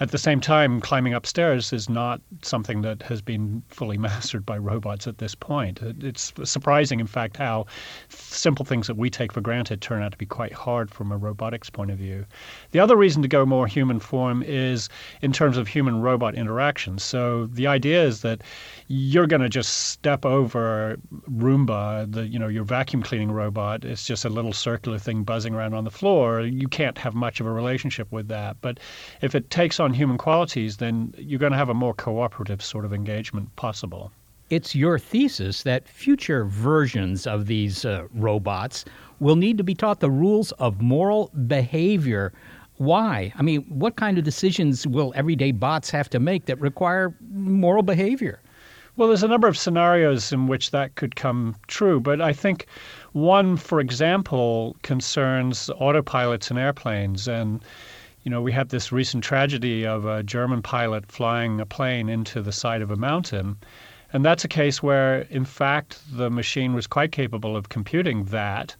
At 0.00 0.12
the 0.12 0.18
same 0.18 0.40
time, 0.40 0.80
climbing 0.80 1.12
upstairs 1.12 1.72
is 1.72 1.88
not 1.88 2.20
something 2.42 2.82
that 2.82 3.02
has 3.02 3.20
been 3.20 3.64
fully 3.68 3.98
mastered 3.98 4.46
by 4.46 4.56
robots 4.56 5.08
at 5.08 5.18
this 5.18 5.34
point. 5.34 5.80
It's 5.82 6.32
surprising, 6.44 7.00
in 7.00 7.08
fact, 7.08 7.36
how 7.36 7.66
simple 8.08 8.64
things 8.64 8.86
that 8.86 8.96
we 8.96 9.10
take 9.10 9.32
for 9.32 9.40
granted 9.40 9.80
turn 9.80 10.02
out 10.02 10.12
to 10.12 10.18
be 10.18 10.26
quite 10.26 10.52
hard 10.52 10.90
from 10.92 11.10
a 11.10 11.16
robotics 11.16 11.68
point 11.68 11.90
of 11.90 11.98
view. 11.98 12.26
The 12.70 12.78
other 12.78 12.96
reason 12.96 13.22
to 13.22 13.28
go 13.28 13.44
more 13.44 13.66
human 13.66 13.98
form 13.98 14.44
is 14.44 14.88
in 15.20 15.32
terms 15.32 15.56
of 15.56 15.66
human 15.66 16.00
robot 16.00 16.36
interaction. 16.36 16.98
So 16.98 17.46
the 17.46 17.66
idea 17.66 18.04
is 18.04 18.20
that 18.20 18.42
you're 18.86 19.26
going 19.26 19.42
to 19.42 19.48
just 19.48 19.88
step 19.88 20.24
over 20.24 20.96
Roomba, 21.28 22.10
the 22.12 22.26
you 22.28 22.38
know 22.38 22.48
your 22.48 22.64
vacuum 22.64 23.02
cleaning 23.02 23.32
robot. 23.32 23.84
It's 23.84 24.06
just 24.06 24.24
a 24.24 24.28
little 24.28 24.52
circular 24.52 24.98
thing 24.98 25.24
buzzing 25.24 25.54
around 25.54 25.74
on 25.74 25.82
the 25.82 25.90
floor. 25.90 26.42
You 26.42 26.68
can't 26.68 26.98
have 26.98 27.14
much 27.14 27.40
of 27.40 27.46
a 27.46 27.52
relationship 27.52 28.12
with 28.12 28.28
that. 28.28 28.56
But 28.60 28.78
if 29.22 29.34
it 29.34 29.50
takes 29.50 29.80
on 29.80 29.87
human 29.94 30.18
qualities, 30.18 30.76
then 30.76 31.14
you're 31.16 31.38
going 31.38 31.52
to 31.52 31.58
have 31.58 31.68
a 31.68 31.74
more 31.74 31.94
cooperative 31.94 32.62
sort 32.62 32.84
of 32.84 32.92
engagement 32.92 33.54
possible. 33.56 34.10
It's 34.50 34.74
your 34.74 34.98
thesis 34.98 35.62
that 35.64 35.86
future 35.86 36.44
versions 36.44 37.26
of 37.26 37.46
these 37.46 37.84
uh, 37.84 38.06
robots 38.14 38.84
will 39.20 39.36
need 39.36 39.58
to 39.58 39.64
be 39.64 39.74
taught 39.74 40.00
the 40.00 40.10
rules 40.10 40.52
of 40.52 40.80
moral 40.80 41.30
behavior. 41.46 42.32
Why? 42.76 43.32
I 43.36 43.42
mean, 43.42 43.62
what 43.68 43.96
kind 43.96 44.16
of 44.16 44.24
decisions 44.24 44.86
will 44.86 45.12
everyday 45.14 45.52
bots 45.52 45.90
have 45.90 46.08
to 46.10 46.18
make 46.18 46.46
that 46.46 46.58
require 46.60 47.14
moral 47.30 47.82
behavior? 47.82 48.40
Well, 48.96 49.08
there's 49.08 49.22
a 49.22 49.28
number 49.28 49.48
of 49.48 49.58
scenarios 49.58 50.32
in 50.32 50.46
which 50.46 50.70
that 50.70 50.94
could 50.94 51.14
come 51.14 51.54
true, 51.66 52.00
but 52.00 52.20
I 52.20 52.32
think 52.32 52.66
one, 53.12 53.56
for 53.56 53.80
example, 53.80 54.76
concerns 54.82 55.70
autopilots 55.80 56.50
in 56.50 56.58
airplanes. 56.58 57.28
And, 57.28 57.60
you 58.22 58.30
know, 58.30 58.42
we 58.42 58.52
had 58.52 58.68
this 58.68 58.92
recent 58.92 59.24
tragedy 59.24 59.86
of 59.86 60.04
a 60.04 60.22
German 60.22 60.62
pilot 60.62 61.10
flying 61.10 61.60
a 61.60 61.66
plane 61.66 62.08
into 62.08 62.42
the 62.42 62.52
side 62.52 62.82
of 62.82 62.90
a 62.90 62.96
mountain. 62.96 63.56
And 64.12 64.24
that's 64.24 64.44
a 64.44 64.48
case 64.48 64.82
where, 64.82 65.20
in 65.30 65.44
fact, 65.44 66.00
the 66.16 66.30
machine 66.30 66.74
was 66.74 66.86
quite 66.86 67.12
capable 67.12 67.56
of 67.56 67.68
computing 67.68 68.24
that. 68.24 68.74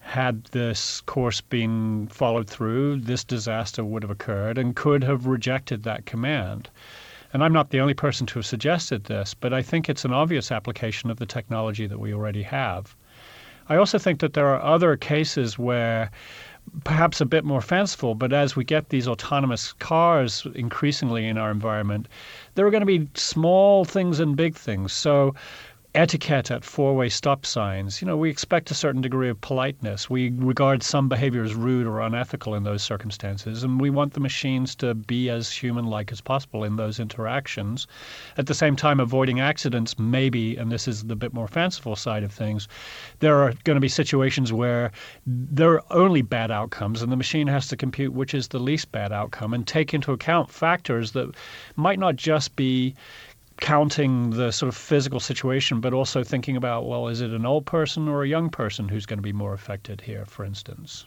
Had 0.00 0.44
this 0.44 1.00
course 1.02 1.40
been 1.40 2.08
followed 2.08 2.48
through, 2.48 3.00
this 3.00 3.24
disaster 3.24 3.84
would 3.84 4.02
have 4.02 4.10
occurred 4.10 4.58
and 4.58 4.76
could 4.76 5.04
have 5.04 5.26
rejected 5.26 5.82
that 5.82 6.06
command. 6.06 6.68
And 7.32 7.44
I'm 7.44 7.52
not 7.52 7.70
the 7.70 7.80
only 7.80 7.94
person 7.94 8.26
to 8.26 8.38
have 8.38 8.46
suggested 8.46 9.04
this, 9.04 9.34
but 9.34 9.52
I 9.52 9.62
think 9.62 9.88
it's 9.88 10.04
an 10.04 10.12
obvious 10.12 10.50
application 10.50 11.10
of 11.10 11.18
the 11.18 11.26
technology 11.26 11.86
that 11.86 12.00
we 12.00 12.12
already 12.12 12.42
have. 12.42 12.96
I 13.68 13.76
also 13.76 13.98
think 13.98 14.18
that 14.20 14.32
there 14.32 14.48
are 14.48 14.60
other 14.60 14.96
cases 14.96 15.58
where 15.58 16.10
perhaps 16.84 17.20
a 17.20 17.26
bit 17.26 17.44
more 17.44 17.60
fanciful, 17.60 18.14
but 18.14 18.32
as 18.32 18.56
we 18.56 18.64
get 18.64 18.88
these 18.88 19.08
autonomous 19.08 19.72
cars 19.74 20.46
increasingly 20.54 21.26
in 21.26 21.36
our 21.36 21.50
environment, 21.50 22.06
there 22.54 22.66
are 22.66 22.70
going 22.70 22.82
to 22.82 22.86
be 22.86 23.08
small 23.14 23.84
things 23.84 24.20
and 24.20 24.36
big 24.36 24.54
things. 24.54 24.92
So 24.92 25.34
etiquette 25.94 26.50
at 26.50 26.64
four-way 26.64 27.08
stop 27.08 27.44
signs. 27.44 28.00
You 28.00 28.06
know, 28.06 28.16
we 28.16 28.30
expect 28.30 28.70
a 28.70 28.74
certain 28.74 29.00
degree 29.00 29.28
of 29.28 29.40
politeness. 29.40 30.08
We 30.08 30.30
regard 30.30 30.82
some 30.82 31.08
behavior 31.08 31.42
as 31.42 31.54
rude 31.54 31.86
or 31.86 32.00
unethical 32.00 32.54
in 32.54 32.62
those 32.62 32.82
circumstances, 32.82 33.64
and 33.64 33.80
we 33.80 33.90
want 33.90 34.12
the 34.12 34.20
machines 34.20 34.74
to 34.76 34.94
be 34.94 35.28
as 35.28 35.50
human-like 35.50 36.12
as 36.12 36.20
possible 36.20 36.62
in 36.62 36.76
those 36.76 37.00
interactions. 37.00 37.88
At 38.36 38.46
the 38.46 38.54
same 38.54 38.76
time, 38.76 39.00
avoiding 39.00 39.40
accidents, 39.40 39.98
maybe, 39.98 40.56
and 40.56 40.70
this 40.70 40.86
is 40.86 41.04
the 41.04 41.16
bit 41.16 41.34
more 41.34 41.48
fanciful 41.48 41.96
side 41.96 42.22
of 42.22 42.32
things, 42.32 42.68
there 43.18 43.36
are 43.42 43.52
going 43.64 43.76
to 43.76 43.80
be 43.80 43.88
situations 43.88 44.52
where 44.52 44.92
there 45.26 45.72
are 45.72 45.84
only 45.90 46.22
bad 46.22 46.50
outcomes, 46.50 47.02
and 47.02 47.10
the 47.10 47.16
machine 47.16 47.48
has 47.48 47.66
to 47.68 47.76
compute 47.76 48.12
which 48.12 48.32
is 48.32 48.48
the 48.48 48.58
least 48.60 48.92
bad 48.92 49.12
outcome 49.12 49.52
and 49.52 49.66
take 49.66 49.92
into 49.92 50.12
account 50.12 50.50
factors 50.50 51.12
that 51.12 51.34
might 51.76 51.98
not 51.98 52.14
just 52.14 52.54
be 52.54 52.94
counting 53.60 54.30
the 54.30 54.50
sort 54.50 54.68
of 54.68 54.76
physical 54.76 55.20
situation, 55.20 55.80
but 55.80 55.92
also 55.92 56.24
thinking 56.24 56.56
about, 56.56 56.86
well, 56.86 57.08
is 57.08 57.20
it 57.20 57.30
an 57.30 57.46
old 57.46 57.66
person 57.66 58.08
or 58.08 58.22
a 58.22 58.28
young 58.28 58.50
person 58.50 58.88
who's 58.88 59.06
going 59.06 59.18
to 59.18 59.22
be 59.22 59.32
more 59.32 59.52
affected 59.52 60.00
here, 60.00 60.24
for 60.24 60.44
instance? 60.44 61.06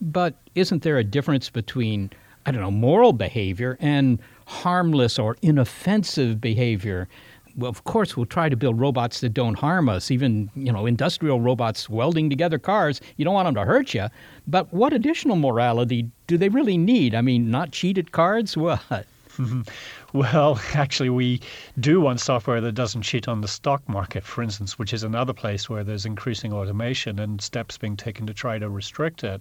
But 0.00 0.34
isn't 0.54 0.82
there 0.82 0.98
a 0.98 1.04
difference 1.04 1.50
between 1.50 2.10
I 2.46 2.52
don't 2.52 2.62
know, 2.62 2.70
moral 2.70 3.12
behavior 3.12 3.76
and 3.80 4.18
harmless 4.46 5.18
or 5.18 5.36
inoffensive 5.42 6.40
behavior. 6.40 7.08
Well, 7.56 7.68
of 7.68 7.84
course, 7.84 8.16
we'll 8.16 8.26
try 8.26 8.48
to 8.48 8.56
build 8.56 8.80
robots 8.80 9.20
that 9.20 9.30
don't 9.30 9.54
harm 9.54 9.88
us. 9.88 10.10
Even, 10.10 10.50
you 10.54 10.72
know, 10.72 10.86
industrial 10.86 11.40
robots 11.40 11.90
welding 11.90 12.30
together 12.30 12.58
cars, 12.58 13.00
you 13.16 13.24
don't 13.24 13.34
want 13.34 13.46
them 13.46 13.56
to 13.56 13.64
hurt 13.64 13.92
you. 13.92 14.06
But 14.46 14.72
what 14.72 14.92
additional 14.92 15.36
morality 15.36 16.10
do 16.26 16.38
they 16.38 16.48
really 16.48 16.78
need? 16.78 17.14
I 17.14 17.20
mean, 17.20 17.50
not 17.50 17.72
cheated 17.72 18.12
cards? 18.12 18.56
What? 18.60 19.06
Well, 20.12 20.60
actually, 20.74 21.10
we 21.10 21.40
do 21.78 22.00
want 22.00 22.20
software 22.20 22.60
that 22.60 22.72
doesn't 22.72 23.02
cheat 23.02 23.28
on 23.28 23.40
the 23.40 23.48
stock 23.48 23.88
market, 23.88 24.24
for 24.24 24.42
instance, 24.42 24.78
which 24.78 24.92
is 24.92 25.04
another 25.04 25.32
place 25.32 25.70
where 25.70 25.84
there's 25.84 26.06
increasing 26.06 26.52
automation 26.52 27.18
and 27.18 27.40
steps 27.40 27.78
being 27.78 27.96
taken 27.96 28.26
to 28.26 28.34
try 28.34 28.58
to 28.58 28.68
restrict 28.68 29.22
it. 29.22 29.40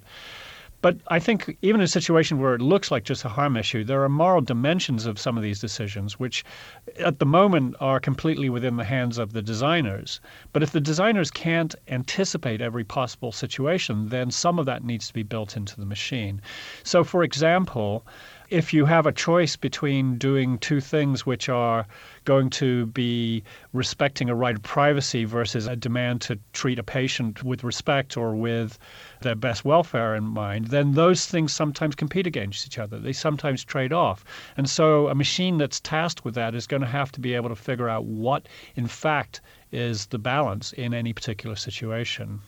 But 0.81 0.97
I 1.09 1.19
think 1.19 1.57
even 1.61 1.81
in 1.81 1.85
a 1.85 1.89
situation 1.89 2.39
where 2.39 2.55
it 2.55 2.61
looks 2.61 2.89
like 2.89 3.03
just 3.03 3.25
a 3.25 3.29
harm 3.29 3.57
issue, 3.57 3.83
there 3.83 4.01
are 4.03 4.09
moral 4.09 4.39
dimensions 4.39 5.05
of 5.05 5.19
some 5.19 5.35
of 5.35 5.43
these 5.43 5.59
decisions, 5.59 6.17
which 6.17 6.45
at 6.99 7.19
the 7.19 7.25
moment 7.25 7.75
are 7.81 7.99
completely 7.99 8.47
within 8.47 8.77
the 8.77 8.85
hands 8.85 9.17
of 9.17 9.33
the 9.33 9.41
designers. 9.41 10.21
But 10.53 10.63
if 10.63 10.71
the 10.71 10.79
designers 10.79 11.31
can't 11.31 11.75
anticipate 11.89 12.61
every 12.61 12.85
possible 12.85 13.33
situation, 13.33 14.07
then 14.07 14.31
some 14.31 14.57
of 14.57 14.65
that 14.67 14.85
needs 14.85 15.07
to 15.07 15.13
be 15.13 15.23
built 15.23 15.57
into 15.57 15.75
the 15.75 15.85
machine. 15.85 16.41
So, 16.83 17.03
for 17.03 17.23
example, 17.23 18.05
if 18.49 18.73
you 18.73 18.85
have 18.85 19.05
a 19.05 19.11
choice 19.11 19.55
between 19.55 20.17
doing 20.17 20.57
two 20.57 20.81
things 20.81 21.23
which 21.25 21.49
are 21.49 21.85
going 22.25 22.49
to 22.49 22.87
be 22.87 23.43
respecting 23.73 24.27
a 24.27 24.35
right 24.35 24.55
of 24.55 24.63
privacy 24.63 25.23
versus 25.23 25.67
a 25.67 25.75
demand 25.75 26.21
to 26.21 26.39
treat 26.53 26.79
a 26.79 26.83
patient 26.83 27.43
with 27.43 27.63
respect 27.63 28.17
or 28.17 28.35
with 28.35 28.79
their 29.21 29.35
best 29.35 29.63
welfare 29.63 30.15
in 30.15 30.23
mind, 30.23 30.67
then 30.67 30.93
those 30.93 31.27
things 31.27 31.53
sometimes 31.53 31.93
compete 31.93 32.25
against 32.25 32.65
each 32.65 32.79
other. 32.79 32.97
They 32.97 33.13
sometimes 33.13 33.63
trade 33.63 33.93
off. 33.93 34.25
And 34.57 34.67
so 34.67 35.09
a 35.09 35.15
machine 35.15 35.57
that's 35.59 35.79
tasked 35.79 36.25
with 36.25 36.33
that 36.35 36.55
is 36.55 36.65
going 36.65 36.81
to 36.81 36.87
have 36.87 37.11
to 37.13 37.19
be 37.19 37.35
able 37.35 37.49
to 37.49 37.55
figure 37.55 37.89
out 37.89 38.05
what, 38.05 38.47
in 38.75 38.87
fact, 38.87 39.41
is 39.71 40.07
the 40.07 40.19
balance 40.19 40.73
in 40.73 40.93
any 40.93 41.13
particular 41.13 41.55
situation. 41.55 42.41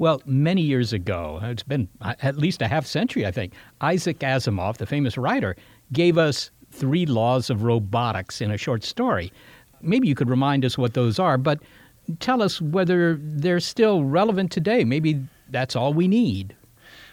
Well, 0.00 0.22
many 0.24 0.62
years 0.62 0.94
ago, 0.94 1.40
it's 1.42 1.62
been 1.62 1.86
uh, 2.00 2.14
at 2.22 2.38
least 2.38 2.62
a 2.62 2.68
half 2.68 2.86
century, 2.86 3.26
I 3.26 3.30
think, 3.30 3.52
Isaac 3.82 4.20
Asimov, 4.20 4.78
the 4.78 4.86
famous 4.86 5.18
writer, 5.18 5.56
gave 5.92 6.16
us 6.16 6.50
three 6.70 7.04
laws 7.04 7.50
of 7.50 7.64
robotics 7.64 8.40
in 8.40 8.50
a 8.50 8.56
short 8.56 8.82
story. 8.82 9.30
Maybe 9.82 10.08
you 10.08 10.14
could 10.14 10.30
remind 10.30 10.64
us 10.64 10.78
what 10.78 10.94
those 10.94 11.18
are, 11.18 11.36
but 11.36 11.60
tell 12.18 12.42
us 12.42 12.62
whether 12.62 13.18
they're 13.20 13.60
still 13.60 14.02
relevant 14.02 14.50
today. 14.50 14.84
Maybe 14.84 15.20
that's 15.50 15.76
all 15.76 15.92
we 15.92 16.08
need. 16.08 16.56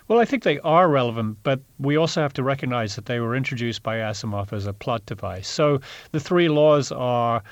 Well, 0.07 0.19
I 0.19 0.23
think 0.23 0.43
they 0.43 0.59
are 0.59 0.87
relevant, 0.87 1.39
but 1.43 1.59
we 1.79 1.97
also 1.97 2.21
have 2.21 2.33
to 2.35 2.43
recognize 2.43 2.95
that 2.95 3.07
they 3.07 3.19
were 3.19 3.35
introduced 3.35 3.83
by 3.83 3.97
Asimov 3.97 4.53
as 4.53 4.65
a 4.65 4.71
plot 4.71 5.05
device. 5.05 5.49
So 5.49 5.81
the 6.13 6.21
three 6.21 6.47
laws 6.47 6.93
are 6.93 7.43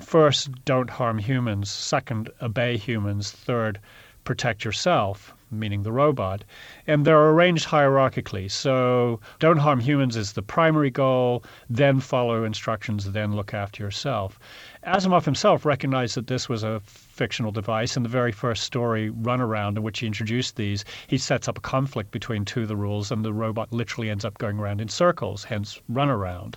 first, 0.00 0.50
don't 0.66 0.90
harm 0.90 1.16
humans, 1.16 1.70
second, 1.70 2.28
obey 2.42 2.76
humans, 2.76 3.30
third, 3.30 3.80
protect 4.24 4.64
yourself, 4.64 5.34
meaning 5.50 5.82
the 5.82 5.92
robot. 5.92 6.44
And 6.86 7.04
they're 7.04 7.30
arranged 7.30 7.66
hierarchically. 7.66 8.50
So 8.50 9.20
don't 9.38 9.58
harm 9.58 9.80
humans 9.80 10.16
is 10.16 10.32
the 10.32 10.42
primary 10.42 10.90
goal, 10.90 11.44
then 11.68 12.00
follow 12.00 12.44
instructions, 12.44 13.12
then 13.12 13.36
look 13.36 13.52
after 13.52 13.82
yourself. 13.82 14.38
Asimov 14.86 15.24
himself 15.24 15.64
recognized 15.64 16.16
that 16.16 16.26
this 16.26 16.48
was 16.48 16.62
a 16.62 16.80
fictional 16.86 17.52
device. 17.52 17.96
In 17.96 18.02
the 18.02 18.08
very 18.08 18.32
first 18.32 18.64
story, 18.64 19.10
Runaround, 19.10 19.76
in 19.76 19.82
which 19.82 20.00
he 20.00 20.06
introduced 20.06 20.56
these, 20.56 20.84
he 21.06 21.18
sets 21.18 21.48
up 21.48 21.58
a 21.58 21.62
conflict 21.62 22.10
between 22.10 22.44
two 22.44 22.62
of 22.62 22.68
the 22.68 22.76
rules, 22.76 23.10
and 23.10 23.24
the 23.24 23.32
robot 23.32 23.72
literally 23.72 24.10
ends 24.10 24.24
up 24.24 24.38
going 24.38 24.58
around 24.58 24.80
in 24.80 24.88
circles, 24.88 25.44
hence 25.44 25.80
Runaround. 25.90 26.54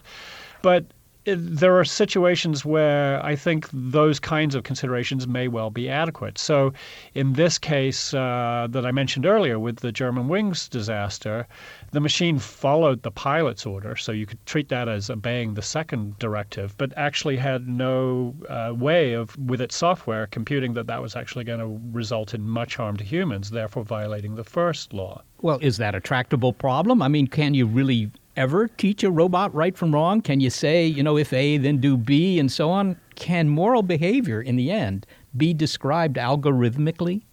But 0.62 0.86
there 1.26 1.78
are 1.80 1.86
situations 1.86 2.64
where 2.64 3.24
I 3.26 3.36
think 3.36 3.68
those 3.74 4.20
kinds 4.20 4.54
of 4.54 4.64
considerations 4.64 5.28
may 5.28 5.48
well 5.48 5.72
be 5.72 5.90
adequate. 5.90 6.38
So, 6.38 6.74
in 7.16 7.34
this 7.34 7.58
case 7.58 8.14
uh, 8.14 8.68
that 8.70 8.86
I 8.86 8.92
mentioned 8.92 9.26
earlier 9.26 9.58
with 9.60 9.78
the 9.78 9.92
Germanwings 9.92 10.70
disaster, 10.70 11.48
the 11.92 12.00
machine 12.00 12.38
followed 12.38 13.02
the 13.02 13.12
pilot's 13.12 13.66
order, 13.66 13.96
so 13.96 14.12
you 14.12 14.26
could 14.26 14.46
treat 14.46 14.70
that 14.70 14.88
as 14.88 15.10
obeying 15.10 15.56
the 15.56 15.62
second 15.62 16.18
directive, 16.20 16.76
but 16.78 16.94
actually 16.96 17.38
had 17.38 17.68
no 17.68 18.36
uh, 18.48 18.74
way 18.76 19.14
of, 19.14 19.36
with 19.38 19.62
its 19.62 19.76
software, 19.76 20.28
computing 20.28 20.74
that 20.74 20.88
that 20.88 21.02
was 21.02 21.16
actually 21.16 21.44
going 21.44 21.60
to 21.60 21.80
result 21.92 22.34
in 22.34 22.48
much 22.48 22.76
harm 22.76 22.98
to 22.98 23.04
humans, 23.04 23.50
therefore 23.50 23.84
violating 23.84 24.36
the 24.36 24.44
first 24.44 24.94
law. 24.94 25.22
Well, 25.42 25.60
is 25.62 25.78
that 25.78 25.96
a 25.96 26.00
tractable 26.00 26.54
problem? 26.54 27.02
I 27.02 27.08
mean, 27.08 27.28
can 27.28 27.54
you 27.54 27.66
really 27.66 28.12
ever 28.36 28.68
teach 28.68 29.04
a 29.04 29.12
robot 29.12 29.54
right 29.54 29.78
from 29.78 29.94
wrong? 29.94 30.22
Can 30.22 30.40
you 30.40 30.50
say, 30.50 30.86
you 30.86 31.04
know, 31.04 31.18
if 31.18 31.34
A, 31.34 31.58
then 31.58 31.78
do 31.78 31.98
B, 31.98 32.40
and 32.40 32.52
so 32.52 32.70
on? 32.70 33.00
Can 33.16 33.50
moral 33.50 33.82
behavior 33.82 34.42
in 34.42 34.56
the 34.56 34.72
end 34.72 35.06
be 35.36 35.54
described 35.54 36.18
algorithmically? 36.18 37.24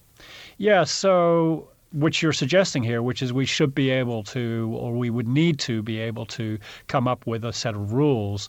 Yeah, 0.59 0.85
so 0.85 1.69
which 1.93 2.23
you're 2.23 2.33
suggesting 2.33 2.83
here, 2.83 3.03
which 3.03 3.23
is 3.23 3.33
we 3.33 3.47
should 3.47 3.75
be 3.75 3.91
able 3.91 4.23
to, 4.25 4.75
or 4.79 4.93
we 4.93 5.11
would 5.11 5.29
need 5.29 5.59
to 5.61 5.83
be 5.83 5.99
able 5.99 6.27
to 6.27 6.59
come 6.87 7.07
up 7.07 7.27
with 7.27 7.45
a 7.45 7.53
set 7.53 7.75
of 7.75 7.93
rules 7.93 8.49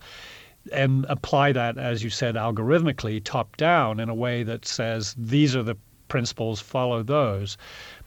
and 0.71 1.05
apply 1.09 1.51
that, 1.51 1.77
as 1.77 2.03
you 2.03 2.09
said, 2.09 2.35
algorithmically, 2.35 3.21
top 3.23 3.57
down 3.57 3.99
in 3.99 4.07
a 4.09 4.15
way 4.15 4.43
that 4.43 4.65
says 4.65 5.13
these 5.17 5.55
are 5.55 5.63
the 5.63 5.75
principles, 6.07 6.61
follow 6.61 7.03
those. 7.03 7.57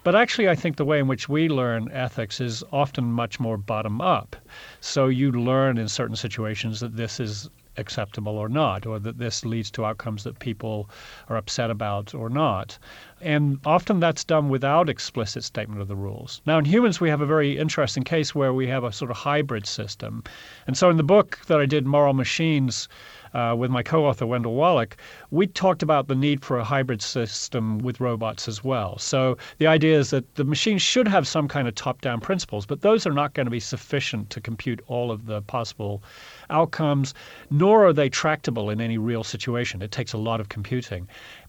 But 0.07 0.15
actually, 0.15 0.49
I 0.49 0.55
think 0.55 0.77
the 0.77 0.85
way 0.85 1.01
in 1.01 1.09
which 1.09 1.29
we 1.29 1.49
learn 1.49 1.91
ethics 1.91 2.41
is 2.41 2.63
often 2.71 3.07
much 3.07 3.41
more 3.41 3.57
bottom 3.57 4.01
up. 4.01 4.37
So 4.81 5.09
you 5.09 5.33
learn 5.33 5.79
in 5.79 5.89
certain 5.89 6.15
situations 6.15 6.79
that 6.79 6.97
this 6.97 7.19
is 7.19 7.51
acceptable 7.77 8.39
or 8.39 8.49
not, 8.49 8.87
or 8.87 9.01
that 9.01 9.19
this 9.19 9.45
leads 9.45 9.69
to 9.73 9.85
outcomes 9.85 10.23
that 10.23 10.39
people 10.39 10.89
are 11.29 11.37
upset 11.37 11.73
about 11.73 12.15
or 12.15 12.31
not. 12.31 12.79
And 13.21 13.59
often 13.67 13.99
that's 13.99 14.23
done 14.23 14.49
without 14.49 14.89
explicit 14.89 15.43
statement 15.43 15.81
of 15.81 15.89
the 15.89 15.97
rules. 15.97 16.41
Now, 16.47 16.59
in 16.59 16.67
humans, 16.67 17.01
we 17.01 17.11
have 17.11 17.21
a 17.21 17.27
very 17.27 17.59
interesting 17.59 18.05
case 18.05 18.33
where 18.33 18.53
we 18.53 18.69
have 18.69 18.85
a 18.85 18.93
sort 18.93 19.11
of 19.11 19.17
hybrid 19.17 19.67
system. 19.67 20.23
And 20.69 20.77
so 20.77 20.89
in 20.89 20.99
the 20.99 21.03
book 21.03 21.41
that 21.49 21.59
I 21.59 21.67
did, 21.67 21.85
Moral 21.85 22.15
Machines, 22.15 22.89
uh, 23.37 23.55
with 23.55 23.71
my 23.71 23.83
co-author 23.83 24.27
Wendell 24.27 24.55
Wallach, 24.55 24.97
we 25.31 25.47
talked 25.47 25.83
about 25.83 26.09
the 26.09 26.15
need 26.15 26.43
for 26.43 26.59
a 26.59 26.65
hybrid 26.65 27.03
system 27.03 27.79
with 27.81 28.01
robots 28.01 28.49
as 28.49 28.65
well. 28.65 28.97
So 28.97 29.37
the 29.59 29.67
idea 29.67 29.99
is 29.99 30.09
that 30.09 30.37
the 30.37 30.45
machines 30.45 30.81
should 30.81 31.07
have 31.07 31.29
some 31.29 31.47
kind 31.47 31.69
of 31.69 31.75
top-down 31.75 32.21
principles, 32.21 32.65
but 32.65 32.81
those 32.81 33.07
are 33.07 33.13
not 33.13 33.35
going 33.35 33.45
to 33.45 33.51
be 33.51 33.61
sufficient 33.61 34.31
to 34.31 34.41
compute 34.41 34.81
all 34.87 35.11
of 35.11 35.27
the 35.27 35.43
possible 35.43 36.03
outcomes, 36.49 37.13
nor 37.51 37.85
are 37.87 37.93
they 37.93 38.09
tractable 38.09 38.71
in 38.71 38.81
any 38.81 38.97
real 38.97 39.23
situation. 39.23 39.83
It 39.83 39.93
takes 39.93 40.15
a 40.15 40.19
lot 40.19 40.41
of 40.41 40.49
computing. 40.49 41.07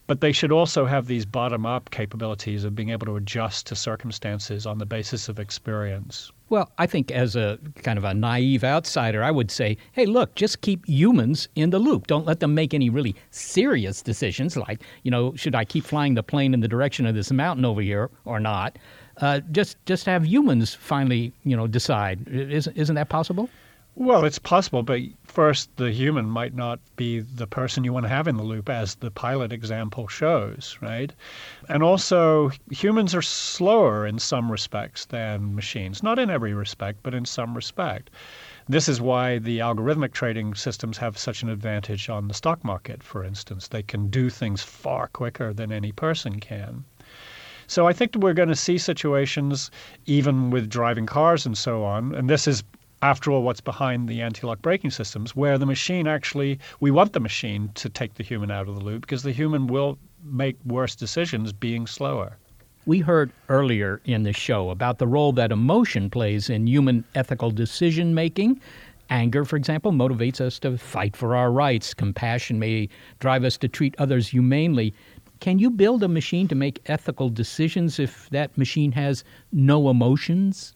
But 0.08 0.20
they 0.20 0.34
should 0.34 0.52
also 0.52 0.86
have 0.86 1.08
these 1.08 1.26
bottom 1.26 1.66
up 1.66 1.90
capabilities 1.90 2.66
of 2.66 2.76
being 2.76 2.90
able 2.90 3.06
to 3.06 3.16
adjust 3.16 3.66
to 3.68 3.76
circumstances 3.76 4.66
on 4.66 4.78
the 4.78 4.86
basis 4.86 5.30
of 5.30 5.40
experience. 5.40 6.34
Well, 6.50 6.72
I 6.78 6.88
think 6.88 7.12
as 7.12 7.36
a 7.36 7.60
kind 7.84 7.98
of 7.98 8.06
a 8.06 8.14
naive 8.14 8.64
outsider, 8.64 9.22
I 9.22 9.32
would 9.32 9.52
say, 9.52 9.78
hey, 9.92 10.06
look, 10.06 10.34
just 10.36 10.62
keep 10.62 10.88
humans 10.88 11.50
in 11.56 11.72
the 11.72 11.80
loop. 11.80 12.08
Don't 12.08 12.26
let 12.26 12.40
them 12.40 12.56
make 12.56 12.74
any 12.74 12.90
really 12.90 13.16
serious 13.32 14.02
decisions 14.02 14.56
like, 14.56 14.82
you 15.04 15.12
know, 15.12 15.36
should 15.36 15.56
I 15.56 15.66
keep 15.66 15.84
flying 15.84 16.14
the 16.14 16.24
plane 16.24 16.54
in 16.54 16.62
the 16.62 16.68
direction 16.68 17.06
of 17.06 17.16
this 17.16 17.32
mountain 17.32 17.66
over 17.66 17.82
here 17.82 18.10
or 18.24 18.40
not? 18.40 18.78
Uh, 19.18 19.42
just 19.52 19.78
just 19.86 20.06
have 20.06 20.26
humans 20.26 20.74
finally, 20.74 21.34
you 21.44 21.58
know, 21.58 21.68
decide. 21.68 22.28
Isn't, 22.30 22.78
isn't 22.78 22.96
that 22.96 23.10
possible? 23.10 23.50
Well, 24.00 24.26
it's 24.26 24.38
possible, 24.38 24.84
but 24.84 25.02
first, 25.24 25.76
the 25.78 25.92
human 25.92 26.30
might 26.30 26.54
not 26.54 26.80
be 26.98 27.20
the 27.20 27.48
person 27.48 27.84
you 27.84 27.92
want 27.92 28.04
to 28.04 28.10
have 28.10 28.28
in 28.28 28.38
the 28.38 28.44
loop, 28.44 28.70
as 28.70 28.94
the 28.94 29.10
pilot 29.10 29.52
example 29.52 30.08
shows, 30.08 30.78
right? 30.82 31.12
And 31.68 31.82
also, 31.82 32.52
humans 32.70 33.16
are 33.16 33.24
slower 33.24 34.06
in 34.06 34.20
some 34.20 34.52
respects 34.52 35.06
than 35.06 35.56
machines. 35.56 36.04
Not 36.04 36.20
in 36.20 36.30
every 36.30 36.54
respect, 36.54 37.00
but 37.02 37.16
in 37.16 37.26
some 37.26 37.56
respect. 37.56 38.12
This 38.70 38.88
is 38.88 39.02
why 39.02 39.40
the 39.40 39.58
algorithmic 39.58 40.14
trading 40.14 40.54
systems 40.54 41.00
have 41.00 41.18
such 41.18 41.42
an 41.42 41.50
advantage 41.50 42.08
on 42.08 42.28
the 42.28 42.36
stock 42.36 42.64
market, 42.64 43.02
for 43.02 43.24
instance. 43.24 43.68
They 43.68 43.82
can 43.82 44.12
do 44.12 44.30
things 44.30 44.62
far 44.62 45.08
quicker 45.08 45.54
than 45.54 45.72
any 45.72 45.92
person 45.92 46.40
can. 46.40 46.86
So 47.66 47.88
I 47.88 47.94
think 47.94 48.16
we're 48.16 48.36
going 48.36 48.48
to 48.50 48.56
see 48.56 48.78
situations, 48.78 49.72
even 50.06 50.52
with 50.52 50.70
driving 50.70 51.08
cars 51.08 51.48
and 51.48 51.58
so 51.58 51.84
on, 51.84 52.14
and 52.14 52.30
this 52.30 52.48
is 52.48 52.64
after 53.02 53.32
all, 53.32 53.44
what's 53.44 53.62
behind 53.62 54.10
the 54.10 54.22
anti-lock 54.22 54.62
braking 54.62 54.92
systems, 54.92 55.36
where 55.36 55.58
the 55.58 55.66
machine 55.66 56.08
actually, 56.08 56.60
we 56.80 56.90
want 56.90 57.14
the 57.14 57.20
machine 57.20 57.70
to 57.76 57.90
take 57.90 58.16
the 58.16 58.24
human 58.24 58.50
out 58.50 58.68
of 58.68 58.76
the 58.76 58.82
loop 58.82 59.02
because 59.02 59.24
the 59.24 59.32
human 59.32 59.68
will 59.68 60.00
make 60.24 60.58
worse 60.66 60.96
decisions 60.96 61.54
being 61.54 61.86
slower. 61.86 62.38
We 62.88 63.00
heard 63.00 63.32
earlier 63.50 64.02
in 64.06 64.24
the 64.24 64.34
show 64.34 64.70
about 64.70 64.98
the 64.98 65.08
role 65.08 65.34
that 65.34 65.52
emotion 65.52 66.10
plays 66.10 66.50
in 66.50 66.68
human 66.68 67.04
ethical 67.16 67.52
decision 67.52 68.16
making. 68.16 68.62
Anger, 69.10 69.46
for 69.46 69.58
example, 69.58 69.92
motivates 69.92 70.42
us 70.42 70.58
to 70.60 70.78
fight 70.78 71.16
for 71.16 71.36
our 71.36 71.52
rights. 71.52 71.94
Compassion 71.94 72.60
may 72.60 72.90
drive 73.20 73.44
us 73.44 73.58
to 73.58 73.68
treat 73.68 73.94
others 74.00 74.30
humanely. 74.30 74.94
Can 75.40 75.60
you 75.60 75.70
build 75.70 76.02
a 76.02 76.08
machine 76.08 76.48
to 76.48 76.56
make 76.56 76.82
ethical 76.88 77.30
decisions 77.30 78.00
if 78.00 78.30
that 78.32 78.58
machine 78.58 78.94
has 78.94 79.24
no 79.52 79.90
emotions? 79.90 80.74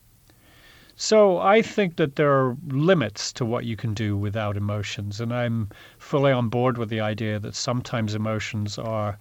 So 1.04 1.39
I 1.39 1.64
think 1.64 1.95
that 1.95 2.16
there 2.16 2.32
are 2.32 2.56
limits 2.68 3.34
to 3.34 3.43
what 3.43 3.66
you 3.66 3.76
can 3.76 3.95
do 3.95 4.16
without 4.16 4.56
emotions. 4.56 5.20
And 5.20 5.34
I'm 5.34 5.70
fully 5.97 6.32
on 6.32 6.47
board 6.47 6.78
with 6.78 6.89
the 6.89 6.99
idea 6.99 7.39
that 7.39 7.56
sometimes 7.56 8.14
emotions 8.14 8.78
are 8.78 9.18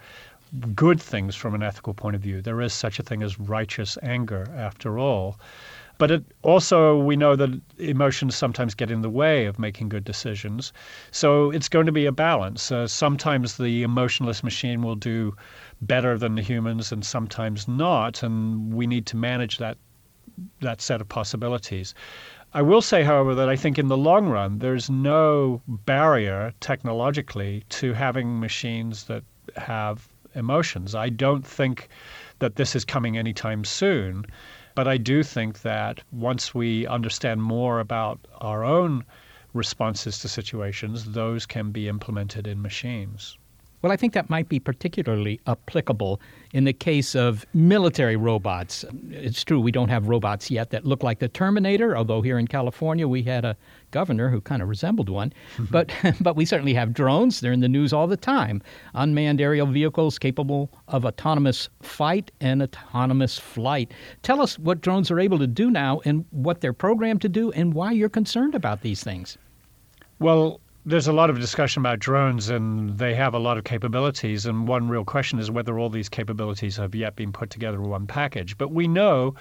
good 0.75 1.01
things 1.01 1.35
from 1.35 1.55
an 1.55 1.63
ethical 1.63 1.95
point 1.95 2.17
of 2.17 2.21
view. 2.21 2.43
There 2.43 2.61
is 2.61 2.75
such 2.75 2.99
a 2.99 3.03
thing 3.03 3.23
as 3.23 3.41
righteous 3.41 3.97
anger, 4.03 4.47
after 4.55 4.99
all. 4.99 5.41
But 5.97 6.11
it 6.11 6.23
also, 6.43 6.99
we 6.99 7.17
know 7.17 7.35
that 7.35 7.59
emotions 7.79 8.35
sometimes 8.35 8.75
get 8.75 8.91
in 8.91 9.01
the 9.01 9.09
way 9.09 9.47
of 9.47 9.59
making 9.59 9.89
good 9.89 10.05
decisions. 10.05 10.75
So 11.13 11.51
it's 11.51 11.71
going 11.71 11.87
to 11.87 11.93
be 11.93 12.05
a 12.05 12.13
balance. 12.13 12.71
Uh, 12.71 12.89
sometimes 12.89 13.57
the 13.57 13.85
emotionless 13.85 14.45
machine 14.45 14.83
will 14.83 14.97
do 14.97 15.35
better 15.81 16.19
than 16.19 16.35
the 16.35 16.43
humans, 16.43 16.93
and 16.93 17.03
sometimes 17.03 17.67
not. 17.67 18.23
And 18.23 18.75
we 18.75 18.87
need 18.87 19.07
to 19.07 19.17
manage 19.17 19.57
that 19.57 19.79
that 20.61 20.81
set 20.81 21.01
of 21.01 21.09
possibilities. 21.09 21.95
I 22.53 22.63
will 22.63 22.83
say, 22.83 23.05
however, 23.05 23.35
that 23.35 23.49
I 23.49 23.57
think 23.57 23.79
in 23.79 23.89
the 23.89 23.97
long 23.97 24.27
run, 24.27 24.59
there's 24.59 24.91
no 24.91 25.63
barrier 25.69 26.53
technologically 26.61 27.65
to 27.69 27.93
having 27.93 28.41
machines 28.41 29.05
that 29.05 29.23
have 29.57 30.09
emotions. 30.35 30.95
I 30.95 31.09
don't 31.09 31.47
think 31.47 31.89
that 32.39 32.57
this 32.57 32.75
is 32.75 32.85
coming 32.85 33.17
anytime 33.17 33.65
soon, 33.65 34.25
but 34.75 34.89
I 34.89 34.97
do 34.97 35.23
think 35.23 35.63
that 35.63 36.03
once 36.13 36.55
we 36.55 36.87
understand 36.87 37.43
more 37.43 37.81
about 37.81 38.19
our 38.41 38.65
own 38.65 39.05
responses 39.53 40.19
to 40.21 40.29
situations, 40.29 41.13
those 41.13 41.47
can 41.47 41.71
be 41.71 41.89
implemented 41.89 42.47
in 42.47 42.63
machines. 42.63 43.37
Well, 43.83 43.93
I 43.93 43.97
think 43.97 44.13
that 44.13 44.29
might 44.29 44.49
be 44.49 44.61
particularly 44.61 45.41
applicable 45.47 46.21
in 46.53 46.65
the 46.65 46.73
case 46.73 47.15
of 47.15 47.47
military 47.55 48.17
robots. 48.17 48.85
It's 49.11 49.43
true 49.43 49.59
we 49.59 49.73
don't 49.73 49.89
have 49.89 50.09
robots 50.09 50.51
yet 50.51 50.71
that 50.71 50.85
look 50.85 51.03
like 51.03 51.19
the 51.19 51.29
Terminator, 51.29 51.97
although 51.97 52.21
here 52.21 52.39
in 52.39 52.47
California 52.47 53.09
we 53.09 53.23
had 53.23 53.45
a 53.45 53.57
governor 53.91 54.29
who 54.29 54.41
kind 54.41 54.61
of 54.61 54.69
resembled 54.69 55.09
one. 55.09 55.33
Mm-hmm. 55.57 55.65
But 55.71 55.93
but 56.21 56.37
we 56.37 56.45
certainly 56.45 56.75
have 56.75 56.93
drones. 56.93 57.41
They're 57.41 57.53
in 57.53 57.61
the 57.61 57.69
news 57.69 57.93
all 57.93 58.07
the 58.07 58.17
time. 58.17 58.63
Unmanned 58.95 59.41
aerial 59.41 59.67
vehicles 59.67 60.19
capable 60.19 60.71
of 60.89 61.07
autonomous 61.07 61.69
fight 61.81 62.31
and 62.41 62.63
autonomous 62.63 63.39
flight. 63.39 63.93
Tell 64.23 64.43
us 64.43 64.59
what 64.59 64.83
drones 64.83 65.11
are 65.11 65.21
able 65.21 65.39
to 65.39 65.47
do 65.47 65.71
now 65.71 66.01
and 66.05 66.27
what 66.31 66.61
they're 66.61 66.73
programmed 66.75 67.23
to 67.23 67.29
do 67.29 67.51
and 67.53 67.73
why 67.73 67.93
you're 67.93 68.11
concerned 68.11 68.55
about 68.55 68.83
these 68.83 69.03
things. 69.03 69.39
Well, 70.19 70.61
there's 70.87 71.09
a 71.09 71.13
lot 71.13 71.29
of 71.29 71.39
discussion 71.39 71.83
about 71.83 71.99
drones 71.99 72.49
and 72.49 72.97
they 72.99 73.15
have 73.15 73.35
a 73.35 73.39
lot 73.39 73.59
of 73.59 73.65
capabilities. 73.65 74.47
And 74.47 74.67
one 74.67 74.89
real 74.89 75.05
question 75.05 75.39
is 75.39 75.51
whether 75.51 75.79
all 75.79 75.91
these 75.91 76.09
capabilities 76.09 76.77
have 76.79 76.95
yet 76.95 77.17
been 77.17 77.33
put 77.33 77.51
together 77.51 77.77
in 77.77 77.89
one 77.91 78.07
package. 78.07 78.57
But 78.57 78.71
we 78.73 78.89
know, 78.89 79.35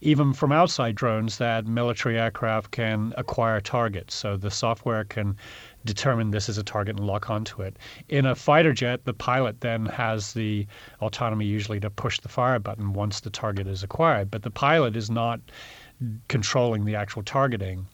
even 0.00 0.32
from 0.32 0.52
outside 0.52 0.94
drones, 0.94 1.36
that 1.36 1.66
military 1.66 2.18
aircraft 2.18 2.70
can 2.70 3.12
acquire 3.18 3.60
targets. 3.60 4.14
So 4.14 4.38
the 4.38 4.50
software 4.50 5.04
can 5.04 5.36
determine 5.84 6.30
this 6.30 6.48
is 6.48 6.56
a 6.56 6.64
target 6.64 6.96
and 6.96 7.06
lock 7.06 7.28
onto 7.28 7.60
it. 7.60 7.78
In 8.08 8.24
a 8.24 8.34
fighter 8.34 8.72
jet, 8.72 9.04
the 9.04 9.14
pilot 9.14 9.60
then 9.60 9.84
has 9.86 10.32
the 10.32 10.66
autonomy 11.02 11.44
usually 11.44 11.78
to 11.80 11.90
push 11.90 12.20
the 12.20 12.28
fire 12.28 12.58
button 12.58 12.94
once 12.94 13.20
the 13.20 13.30
target 13.30 13.66
is 13.66 13.82
acquired. 13.82 14.30
But 14.30 14.42
the 14.42 14.50
pilot 14.50 14.96
is 14.96 15.10
not 15.10 15.40
controlling 16.28 16.86
the 16.86 16.96
actual 16.96 17.22
targeting. 17.22 17.86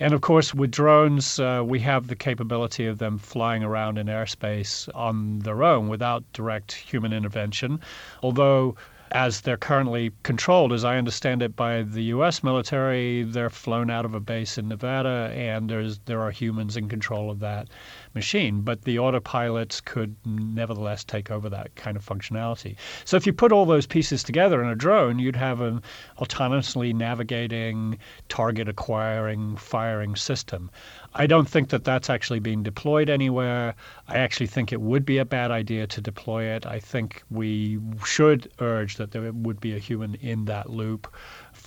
And 0.00 0.14
of 0.14 0.22
course, 0.22 0.54
with 0.54 0.70
drones, 0.70 1.38
uh, 1.38 1.62
we 1.64 1.78
have 1.80 2.06
the 2.06 2.16
capability 2.16 2.86
of 2.86 2.96
them 2.96 3.18
flying 3.18 3.62
around 3.62 3.98
in 3.98 4.06
airspace 4.06 4.88
on 4.94 5.40
their 5.40 5.62
own 5.62 5.88
without 5.88 6.24
direct 6.32 6.72
human 6.72 7.12
intervention. 7.12 7.80
Although 8.22 8.76
as 9.12 9.40
they're 9.40 9.56
currently 9.56 10.12
controlled, 10.22 10.72
as 10.72 10.84
I 10.84 10.96
understand 10.96 11.42
it, 11.42 11.56
by 11.56 11.82
the 11.82 12.04
U.S. 12.04 12.44
military. 12.44 13.24
They're 13.24 13.50
flown 13.50 13.90
out 13.90 14.04
of 14.04 14.14
a 14.14 14.20
base 14.20 14.56
in 14.56 14.68
Nevada, 14.68 15.32
and 15.34 15.68
there's 15.68 15.98
there 16.04 16.20
are 16.20 16.30
humans 16.30 16.76
in 16.76 16.88
control 16.88 17.30
of 17.30 17.40
that 17.40 17.68
machine. 18.14 18.62
But 18.62 18.82
the 18.82 18.96
autopilots 18.96 19.84
could 19.84 20.16
nevertheless 20.24 21.04
take 21.04 21.30
over 21.30 21.48
that 21.50 21.74
kind 21.76 21.96
of 21.96 22.04
functionality. 22.04 22.76
So 23.04 23.16
if 23.16 23.26
you 23.26 23.32
put 23.32 23.52
all 23.52 23.66
those 23.66 23.86
pieces 23.86 24.22
together 24.22 24.62
in 24.62 24.68
a 24.68 24.74
drone, 24.74 25.18
you'd 25.18 25.36
have 25.36 25.60
an 25.60 25.82
autonomously 26.18 26.94
navigating, 26.94 27.98
target 28.28 28.68
acquiring, 28.68 29.56
firing 29.56 30.16
system. 30.16 30.70
I 31.14 31.26
don't 31.26 31.48
think 31.48 31.70
that 31.70 31.84
that's 31.84 32.08
actually 32.08 32.40
being 32.40 32.62
deployed 32.62 33.10
anywhere. 33.10 33.74
I 34.08 34.18
actually 34.18 34.46
think 34.46 34.72
it 34.72 34.80
would 34.80 35.04
be 35.04 35.18
a 35.18 35.24
bad 35.24 35.50
idea 35.50 35.86
to 35.88 36.00
deploy 36.00 36.44
it. 36.44 36.66
I 36.66 36.78
think 36.78 37.22
we 37.30 37.80
should 38.04 38.50
urge 38.60 38.96
that 38.96 39.10
there 39.10 39.32
would 39.32 39.60
be 39.60 39.74
a 39.74 39.78
human 39.78 40.14
in 40.16 40.44
that 40.46 40.70
loop 40.70 41.12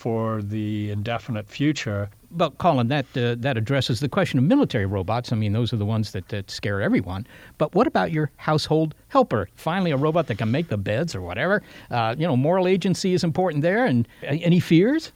for 0.04 0.42
the 0.42 0.92
indefinite 0.92 1.48
future. 1.48 2.10
But 2.30 2.58
Colin, 2.58 2.90
that 2.90 3.06
uh, 3.16 3.36
that 3.38 3.56
addresses 3.56 4.02
the 4.02 4.10
question 4.10 4.38
of 4.38 4.44
military 4.44 4.86
robots. 4.86 5.32
I 5.32 5.38
mean, 5.38 5.54
those 5.54 5.72
are 5.72 5.78
the 5.78 5.86
ones 5.86 6.12
that, 6.12 6.28
that 6.28 6.52
scare 6.52 6.82
everyone. 6.82 7.26
But 7.58 7.74
what 7.74 7.88
about 7.88 8.12
your 8.12 8.30
household 8.36 8.96
helper? 9.08 9.48
Finally, 9.56 9.92
a 9.92 9.98
robot 9.98 10.28
that 10.28 10.38
can 10.38 10.52
make 10.52 10.68
the 10.68 10.78
beds 10.78 11.16
or 11.16 11.22
whatever. 11.22 11.64
Uh, 11.90 12.16
you 12.18 12.28
know, 12.28 12.36
moral 12.36 12.68
agency 12.68 13.14
is 13.14 13.24
important 13.24 13.62
there. 13.62 13.86
And 13.86 14.06
any 14.24 14.60
fears? 14.60 15.14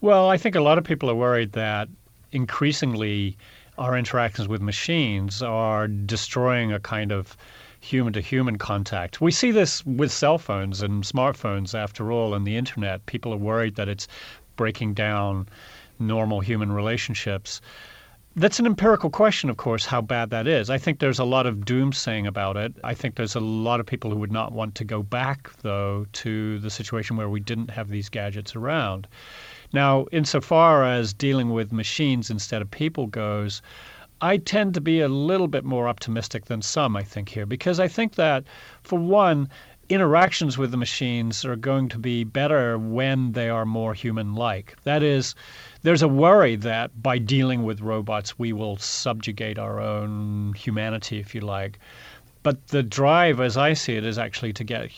Well, 0.00 0.28
I 0.28 0.36
think 0.36 0.56
a 0.56 0.60
lot 0.60 0.78
of 0.78 0.84
people 0.84 1.08
are 1.08 1.14
worried 1.14 1.52
that 1.52 1.88
increasingly 2.32 3.36
our 3.78 3.96
interactions 3.96 4.48
with 4.48 4.60
machines 4.60 5.42
are 5.42 5.86
destroying 5.86 6.72
a 6.72 6.80
kind 6.80 7.12
of 7.12 7.36
human 7.84 8.14
to 8.14 8.20
human 8.20 8.56
contact. 8.56 9.20
We 9.20 9.30
see 9.30 9.50
this 9.50 9.84
with 9.84 10.10
cell 10.10 10.38
phones 10.38 10.80
and 10.80 11.04
smartphones, 11.04 11.74
after 11.74 12.10
all, 12.10 12.34
and 12.34 12.46
the 12.46 12.56
internet. 12.56 13.04
People 13.06 13.32
are 13.34 13.38
worried 13.38 13.74
that 13.76 13.88
it's 13.88 14.08
breaking 14.56 14.94
down 14.94 15.46
normal 15.98 16.40
human 16.40 16.72
relationships. 16.72 17.60
That's 18.36 18.58
an 18.58 18.66
empirical 18.66 19.10
question, 19.10 19.48
of 19.50 19.58
course, 19.58 19.86
how 19.86 20.00
bad 20.00 20.30
that 20.30 20.48
is. 20.48 20.68
I 20.68 20.78
think 20.78 20.98
there's 20.98 21.20
a 21.20 21.24
lot 21.24 21.46
of 21.46 21.58
doomsaying 21.58 22.26
about 22.26 22.56
it. 22.56 22.74
I 22.82 22.94
think 22.94 23.14
there's 23.14 23.36
a 23.36 23.40
lot 23.40 23.78
of 23.78 23.86
people 23.86 24.10
who 24.10 24.16
would 24.16 24.32
not 24.32 24.50
want 24.50 24.74
to 24.76 24.84
go 24.84 25.02
back, 25.04 25.50
though, 25.62 26.06
to 26.24 26.58
the 26.58 26.70
situation 26.70 27.16
where 27.16 27.28
we 27.28 27.38
didn't 27.38 27.70
have 27.70 27.90
these 27.90 28.08
gadgets 28.08 28.56
around. 28.56 29.06
Now, 29.72 30.06
insofar 30.10 30.84
as 30.84 31.12
dealing 31.12 31.50
with 31.50 31.70
machines 31.70 32.30
instead 32.30 32.62
of 32.62 32.70
people 32.70 33.06
goes, 33.06 33.62
I 34.20 34.36
tend 34.38 34.74
to 34.74 34.80
be 34.80 35.00
a 35.00 35.08
little 35.08 35.48
bit 35.48 35.64
more 35.64 35.88
optimistic 35.88 36.46
than 36.46 36.62
some, 36.62 36.96
I 36.96 37.02
think, 37.02 37.28
here, 37.28 37.46
because 37.46 37.80
I 37.80 37.88
think 37.88 38.14
that, 38.14 38.44
for 38.82 38.98
one, 38.98 39.48
interactions 39.88 40.56
with 40.56 40.70
the 40.70 40.76
machines 40.76 41.44
are 41.44 41.56
going 41.56 41.88
to 41.90 41.98
be 41.98 42.24
better 42.24 42.78
when 42.78 43.32
they 43.32 43.48
are 43.48 43.66
more 43.66 43.92
human 43.92 44.34
like. 44.34 44.76
That 44.84 45.02
is, 45.02 45.34
there's 45.82 46.02
a 46.02 46.08
worry 46.08 46.56
that 46.56 47.02
by 47.02 47.18
dealing 47.18 47.64
with 47.64 47.80
robots, 47.80 48.38
we 48.38 48.52
will 48.52 48.76
subjugate 48.78 49.58
our 49.58 49.80
own 49.80 50.54
humanity, 50.54 51.18
if 51.18 51.34
you 51.34 51.42
like. 51.42 51.78
But 52.42 52.68
the 52.68 52.82
drive, 52.82 53.40
as 53.40 53.56
I 53.56 53.74
see 53.74 53.96
it, 53.96 54.04
is 54.04 54.18
actually 54.18 54.52
to 54.54 54.64
get 54.64 54.90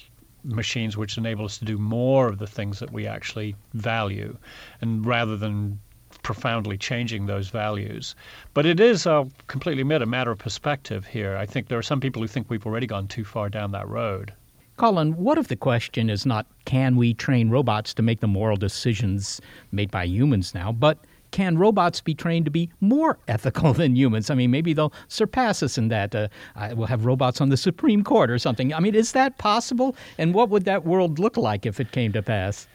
machines 0.45 0.97
which 0.97 1.19
enable 1.19 1.45
us 1.45 1.59
to 1.59 1.65
do 1.65 1.79
more 1.79 2.29
of 2.29 2.39
the 2.39 2.47
things 2.47 2.79
that 2.79 2.93
we 2.93 3.07
actually 3.07 3.57
value, 3.75 4.37
and 4.81 5.05
rather 5.05 5.37
than 5.37 5.81
profoundly 6.27 6.77
changing 6.77 7.27
those 7.27 7.51
values. 7.51 8.17
But 8.53 8.67
it 8.67 8.81
is, 8.81 9.07
I'll 9.07 9.31
completely 9.47 9.83
admit, 9.83 10.03
a 10.03 10.07
matter 10.07 10.33
of 10.33 10.39
perspective 10.39 11.07
here. 11.07 11.37
I 11.37 11.47
think 11.47 11.69
there 11.69 11.79
are 11.79 11.83
some 11.85 12.01
people 12.01 12.21
who 12.21 12.27
think 12.27 12.51
we've 12.51 12.67
already 12.67 12.89
gone 12.89 13.07
too 13.07 13.25
far 13.25 13.49
down 13.49 13.71
that 13.71 13.89
road. 13.89 14.33
Colin, 14.77 15.13
what 15.13 15.39
if 15.39 15.47
the 15.47 15.55
question 15.55 16.11
is 16.11 16.27
not 16.27 16.45
can 16.65 16.97
we 16.97 17.15
train 17.15 17.49
robots 17.49 17.95
to 17.95 18.03
make 18.03 18.19
the 18.19 18.27
moral 18.27 18.57
decisions 18.57 19.41
made 19.71 19.93
by 19.93 20.03
humans 20.03 20.53
now, 20.53 20.73
but 20.73 20.99
can 21.31 21.57
robots 21.59 22.01
be 22.01 22.13
trained 22.13 22.45
to 22.47 22.51
be 22.51 22.71
more 22.81 23.21
ethical 23.29 23.73
than 23.73 23.95
humans? 23.95 24.29
I 24.29 24.35
mean, 24.35 24.51
maybe 24.51 24.73
they'll 24.73 24.93
surpass 25.07 25.63
us 25.63 25.79
in 25.79 25.87
that. 25.91 26.13
Uh, 26.13 26.27
we'll 26.75 26.89
have 26.89 27.05
robots 27.05 27.41
on 27.41 27.51
the 27.51 27.57
Supreme 27.57 28.03
Court 28.03 28.33
or 28.33 28.39
something. 28.41 28.75
I 28.75 28.81
mean, 28.81 28.97
is 28.97 29.13
that 29.13 29.39
possible? 29.39 29.95
And 30.19 30.35
what 30.35 30.49
would 30.49 30.65
that 30.65 30.85
world 30.85 31.21
look 31.21 31.37
like 31.37 31.67
if 31.67 31.79
it 31.79 31.93
came 31.93 32.13
to 32.15 32.23
pass? 32.23 32.67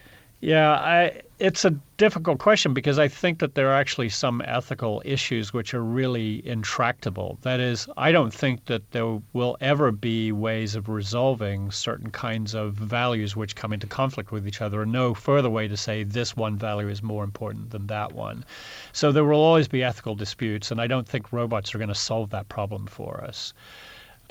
Yeah, 0.41 0.71
I, 0.71 1.21
it's 1.41 1.65
a 1.65 1.71
difficult 1.97 2.37
question 2.37 2.71
because 2.71 2.99
I 2.99 3.07
think 3.07 3.39
that 3.39 3.55
there 3.55 3.71
are 3.71 3.75
actually 3.75 4.09
some 4.09 4.43
ethical 4.45 5.01
issues 5.03 5.51
which 5.51 5.73
are 5.73 5.83
really 5.83 6.45
intractable. 6.47 7.39
That 7.41 7.59
is, 7.59 7.87
I 7.97 8.11
don't 8.11 8.31
think 8.31 8.65
that 8.65 8.91
there 8.91 9.19
will 9.33 9.57
ever 9.59 9.91
be 9.91 10.31
ways 10.31 10.75
of 10.75 10.87
resolving 10.87 11.71
certain 11.71 12.11
kinds 12.11 12.53
of 12.53 12.75
values 12.75 13.35
which 13.35 13.55
come 13.55 13.73
into 13.73 13.87
conflict 13.87 14.31
with 14.31 14.47
each 14.47 14.61
other, 14.61 14.83
and 14.83 14.91
no 14.91 15.15
further 15.15 15.49
way 15.49 15.67
to 15.67 15.75
say 15.75 16.03
this 16.03 16.37
one 16.37 16.57
value 16.57 16.89
is 16.89 17.01
more 17.01 17.23
important 17.23 17.71
than 17.71 17.87
that 17.87 18.11
one. 18.11 18.45
So 18.93 19.11
there 19.11 19.25
will 19.25 19.41
always 19.41 19.67
be 19.67 19.83
ethical 19.83 20.13
disputes, 20.13 20.69
and 20.69 20.79
I 20.79 20.85
don't 20.85 21.07
think 21.07 21.33
robots 21.33 21.73
are 21.73 21.79
going 21.79 21.87
to 21.87 21.95
solve 21.95 22.29
that 22.29 22.49
problem 22.49 22.85
for 22.85 23.23
us. 23.23 23.51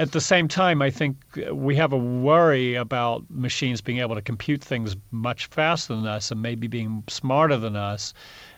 At 0.00 0.12
the 0.12 0.20
same 0.22 0.48
time, 0.48 0.80
I 0.80 0.88
think 0.88 1.18
uh, 1.36 1.54
we 1.54 1.76
have 1.76 1.92
a 1.92 1.98
worry 1.98 2.74
about 2.74 3.22
machines 3.28 3.82
being 3.82 3.98
able 3.98 4.14
to 4.14 4.22
compute 4.22 4.64
things 4.64 4.96
much 5.10 5.44
faster 5.44 5.94
than 5.94 6.06
us 6.06 6.30
and 6.30 6.40
maybe 6.40 6.68
being 6.68 7.04
smarter 7.06 7.58
than 7.58 7.76
us. 7.76 8.14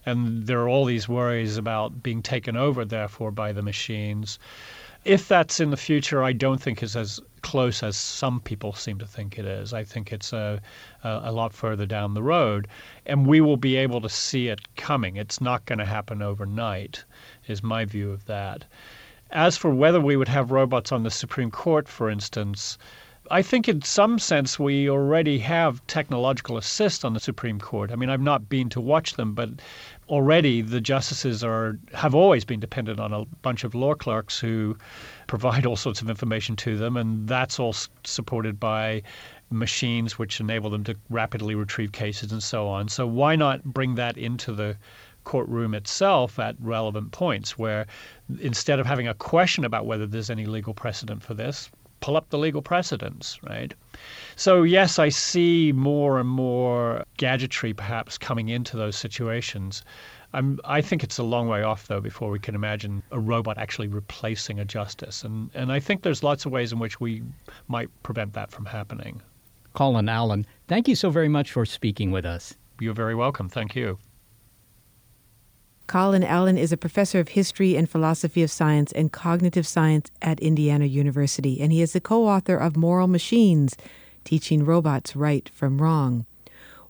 And 0.07 0.47
there 0.47 0.61
are 0.61 0.69
all 0.69 0.85
these 0.85 1.09
worries 1.09 1.57
about 1.57 2.01
being 2.01 2.23
taken 2.23 2.57
over, 2.57 2.85
therefore, 2.85 3.33
by 3.33 3.51
the 3.51 3.61
machines. 3.61 4.39
If 5.05 5.27
that's 5.27 5.59
in 5.59 5.71
the 5.71 5.77
future, 5.77 6.23
I 6.23 6.33
don't 6.33 6.63
think 6.63 6.81
it's 6.81 6.95
as 6.95 7.19
close 7.41 7.83
as 7.83 7.97
some 7.97 8.39
people 8.39 8.73
seem 8.73 8.99
to 9.01 9.07
think 9.07 9.37
it 9.37 9.45
is. 9.45 9.73
I 9.75 9.83
think 9.83 10.13
it's 10.13 10.33
a, 10.33 10.61
a, 11.03 11.23
a 11.25 11.33
lot 11.33 11.53
further 11.53 11.87
down 11.87 12.15
the 12.15 12.23
road, 12.23 12.69
and 13.05 13.27
we 13.27 13.41
will 13.41 13.57
be 13.57 13.75
able 13.75 14.01
to 14.03 14.09
see 14.09 14.47
it 14.47 14.77
coming. 14.77 15.17
It's 15.17 15.41
not 15.41 15.67
going 15.67 15.81
to 15.81 15.87
happen 15.87 16.23
overnight, 16.23 17.03
is 17.49 17.65
my 17.65 17.85
view 17.85 18.13
of 18.13 18.27
that. 18.27 18.65
As 19.33 19.57
for 19.57 19.71
whether 19.71 20.01
we 20.01 20.17
would 20.17 20.29
have 20.29 20.51
robots 20.51 20.93
on 20.93 21.05
the 21.05 21.11
Supreme 21.11 21.51
Court, 21.51 21.89
for 21.89 22.11
instance, 22.11 22.77
I 23.31 23.41
think 23.41 23.67
in 23.67 23.81
some 23.81 24.19
sense 24.19 24.59
we 24.59 24.91
already 24.91 25.39
have 25.39 25.87
technological 25.87 26.59
assist 26.59 27.03
on 27.03 27.15
the 27.15 27.21
Supreme 27.21 27.59
Court. 27.59 27.91
I 27.91 27.97
mean, 27.97 28.11
I've 28.11 28.21
not 28.21 28.51
been 28.51 28.69
to 28.71 28.81
watch 28.81 29.15
them, 29.15 29.33
but 29.33 29.49
already 30.09 30.61
the 30.61 30.83
justices 30.83 31.43
are 31.43 31.79
have 31.95 32.15
always 32.15 32.45
been 32.45 32.61
dependent 32.61 33.01
on 33.01 33.15
a 33.15 33.25
bunch 33.41 33.65
of 33.65 33.75
law 33.75 33.95
clerks 33.95 34.39
who 34.39 34.77
provide 35.29 35.65
all 35.65 35.77
sorts 35.77 36.03
of 36.03 36.11
information 36.11 36.55
to 36.57 36.77
them, 36.77 36.99
and 36.99 37.27
that's 37.27 37.59
all 37.59 37.75
supported 38.05 38.61
by 38.61 39.03
machines 39.51 40.19
which 40.19 40.41
enable 40.41 40.69
them 40.69 40.85
to 40.85 40.97
rapidly 41.09 41.55
retrieve 41.55 41.93
cases 41.93 42.33
and 42.33 42.43
so 42.43 42.69
on. 42.69 42.89
So 42.89 43.07
why 43.07 43.37
not 43.37 43.65
bring 43.65 43.95
that 43.95 44.19
into 44.19 44.53
the 44.53 44.77
courtroom 45.25 45.75
itself 45.75 46.39
at 46.39 46.57
relevant 46.59 47.13
points 47.13 47.57
where 47.57 47.87
instead 48.41 48.79
of 48.79 48.87
having 48.87 49.09
a 49.09 49.15
question 49.15 49.65
about 49.65 49.87
whether 49.87 50.07
there's 50.07 50.31
any 50.31 50.47
legal 50.47 50.75
precedent 50.75 51.23
for 51.23 51.35
this, 51.35 51.71
pull 52.01 52.17
up 52.17 52.29
the 52.31 52.39
legal 52.39 52.61
precedents, 52.61 53.39
right? 53.45 53.73
So, 54.37 54.63
yes, 54.63 54.99
I 54.99 55.09
see 55.09 55.73
more 55.73 56.19
and 56.19 56.29
more 56.29 57.05
gadgetry 57.17 57.73
perhaps 57.73 58.19
coming 58.19 58.49
into 58.49 58.77
those 58.77 58.97
situations. 58.97 59.83
I'm, 60.35 60.59
I 60.65 60.81
think 60.81 61.05
it's 61.05 61.19
a 61.19 61.23
long 61.23 61.49
way 61.49 61.63
off, 61.63 61.87
though, 61.87 62.01
before 62.01 62.31
we 62.31 62.39
can 62.39 62.55
imagine 62.55 63.03
a 63.11 63.21
robot 63.21 63.59
actually 63.59 63.89
replacing 63.89 64.59
a 64.59 64.65
justice. 64.65 65.25
And, 65.25 65.51
and 65.55 65.73
I 65.73 65.79
think 65.79 66.03
there's 66.03 66.23
lots 66.23 66.45
of 66.45 66.53
ways 66.53 66.73
in 66.73 66.79
which 66.79 67.01
we 67.01 67.23
might 67.69 67.89
prevent 68.03 68.33
that 68.35 68.51
from 68.51 68.67
happening. 68.67 69.23
Colin 69.75 70.09
Allen, 70.09 70.47
thank 70.69 70.89
you 70.89 70.97
so 70.97 71.09
very 71.11 71.29
much 71.29 71.53
for 71.53 71.65
speaking 71.65 72.11
with 72.11 72.27
us. 72.27 72.55
You're 72.81 72.95
very 72.95 73.15
welcome. 73.15 73.49
Thank 73.49 73.77
you. 73.77 73.99
Colin 75.87 76.25
Allen 76.25 76.57
is 76.57 76.73
a 76.73 76.77
professor 76.77 77.21
of 77.21 77.29
history 77.29 77.77
and 77.77 77.89
philosophy 77.89 78.43
of 78.43 78.51
science 78.51 78.93
and 78.93 79.13
cognitive 79.13 79.67
science 79.67 80.11
at 80.23 80.41
Indiana 80.41 80.87
University, 80.87 81.61
and 81.61 81.73
he 81.73 81.83
is 81.83 81.93
the 81.93 82.01
co 82.01 82.27
author 82.27 82.57
of 82.57 82.77
Moral 82.77 83.09
Machines 83.09 83.77
Teaching 84.25 84.65
Robots 84.65 85.17
Right 85.17 85.49
from 85.49 85.83
Wrong. 85.83 86.25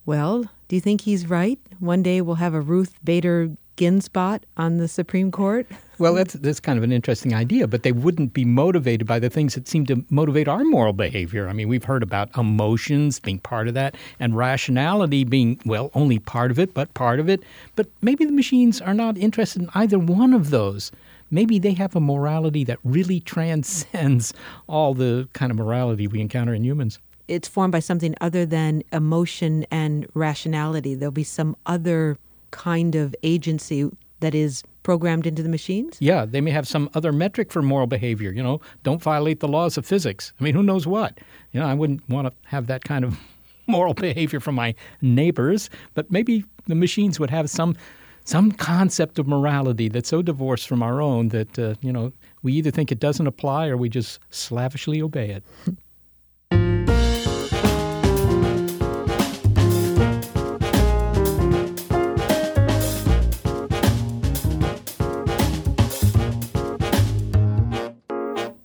Well, 0.05 0.45
do 0.69 0.77
you 0.77 0.81
think 0.81 1.03
he's 1.03 1.29
right? 1.29 1.59
One 1.81 2.03
day 2.03 2.21
we'll 2.21 2.37
have 2.37 2.55
a 2.55 2.61
Ruth 2.61 2.95
Bader 3.05 3.53
Ginsburg 3.77 4.43
on 4.57 4.77
the 4.77 4.89
Supreme 4.89 5.31
Court? 5.31 5.67
Well, 6.03 6.15
mm-hmm. 6.15 6.19
that's 6.19 6.33
that's 6.35 6.59
kind 6.59 6.79
of 6.79 6.83
an 6.83 6.91
interesting 6.91 7.33
idea, 7.33 7.69
but 7.69 7.85
they 7.85 7.93
wouldn't 7.93 8.33
be 8.33 8.45
motivated 8.45 9.07
by 9.07 9.21
the 9.21 9.31
things 9.31 9.55
that 9.55 9.69
seem 9.69 9.87
to 9.87 10.05
motivate 10.11 10.49
our 10.49 10.65
moral 10.65 10.93
behavior. 10.93 11.49
I 11.49 11.53
mean, 11.53 11.69
we've 11.69 11.85
heard 11.85 12.03
about 12.03 12.37
emotions 12.37 13.21
being 13.21 13.39
part 13.39 13.69
of 13.69 13.75
that 13.75 13.95
and 14.19 14.37
rationality 14.37 15.23
being 15.23 15.61
well, 15.65 15.93
only 15.95 16.19
part 16.19 16.51
of 16.51 16.59
it, 16.59 16.75
but 16.75 16.93
part 16.95 17.21
of 17.21 17.29
it. 17.29 17.45
But 17.77 17.87
maybe 18.01 18.25
the 18.25 18.33
machines 18.33 18.81
are 18.81 18.95
not 18.95 19.17
interested 19.17 19.63
in 19.63 19.71
either 19.77 19.97
one 19.97 20.33
of 20.33 20.51
those. 20.51 20.91
Maybe 21.31 21.61
they 21.61 21.73
have 21.75 21.95
a 21.95 22.01
morality 22.01 22.65
that 22.65 22.81
really 22.83 23.21
transcends 23.35 24.35
all 24.67 24.95
the 24.95 25.29
kind 25.35 25.53
of 25.53 25.57
morality 25.57 26.09
we 26.09 26.21
encounter 26.21 26.53
in 26.53 26.65
humans 26.65 26.99
it's 27.29 27.47
formed 27.49 27.73
by 27.73 27.79
something 27.79 28.15
other 28.21 28.45
than 28.45 28.83
emotion 28.93 29.65
and 29.71 30.07
rationality. 30.13 30.95
There'll 30.95 31.13
be 31.13 31.25
some 31.25 31.57
other 31.65 32.19
kind 32.51 32.95
of 32.95 33.15
agency 33.23 33.89
that 34.21 34.35
is 34.35 34.65
programmed 34.83 35.27
into 35.27 35.43
the 35.43 35.49
machines? 35.49 35.97
Yeah, 36.01 36.25
they 36.25 36.41
may 36.41 36.51
have 36.51 36.67
some 36.67 36.91
other 36.95 37.13
metric 37.13 37.53
for 37.53 37.63
moral 37.63 37.87
behavior. 37.87 38.33
You 38.33 38.43
know, 38.43 38.61
don't 38.83 39.03
violate 39.03 39.41
the 39.41 39.49
laws 39.49 39.79
of 39.79 39.87
physics. 39.87 40.33
I 40.41 40.45
mean, 40.45 40.55
who 40.55 40.63
knows 40.63 40.87
what? 40.87 41.19
You 41.53 41.61
know, 41.61 41.67
I 41.67 41.75
wouldn't 41.75 42.09
want 42.09 42.29
to 42.29 42.49
have 42.49 42.67
that 42.67 42.85
kind 42.85 43.05
of 43.05 43.19
moral 43.67 43.95
behavior 43.95 44.41
from 44.41 44.55
my 44.55 44.75
neighbors, 45.01 45.71
but 45.95 46.11
maybe 46.11 46.45
the 46.67 46.75
machines 46.75 47.19
would 47.21 47.31
have 47.31 47.51
some 47.51 47.77
some 48.25 48.53
concept 48.53 49.19
of 49.19 49.27
morality 49.27 49.89
that's 49.89 50.09
so 50.09 50.23
divorced 50.23 50.69
from 50.69 50.81
our 50.81 51.01
own 51.01 51.29
that 51.29 51.59
uh, 51.59 51.75
you 51.81 51.93
know 51.93 52.13
we 52.43 52.53
either 52.53 52.71
think 52.71 52.93
it 52.93 53.01
doesn't 53.01 53.27
apply 53.27 53.69
or 53.69 53.77
we 53.77 53.89
just 53.89 54.21
slavishly 54.31 55.03
obey 55.03 55.31
it. 55.31 55.45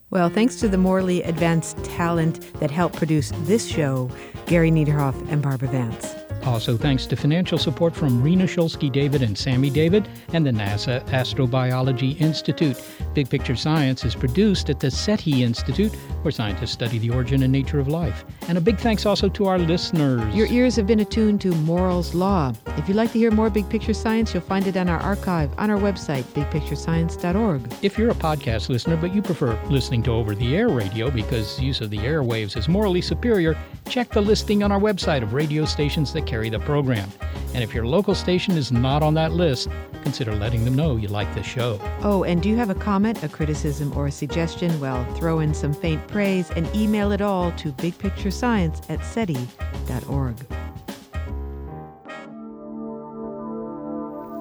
Well, 0.10 0.30
thanks 0.30 0.56
to 0.58 0.70
the 0.70 0.78
morally 0.78 1.22
advanced 1.24 1.84
talent 1.84 2.54
that 2.60 2.72
helped 2.72 2.96
produce 2.96 3.34
this 3.44 3.68
show, 3.68 4.10
Gary 4.46 4.72
Niederhoff 4.72 5.16
and 5.30 5.42
Barbara 5.42 5.68
Vance. 5.68 6.27
Also, 6.48 6.78
thanks 6.78 7.06
to 7.06 7.18
financial 7.18 7.58
support 7.58 7.94
from 7.94 8.24
Rena 8.24 8.46
Shulsky 8.46 8.90
David 8.90 9.22
and 9.22 9.38
Sammy 9.38 9.70
David 9.70 10.08
and 10.32 10.46
the 10.46 10.52
NASA 10.52 11.06
Astrobiology 11.10 12.20
Institute. 12.22 12.82
Big 13.14 13.30
Picture 13.30 13.56
Science 13.56 14.06
is 14.06 14.16
produced 14.16 14.70
at 14.70 14.80
the 14.80 14.90
SETI 14.90 15.44
Institute, 15.44 15.94
where 16.22 16.32
scientists 16.32 16.72
study 16.72 17.00
the 17.00 17.10
origin 17.10 17.44
and 17.44 17.52
nature 17.52 17.82
of 17.82 17.90
life. 17.90 18.24
And 18.48 18.58
a 18.58 18.62
big 18.62 18.78
thanks 18.78 19.06
also 19.06 19.28
to 19.28 19.46
our 19.48 19.60
listeners. 19.60 20.34
Your 20.34 20.48
ears 20.48 20.78
have 20.78 20.88
been 20.88 21.02
attuned 21.02 21.42
to 21.42 21.54
Moral's 21.54 22.16
Law. 22.16 22.54
If 22.78 22.88
you'd 22.88 22.96
like 22.96 23.12
to 23.12 23.20
hear 23.20 23.30
more 23.30 23.50
Big 23.50 23.68
Picture 23.68 23.94
Science, 23.94 24.34
you'll 24.34 24.42
find 24.42 24.68
it 24.68 24.78
on 24.78 24.88
our 24.88 25.00
archive 25.00 25.52
on 25.58 25.70
our 25.70 25.78
website, 25.78 26.24
bigpicturescience.org. 26.34 27.74
If 27.82 27.98
you're 27.98 28.12
a 28.12 28.16
podcast 28.16 28.70
listener, 28.70 28.96
but 28.96 29.14
you 29.14 29.22
prefer 29.22 29.62
listening 29.66 30.02
to 30.04 30.12
over 30.12 30.34
the 30.34 30.56
air 30.56 30.70
radio 30.70 31.12
because 31.12 31.60
use 31.60 31.82
of 31.82 31.90
the 31.90 31.98
airwaves 31.98 32.56
is 32.56 32.70
morally 32.70 33.02
superior, 33.02 33.58
check 33.90 34.12
the 34.12 34.22
listing 34.22 34.64
on 34.64 34.72
our 34.72 34.80
website 34.80 35.24
of 35.24 35.34
radio 35.34 35.66
stations 35.66 36.14
that 36.14 36.26
carry 36.38 36.50
the 36.50 36.60
program. 36.60 37.10
And 37.56 37.64
if 37.64 37.74
your 37.74 37.88
local 37.88 38.14
station 38.14 38.58
is 38.58 38.72
not 38.72 39.02
on 39.02 39.16
that 39.16 39.32
list, 39.32 39.70
consider 40.04 40.36
letting 40.36 40.66
them 40.66 40.76
know 40.76 40.96
you 40.96 41.08
like 41.08 41.34
the 41.34 41.42
show. 41.42 41.80
Oh, 42.04 42.24
and 42.24 42.44
do 42.44 42.48
you 42.48 42.56
have 42.58 42.70
a 42.70 42.76
comment, 42.76 43.24
a 43.24 43.28
criticism, 43.28 43.92
or 43.98 44.06
a 44.06 44.12
suggestion? 44.12 44.80
Well, 44.80 45.04
throw 45.16 45.40
in 45.40 45.56
some 45.56 45.74
faint 45.74 46.08
praise 46.08 46.52
and 46.52 46.70
email 46.76 47.12
it 47.12 47.22
all 47.22 47.52
to 47.54 47.72
bigpicturescience 47.72 48.88
at 48.88 49.04
SETI.org. 49.04 50.36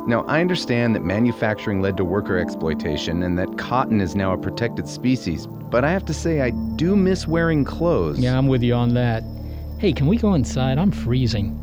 Now, 0.07 0.22
I 0.28 0.42
understand 0.42 0.94
that 0.97 1.03
manufacturing 1.03 1.80
led 1.80 1.97
to 1.97 2.05
worker 2.05 2.36
exploitation 2.36 3.22
and 3.22 3.38
that 3.38 3.57
cotton 3.57 4.03
is 4.03 4.14
now 4.14 4.34
a 4.34 4.38
protected 4.38 4.86
species, 4.86 5.47
but 5.47 5.82
I 5.82 5.90
have 5.92 6.05
to 6.05 6.12
say 6.12 6.42
I 6.42 6.51
do 6.51 6.94
miss 6.94 7.26
wearing 7.26 7.64
clothes. 7.64 8.18
Yeah, 8.18 8.36
I'm 8.36 8.49
with 8.49 8.62
you 8.62 8.74
on 8.74 8.92
that. 8.92 9.24
Hey, 9.78 9.94
can 9.94 10.07
we 10.07 10.18
go 10.18 10.34
inside? 10.34 10.76
I'm 10.76 10.90
freezing. 10.90 11.62